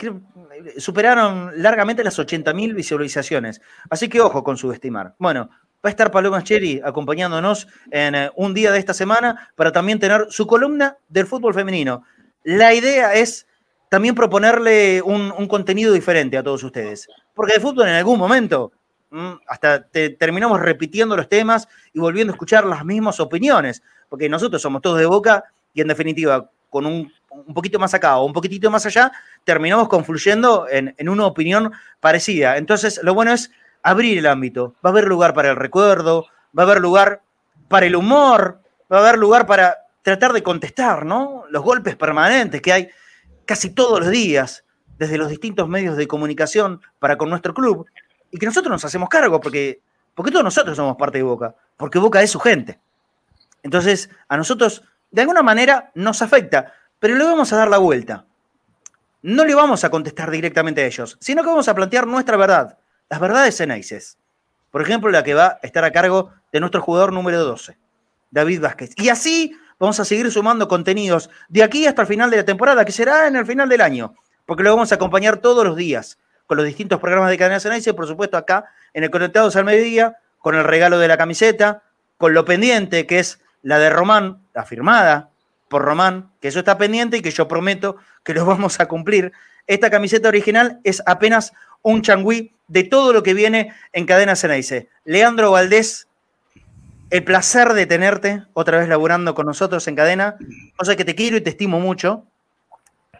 [0.76, 3.60] superaron largamente las 80.000 visualizaciones.
[3.90, 5.14] Así que ojo con subestimar.
[5.18, 5.50] Bueno,
[5.84, 9.98] va a estar Paloma Cherry acompañándonos en eh, un día de esta semana para también
[9.98, 12.02] tener su columna del fútbol femenino.
[12.42, 13.46] La idea es
[13.90, 17.06] también proponerle un, contenido diferente a todos ustedes.
[17.34, 18.72] Porque de fútbol en algún momento
[19.10, 19.86] mm, hasta
[20.18, 23.82] terminamos repitiendo los temas y volviendo a escuchar las mismas opiniones.
[24.08, 25.44] Porque nosotros somos todos de boca
[25.74, 27.12] y en definitiva, con un,
[27.52, 29.12] poquito más acá o un poquitito más allá,
[29.44, 32.56] terminamos confluyendo en, en una opinión parecida.
[32.56, 33.50] Entonces, lo bueno es
[33.84, 34.74] abrir el ámbito.
[34.84, 36.26] Va a haber lugar para el recuerdo,
[36.58, 37.22] va a haber lugar
[37.68, 38.60] para el humor,
[38.92, 41.44] va a haber lugar para tratar de contestar, ¿no?
[41.50, 42.88] Los golpes permanentes que hay
[43.44, 44.64] casi todos los días
[44.98, 47.86] desde los distintos medios de comunicación para con nuestro club
[48.30, 49.80] y que nosotros nos hacemos cargo porque,
[50.14, 52.80] porque todos nosotros somos parte de Boca, porque Boca es su gente.
[53.62, 58.24] Entonces, a nosotros de alguna manera nos afecta, pero le vamos a dar la vuelta.
[59.22, 62.78] No le vamos a contestar directamente a ellos, sino que vamos a plantear nuestra verdad,
[63.14, 64.18] las verdades ceneices.
[64.72, 67.78] Por ejemplo, la que va a estar a cargo de nuestro jugador número 12,
[68.32, 68.90] David Vázquez.
[68.96, 72.84] Y así vamos a seguir sumando contenidos de aquí hasta el final de la temporada,
[72.84, 74.16] que será en el final del año,
[74.46, 76.18] porque lo vamos a acompañar todos los días
[76.48, 80.16] con los distintos programas de Cadena Ceneice, por supuesto acá en el Conectados al Mediodía,
[80.40, 81.84] con el regalo de la camiseta,
[82.18, 85.30] con lo pendiente, que es la de Román, la firmada
[85.68, 89.30] por Román, que eso está pendiente y que yo prometo que lo vamos a cumplir.
[89.68, 91.52] Esta camiseta original es apenas
[91.84, 94.88] un changüí de todo lo que viene en Cadena Ceneice.
[95.04, 96.08] Leandro Valdés
[97.10, 100.36] el placer de tenerte otra vez laburando con nosotros en cadena.
[100.76, 102.24] Cosa que te quiero y te estimo mucho.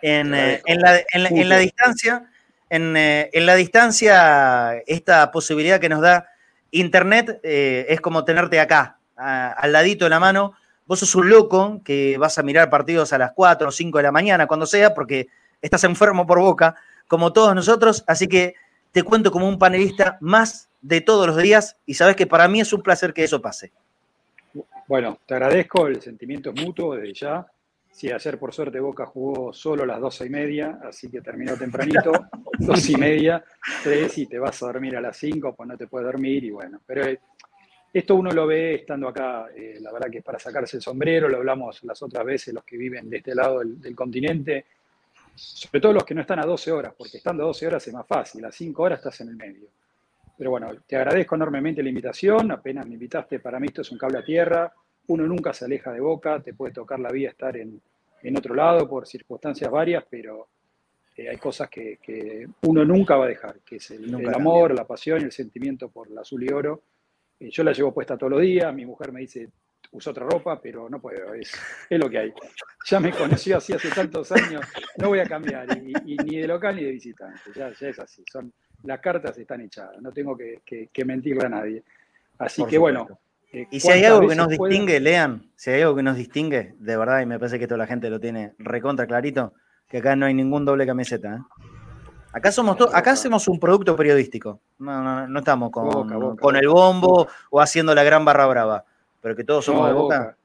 [0.02, 2.24] En, eh, la, distancia,
[2.68, 6.26] eh, en, la distancia, esta posibilidad que nos da
[6.72, 10.54] Internet eh, es como tenerte acá, al ladito de la mano.
[10.86, 14.02] Vos sos un loco que vas a mirar partidos a las 4 o 5 de
[14.02, 15.28] la mañana, cuando sea, porque
[15.62, 16.74] estás enfermo por boca,
[17.08, 18.04] como todos nosotros.
[18.06, 18.54] Así que
[18.92, 22.60] te cuento como un panelista más de todos los días y sabes que para mí
[22.60, 23.72] es un placer que eso pase.
[24.86, 27.46] Bueno, te agradezco, el sentimiento es mutuo desde ya.
[27.90, 31.56] Sí, ayer por suerte Boca jugó solo a las doce y media, así que terminó
[31.56, 32.12] tempranito,
[32.58, 33.42] dos y media,
[33.84, 36.50] tres y te vas a dormir a las cinco, pues no te puedes dormir y
[36.50, 37.20] bueno, pero eh,
[37.92, 41.28] esto uno lo ve estando acá, eh, la verdad que es para sacarse el sombrero,
[41.28, 44.66] lo hablamos las otras veces los que viven de este lado del, continente,
[45.34, 47.94] sobre todo los que no están a 12 horas, porque estando a 12 horas es
[47.94, 49.68] más fácil, a 5 horas estás en el medio.
[50.36, 52.50] Pero bueno, te agradezco enormemente la invitación.
[52.50, 54.72] Apenas me invitaste, para mí esto es un cable a tierra.
[55.06, 57.80] Uno nunca se aleja de boca, te puede tocar la vida estar en,
[58.36, 60.48] otro lado por circunstancias varias, pero
[61.14, 65.20] eh, hay cosas que, uno nunca va a dejar, que es el, amor, la pasión
[65.20, 66.82] y el sentimiento por el azul y oro.
[67.38, 69.50] Eh, yo la llevo puesta todos los días, mi mujer me dice,
[69.94, 71.52] usa otra ropa, pero no puedo, es,
[71.88, 72.34] lo que hay.
[72.86, 74.60] Ya me conoció así hace tantos años,
[74.98, 78.22] no voy a cambiar, y, ni de local ni de visitante, ya, ya es así.
[78.30, 78.52] Son,
[78.82, 81.82] las cartas están echadas, no tengo que, mentirle a nadie.
[82.38, 83.06] Así que bueno.
[83.52, 86.74] Eh, y si hay algo que nos distingue, lean, si hay algo que nos distingue,
[86.76, 89.54] de verdad, y me parece que toda la gente lo tiene recontra clarito,
[89.88, 91.36] que acá no hay ningún doble camiseta.
[91.36, 91.40] ¿eh?
[92.32, 94.60] Acá somos acá hacemos un producto periodístico.
[94.78, 98.84] No, no, estamos con, con el bombo o haciendo la gran barra brava.
[99.24, 100.36] Pero que todos somos de boca.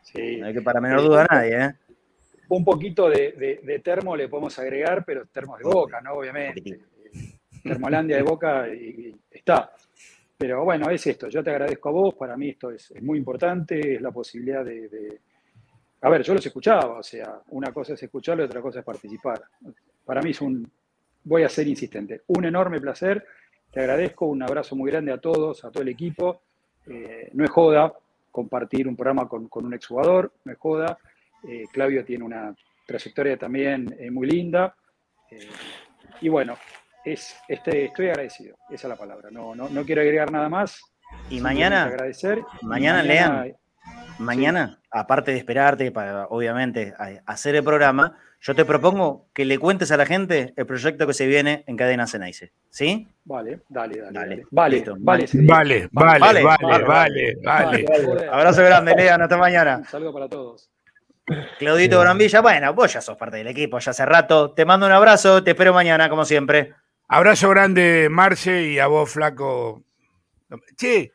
[0.00, 0.38] Sí.
[0.38, 1.74] No hay que para menor duda a nadie, ¿eh?
[2.48, 6.14] Un poquito de, termo le podemos agregar, pero termos de boca, ¿no?
[6.14, 6.80] Obviamente.
[7.62, 9.70] Termolandia de Boca y, está.
[10.38, 11.28] Pero bueno, es esto.
[11.28, 12.14] Yo te agradezco a vos.
[12.14, 13.96] Para mí esto es, muy importante.
[13.96, 15.20] Es la posibilidad de,
[16.00, 17.00] A ver, yo los escuchaba.
[17.00, 19.42] O sea, una cosa es escucharlo y otra cosa es participar.
[20.06, 20.72] Para mí es un.
[21.24, 22.22] Voy a ser insistente.
[22.28, 23.26] Un enorme placer.
[23.70, 24.24] Te agradezco.
[24.24, 26.40] Un abrazo muy grande a todos, a todo el equipo.
[26.86, 27.92] Eh, no es joda
[28.30, 30.32] compartir un programa con, un exjugador.
[30.44, 30.98] No es joda.
[31.48, 32.54] Eh, Claudio tiene una
[32.86, 34.74] trayectoria también eh, muy linda.
[36.20, 36.56] Y bueno,
[37.04, 39.30] es, este, estoy agradecido, esa es la palabra.
[39.30, 40.80] No, no, no quiero agregar nada más.
[41.30, 42.42] Y mañana, agradecer.
[42.62, 43.56] mañana, lean,
[44.18, 46.94] mañana, aparte de esperarte para, obviamente,
[47.26, 51.12] hacer el programa, yo te propongo que le cuentes a la gente el proyecto que
[51.14, 52.52] se viene en Cadena Cenaice.
[52.70, 53.06] ¿Sí?
[53.24, 54.12] Vale, dale, dale.
[54.12, 54.96] Dale, Vale, listo.
[54.98, 57.86] vale, Vale, vale, vale, vale, vale.
[58.28, 59.76] Abrazo grande, Lean, hasta mañana.
[59.78, 60.68] Un saludo para todos.
[61.58, 64.52] Claudito Brambilla, bueno, vos ya sos parte del equipo, ya hace rato.
[64.54, 66.74] Te mando un abrazo, te espero mañana, como siempre.
[67.06, 69.84] Abrazo grande, Marce, y a vos, flaco.
[70.76, 71.12] Che,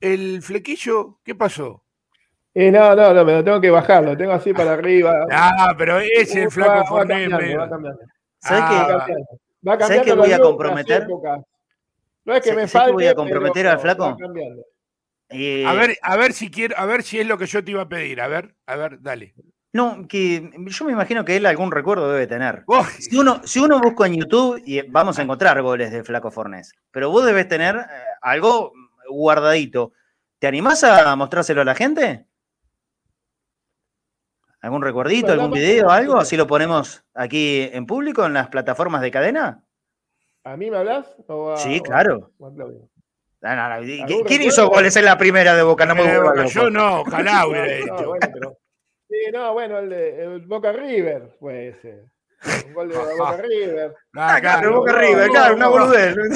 [0.00, 1.82] el flequillo, ¿qué pasó?
[2.60, 5.26] Eh, no, no, no, me lo tengo que bajar, lo tengo así para arriba.
[5.30, 7.28] Ah, pero ese es el flaco Va- va Fornés.
[7.28, 8.00] cambiando, va cambiando.
[8.40, 8.68] ¿Sabes Ah.
[8.68, 8.76] qué?
[8.92, 9.26] Va cambiando.
[9.68, 11.06] Va ¿Sabés cambiando qué voy a comprometer?
[12.24, 14.16] No es que ¿Sabés- me falte, voy a comprometer pero al flaco?
[14.18, 14.62] cambiando.
[15.30, 17.70] Eh, A ver, a ver si quiero, a ver si es lo que yo te
[17.70, 18.20] iba a pedir.
[18.20, 19.34] A ver, a ver, dale.
[19.72, 22.64] No, que yo me imagino que él algún recuerdo debe tener.
[22.98, 26.72] Si uno, si uno busca en YouTube, y vamos a encontrar goles de Flaco Fornés,
[26.90, 27.82] pero vos debes tener eh,
[28.22, 28.72] algo
[29.10, 29.92] guardadito.
[30.38, 32.24] ¿Te animás a mostrárselo a la gente?
[34.60, 36.16] ¿Algún recuerdito, algún video, algo?
[36.16, 39.62] Así lo ponemos aquí en público, en las plataformas de cadena.
[40.44, 41.06] ¿A mí me hablas?
[41.28, 42.32] O a- Sí, o a- claro.
[42.38, 42.88] o a Claudio?
[43.40, 43.74] No, no, no.
[43.74, 44.44] ¿Algún ¿Quién recuerdo?
[44.46, 45.86] hizo goles en la primera de Boca?
[45.86, 46.42] No me eh, loco.
[46.44, 48.08] yo no, ojalá hubiera No, hecho.
[48.08, 48.56] bueno, pero-
[49.10, 52.04] Sí, no, bueno, el, de, el Boca River, puede ser.
[52.66, 53.94] Un gol de Boca River.
[54.16, 55.70] Ah, claro, Boca no, River, no, claro, una no.
[55.70, 56.16] boludez.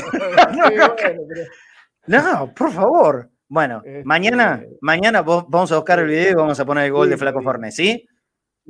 [0.63, 0.95] Bueno,
[2.07, 3.31] No, por favor.
[3.49, 6.93] Bueno, Este- mañana, mañana vos- vamos a buscar el video y vamos a poner el
[6.93, 7.45] gol de Flaco sí.
[7.45, 8.07] Fornés, ¿sí?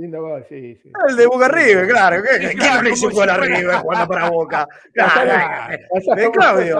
[0.02, 0.90] Lindo gol, sí, sí.
[1.08, 2.22] El de Boca River, claro.
[2.22, 4.66] ¿Qué- Sí, ¿Quién claro, River jugando para Boca?
[4.92, 5.78] Claro.
[5.94, 6.76] pasaron de Claudio.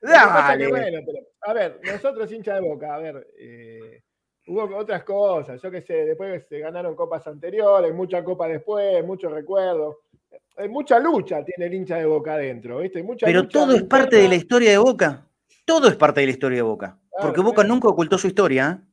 [0.00, 0.68] Dale.
[0.68, 4.02] bueno, pero, a ver, nosotros hinchas de Boca, a ver, eh,
[4.48, 9.30] hubo otras cosas, yo qué sé, después se ganaron copas anteriores, mucha copa después, muchos
[9.32, 9.96] recuerdos.
[10.56, 13.02] Hay mucha lucha tiene el hincha de Boca adentro, ¿viste?
[13.02, 15.26] Mucha Pero lucha todo es parte de la historia de Boca.
[15.64, 16.98] Todo es parte de la historia de Boca.
[17.10, 17.68] Claro, Porque Boca claro.
[17.68, 18.80] nunca ocultó su historia.
[18.82, 18.84] ¿eh?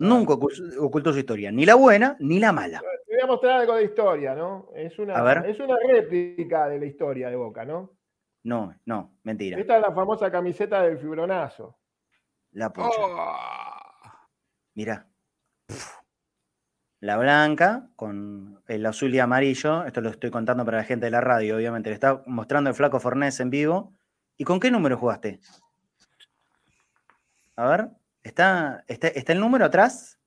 [0.00, 1.52] Nunca ocu- ocultó su historia.
[1.52, 2.80] Ni la buena ni la mala.
[3.06, 4.68] Te voy a mostrar algo de historia, ¿no?
[4.74, 5.44] Es A una, ver.
[5.46, 7.92] es una réplica de la historia de Boca, ¿no?
[8.44, 9.58] No, no, mentira.
[9.58, 11.76] Esta es la famosa camiseta del fibronazo.
[12.52, 12.88] La pocha.
[12.98, 13.76] Oh,
[14.74, 15.06] Mirá.
[17.00, 19.84] La blanca con el azul y amarillo.
[19.84, 21.90] Esto lo estoy contando para la gente de la radio, obviamente.
[21.90, 23.92] Le está mostrando el flaco Fornés en vivo.
[24.38, 25.40] ¿Y con qué número jugaste?
[27.56, 27.88] A ver,
[28.22, 30.18] ¿está, está, está el número atrás?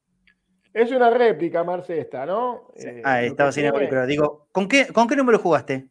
[0.74, 2.72] Es una réplica, Marce, esta, ¿no?
[2.76, 5.88] Eh, Ah, estaba sin el pero digo, ¿con qué, ¿con qué número jugaste?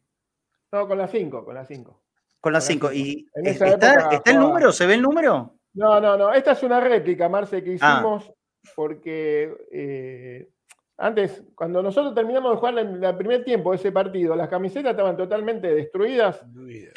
[0.71, 2.03] No, con la 5, con la 5.
[2.41, 2.89] Con la 5.
[2.89, 2.93] cinco.
[2.93, 4.71] ¿Y En es- esa está, época está el número?
[4.73, 5.55] ¿Se ve el número?
[5.75, 6.33] No, no, no.
[6.33, 7.95] Esta es una réplica, Marce, que Ah.
[7.99, 8.31] hicimos
[8.75, 10.49] porque eh,
[10.97, 14.91] antes, cuando nosotros terminamos de jugar el, el primer tiempo de ese partido, las camisetas
[14.91, 16.43] estaban totalmente destruidas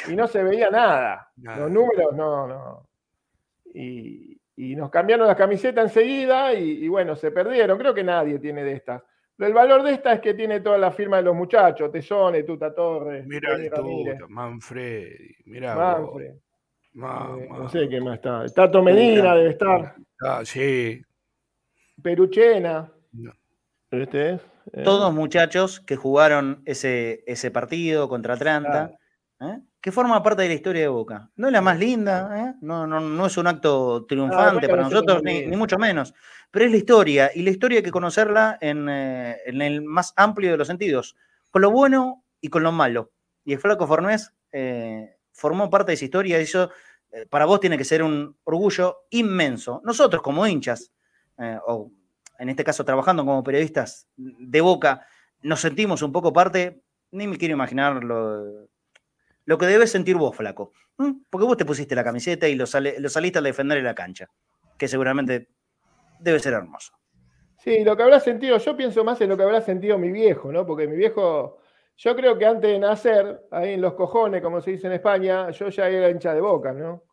[0.09, 1.31] y no se veía nada.
[1.37, 1.59] Nada.
[1.59, 2.89] Los números, no, no.
[3.74, 7.78] Y, y nos cambiaron las camisetas enseguida y, y bueno, se perdieron.
[7.78, 9.03] Creo que nadie tiene de estas.
[9.39, 12.74] El valor de esta es que tiene toda la firma de los muchachos, Tesone, Tuta
[12.74, 15.37] Torres, Mira tuto, Manfredi.
[15.45, 18.47] Mira Manfred, eh, no sé qué más está.
[18.55, 21.03] Tato Medina debe estar, Ah, sí.
[22.03, 22.91] Peruchena.
[23.12, 23.33] No.
[23.91, 24.41] Este es.
[24.73, 28.93] eh, Todos muchachos que jugaron ese, ese partido contra Atlanta,
[29.40, 29.60] ¿eh?
[29.80, 31.30] que forma parte de la historia de Boca.
[31.36, 32.54] No es la más linda, ¿eh?
[32.60, 36.14] no, no, no es un acto triunfante para nosotros, ni, ni mucho menos.
[36.50, 40.12] Pero es la historia, y la historia hay que conocerla en, eh, en el más
[40.16, 41.16] amplio de los sentidos,
[41.50, 43.12] con lo bueno y con lo malo.
[43.44, 46.70] Y el Flaco Fornés eh, formó parte de esa historia, y eso
[47.30, 49.80] para vos tiene que ser un orgullo inmenso.
[49.84, 50.92] Nosotros como hinchas,
[51.66, 51.90] o
[52.38, 55.06] en este caso trabajando como periodistas de Boca,
[55.40, 56.82] nos sentimos un poco parte,
[57.12, 58.68] ni me quiero imaginar lo,
[59.47, 60.73] lo que debes sentir vos, flaco.
[60.98, 61.14] ¿m?
[61.31, 63.94] Porque vos te pusiste la camiseta y lo, sale- lo saliste al defender en la
[63.94, 64.28] cancha,
[64.77, 65.48] que seguramente
[66.20, 66.93] debe ser hermoso.
[67.59, 70.52] Sí, lo que habrá sentido, yo pienso más en lo que habrá sentido mi viejo,
[70.52, 70.66] ¿no?
[70.66, 71.59] Porque mi viejo,
[71.97, 75.51] yo creo que antes de nacer, ahí en los cojones, como se dice en España,
[75.51, 77.05] yo ya era hincha de boca, ¿no?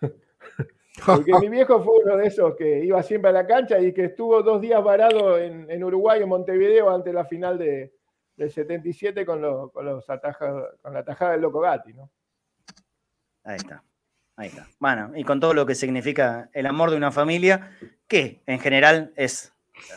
[1.06, 4.06] Porque mi viejo fue uno de esos que iba siempre a la cancha y que
[4.06, 7.92] estuvo dos días varado en, en Uruguay, en Montevideo, ante la final de,
[8.36, 12.10] del 77 con, los, con, los con la tajada del Loco Gatti, ¿no?
[13.44, 13.82] Ahí está.
[14.36, 14.68] Ahí está.
[14.78, 17.70] Bueno, y con todo lo que significa el amor de una familia,
[18.06, 19.52] que en general es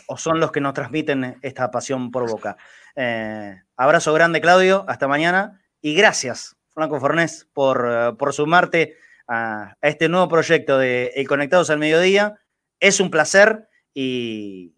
[0.07, 2.57] o son los que nos transmiten esta pasión por Boca.
[2.95, 4.85] Eh, abrazo grande, Claudio.
[4.87, 5.61] Hasta mañana.
[5.81, 8.97] Y gracias, Franco Fornés, por, eh, por sumarte
[9.27, 12.41] a, a este nuevo proyecto de El Conectados al Mediodía.
[12.79, 14.75] Es un placer y,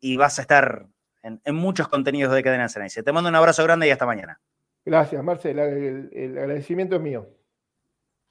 [0.00, 0.86] y vas a estar
[1.26, 3.02] en, en muchos contenidos de Cadena Ceneice.
[3.02, 4.40] Te mando un abrazo grande y hasta mañana.
[4.84, 5.64] Gracias, Marcela.
[5.64, 7.28] el agradecimiento es mío.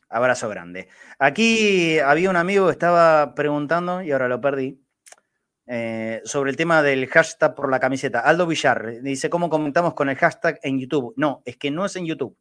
[0.10, 0.88] Abrazo grande.
[1.20, 4.82] Aquí había un amigo que estaba preguntando, y ahora lo perdí,
[5.68, 8.20] eh, sobre el tema del hashtag por la camiseta.
[8.20, 11.14] Aldo Villar dice, ¿cómo comentamos con el hashtag en YouTube?
[11.18, 12.38] No, es que no es en YouTube.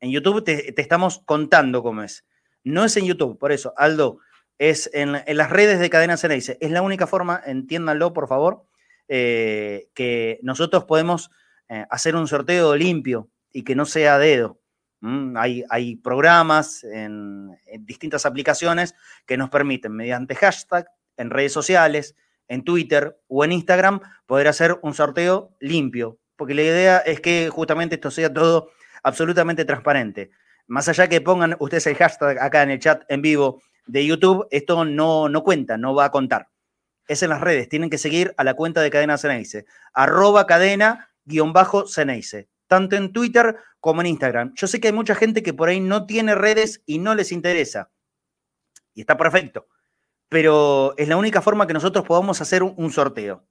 [0.00, 2.24] En YouTube te, estamos contando cómo es.
[2.64, 4.18] No es en YouTube, por eso, Aldo,
[4.58, 6.56] es en, las redes de Cadena Ceneice.
[6.60, 8.64] Es la única forma, entiéndanlo, por favor,
[9.12, 11.32] eh, que nosotros podemos
[11.68, 14.60] eh, hacer un sorteo limpio y que no sea dedo.
[15.00, 18.94] Mm, hay, programas en, distintas aplicaciones
[19.26, 22.14] que nos permiten, mediante hashtag, en redes sociales,
[22.46, 26.20] en Twitter o en Instagram, poder hacer un sorteo limpio.
[26.36, 28.70] Porque la idea es que justamente esto sea todo
[29.02, 30.30] absolutamente transparente.
[30.68, 34.46] Más allá que pongan ustedes el hashtag acá en el chat en vivo de YouTube,
[34.52, 36.49] esto no, no cuenta, no va a contar.
[37.10, 42.48] Es en las redes, tienen que seguir a la cuenta de Cadena Ceneice, arroba cadena-ceneice
[42.70, 44.54] tanto en Twitter como en Instagram.
[44.54, 47.32] Yo sé que hay mucha gente que por ahí no tiene redes y no les
[47.32, 47.90] interesa.
[48.94, 49.66] Y está perfecto.
[50.28, 53.44] Pero es la única forma que nosotros podamos hacer un, sorteo.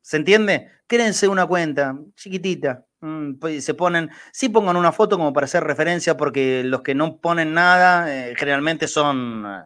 [0.00, 0.70] ¿Se entiende?
[0.86, 2.86] Créense una cuenta chiquitita.
[3.00, 6.94] Mm, pues, se ponen, sí pongan una foto como para hacer referencia, porque los que
[6.94, 9.64] no ponen nada eh, generalmente son, eh,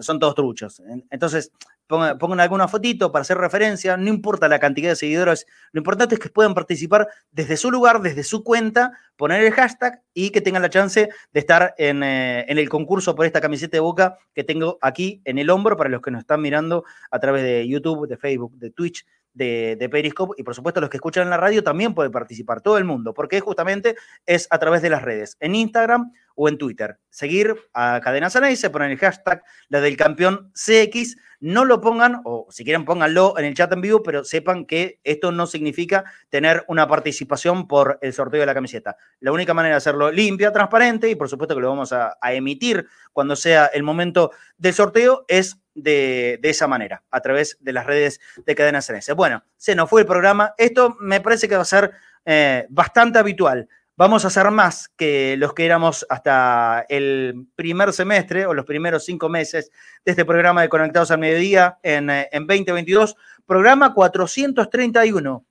[0.00, 0.82] son todos truchos.
[1.10, 1.52] Entonces,
[1.88, 6.20] pongan, alguna fotito para hacer referencia, no importa la cantidad de seguidores, lo importante es
[6.20, 10.62] que puedan participar desde su lugar, desde su cuenta, poner el hashtag y que tengan
[10.62, 14.78] la chance de estar en, eh, el concurso por esta camiseta de boca que tengo
[14.82, 18.16] aquí en el hombro para los que nos están mirando a través de YouTube, de
[18.16, 21.94] Facebook, de Twitch, de, Periscope y por supuesto los que escuchan en la radio también
[21.94, 23.96] pueden participar, todo el mundo, porque justamente
[24.26, 26.98] es a través de las redes, en Instagram o en Twitter.
[27.10, 32.46] Seguir a Cadena se poner el hashtag la del campeón CX no lo pongan, o
[32.50, 36.64] si quieren pónganlo en el chat en vivo, pero sepan que esto no significa tener
[36.66, 38.96] una participación por el sorteo de la camiseta.
[39.20, 42.86] La única manera de hacerlo limpia, transparente, y por supuesto que lo vamos a, emitir
[43.12, 48.20] cuando sea el momento del sorteo, es de, esa manera, a través de las redes
[48.44, 49.14] de Cadena CNS.
[49.14, 50.54] Bueno, se nos fue el programa.
[50.58, 51.92] Esto me parece que va a ser
[52.24, 53.68] eh, bastante habitual
[53.98, 59.04] vamos a hacer más que los que éramos hasta el primer semestre o los primeros
[59.04, 59.72] cinco meses
[60.04, 63.16] de este programa de Conectados al Mediodía en, eh, en 2022.
[63.44, 65.44] Programa 431.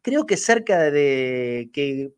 [0.00, 2.12] Creo que cerca de que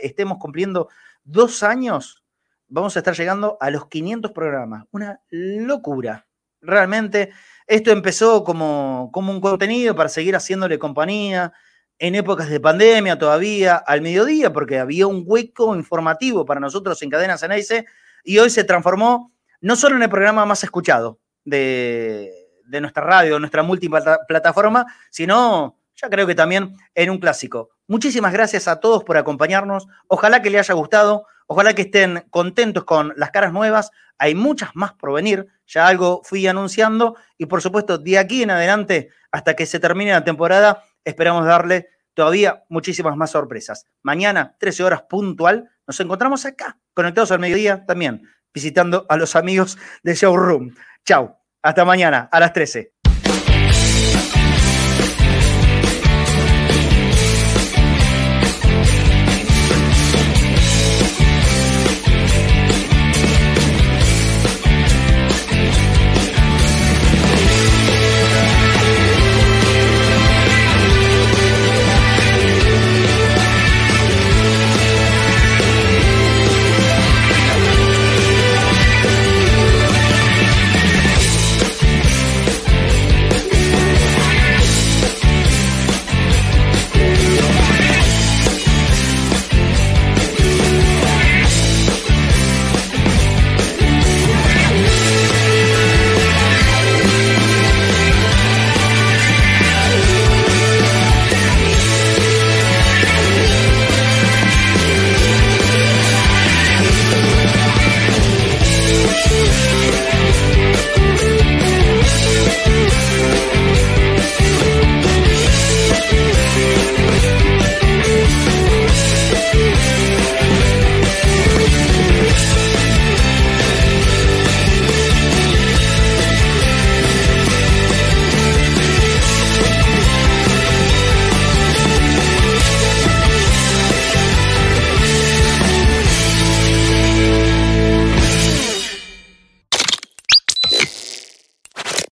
[0.00, 0.88] estemos cumpliendo
[1.24, 2.24] dos años,
[2.68, 4.86] vamos a estar llegando a los 500 programas.
[4.92, 6.26] Una locura.
[6.62, 7.30] Realmente,
[7.66, 11.52] esto empezó como, como un contenido para seguir haciéndole compañía,
[11.98, 17.10] en épocas de pandemia todavía, al mediodía, porque había un hueco informativo para nosotros en
[17.10, 17.86] Cadena Ceneice,
[18.24, 22.32] y hoy se transformó no solo en el programa más escuchado de,
[22.66, 27.70] de nuestra radio, nuestra multiplataforma, sino ya creo que también en un clásico.
[27.86, 29.86] Muchísimas gracias a todos por acompañarnos.
[30.08, 33.90] Ojalá que les haya gustado, ojalá que estén contentos con las caras nuevas.
[34.16, 38.50] Hay muchas más por venir, ya algo fui anunciando y por supuesto de aquí en
[38.50, 43.86] adelante hasta que se termine la temporada esperamos darle todavía muchísimas más sorpresas.
[44.02, 48.22] Mañana, 13 horas puntual, nos encontramos acá, conectados al mediodía también,
[48.54, 50.74] visitando a los amigos de Showroom.
[51.04, 53.01] Chau, hasta mañana a las 13.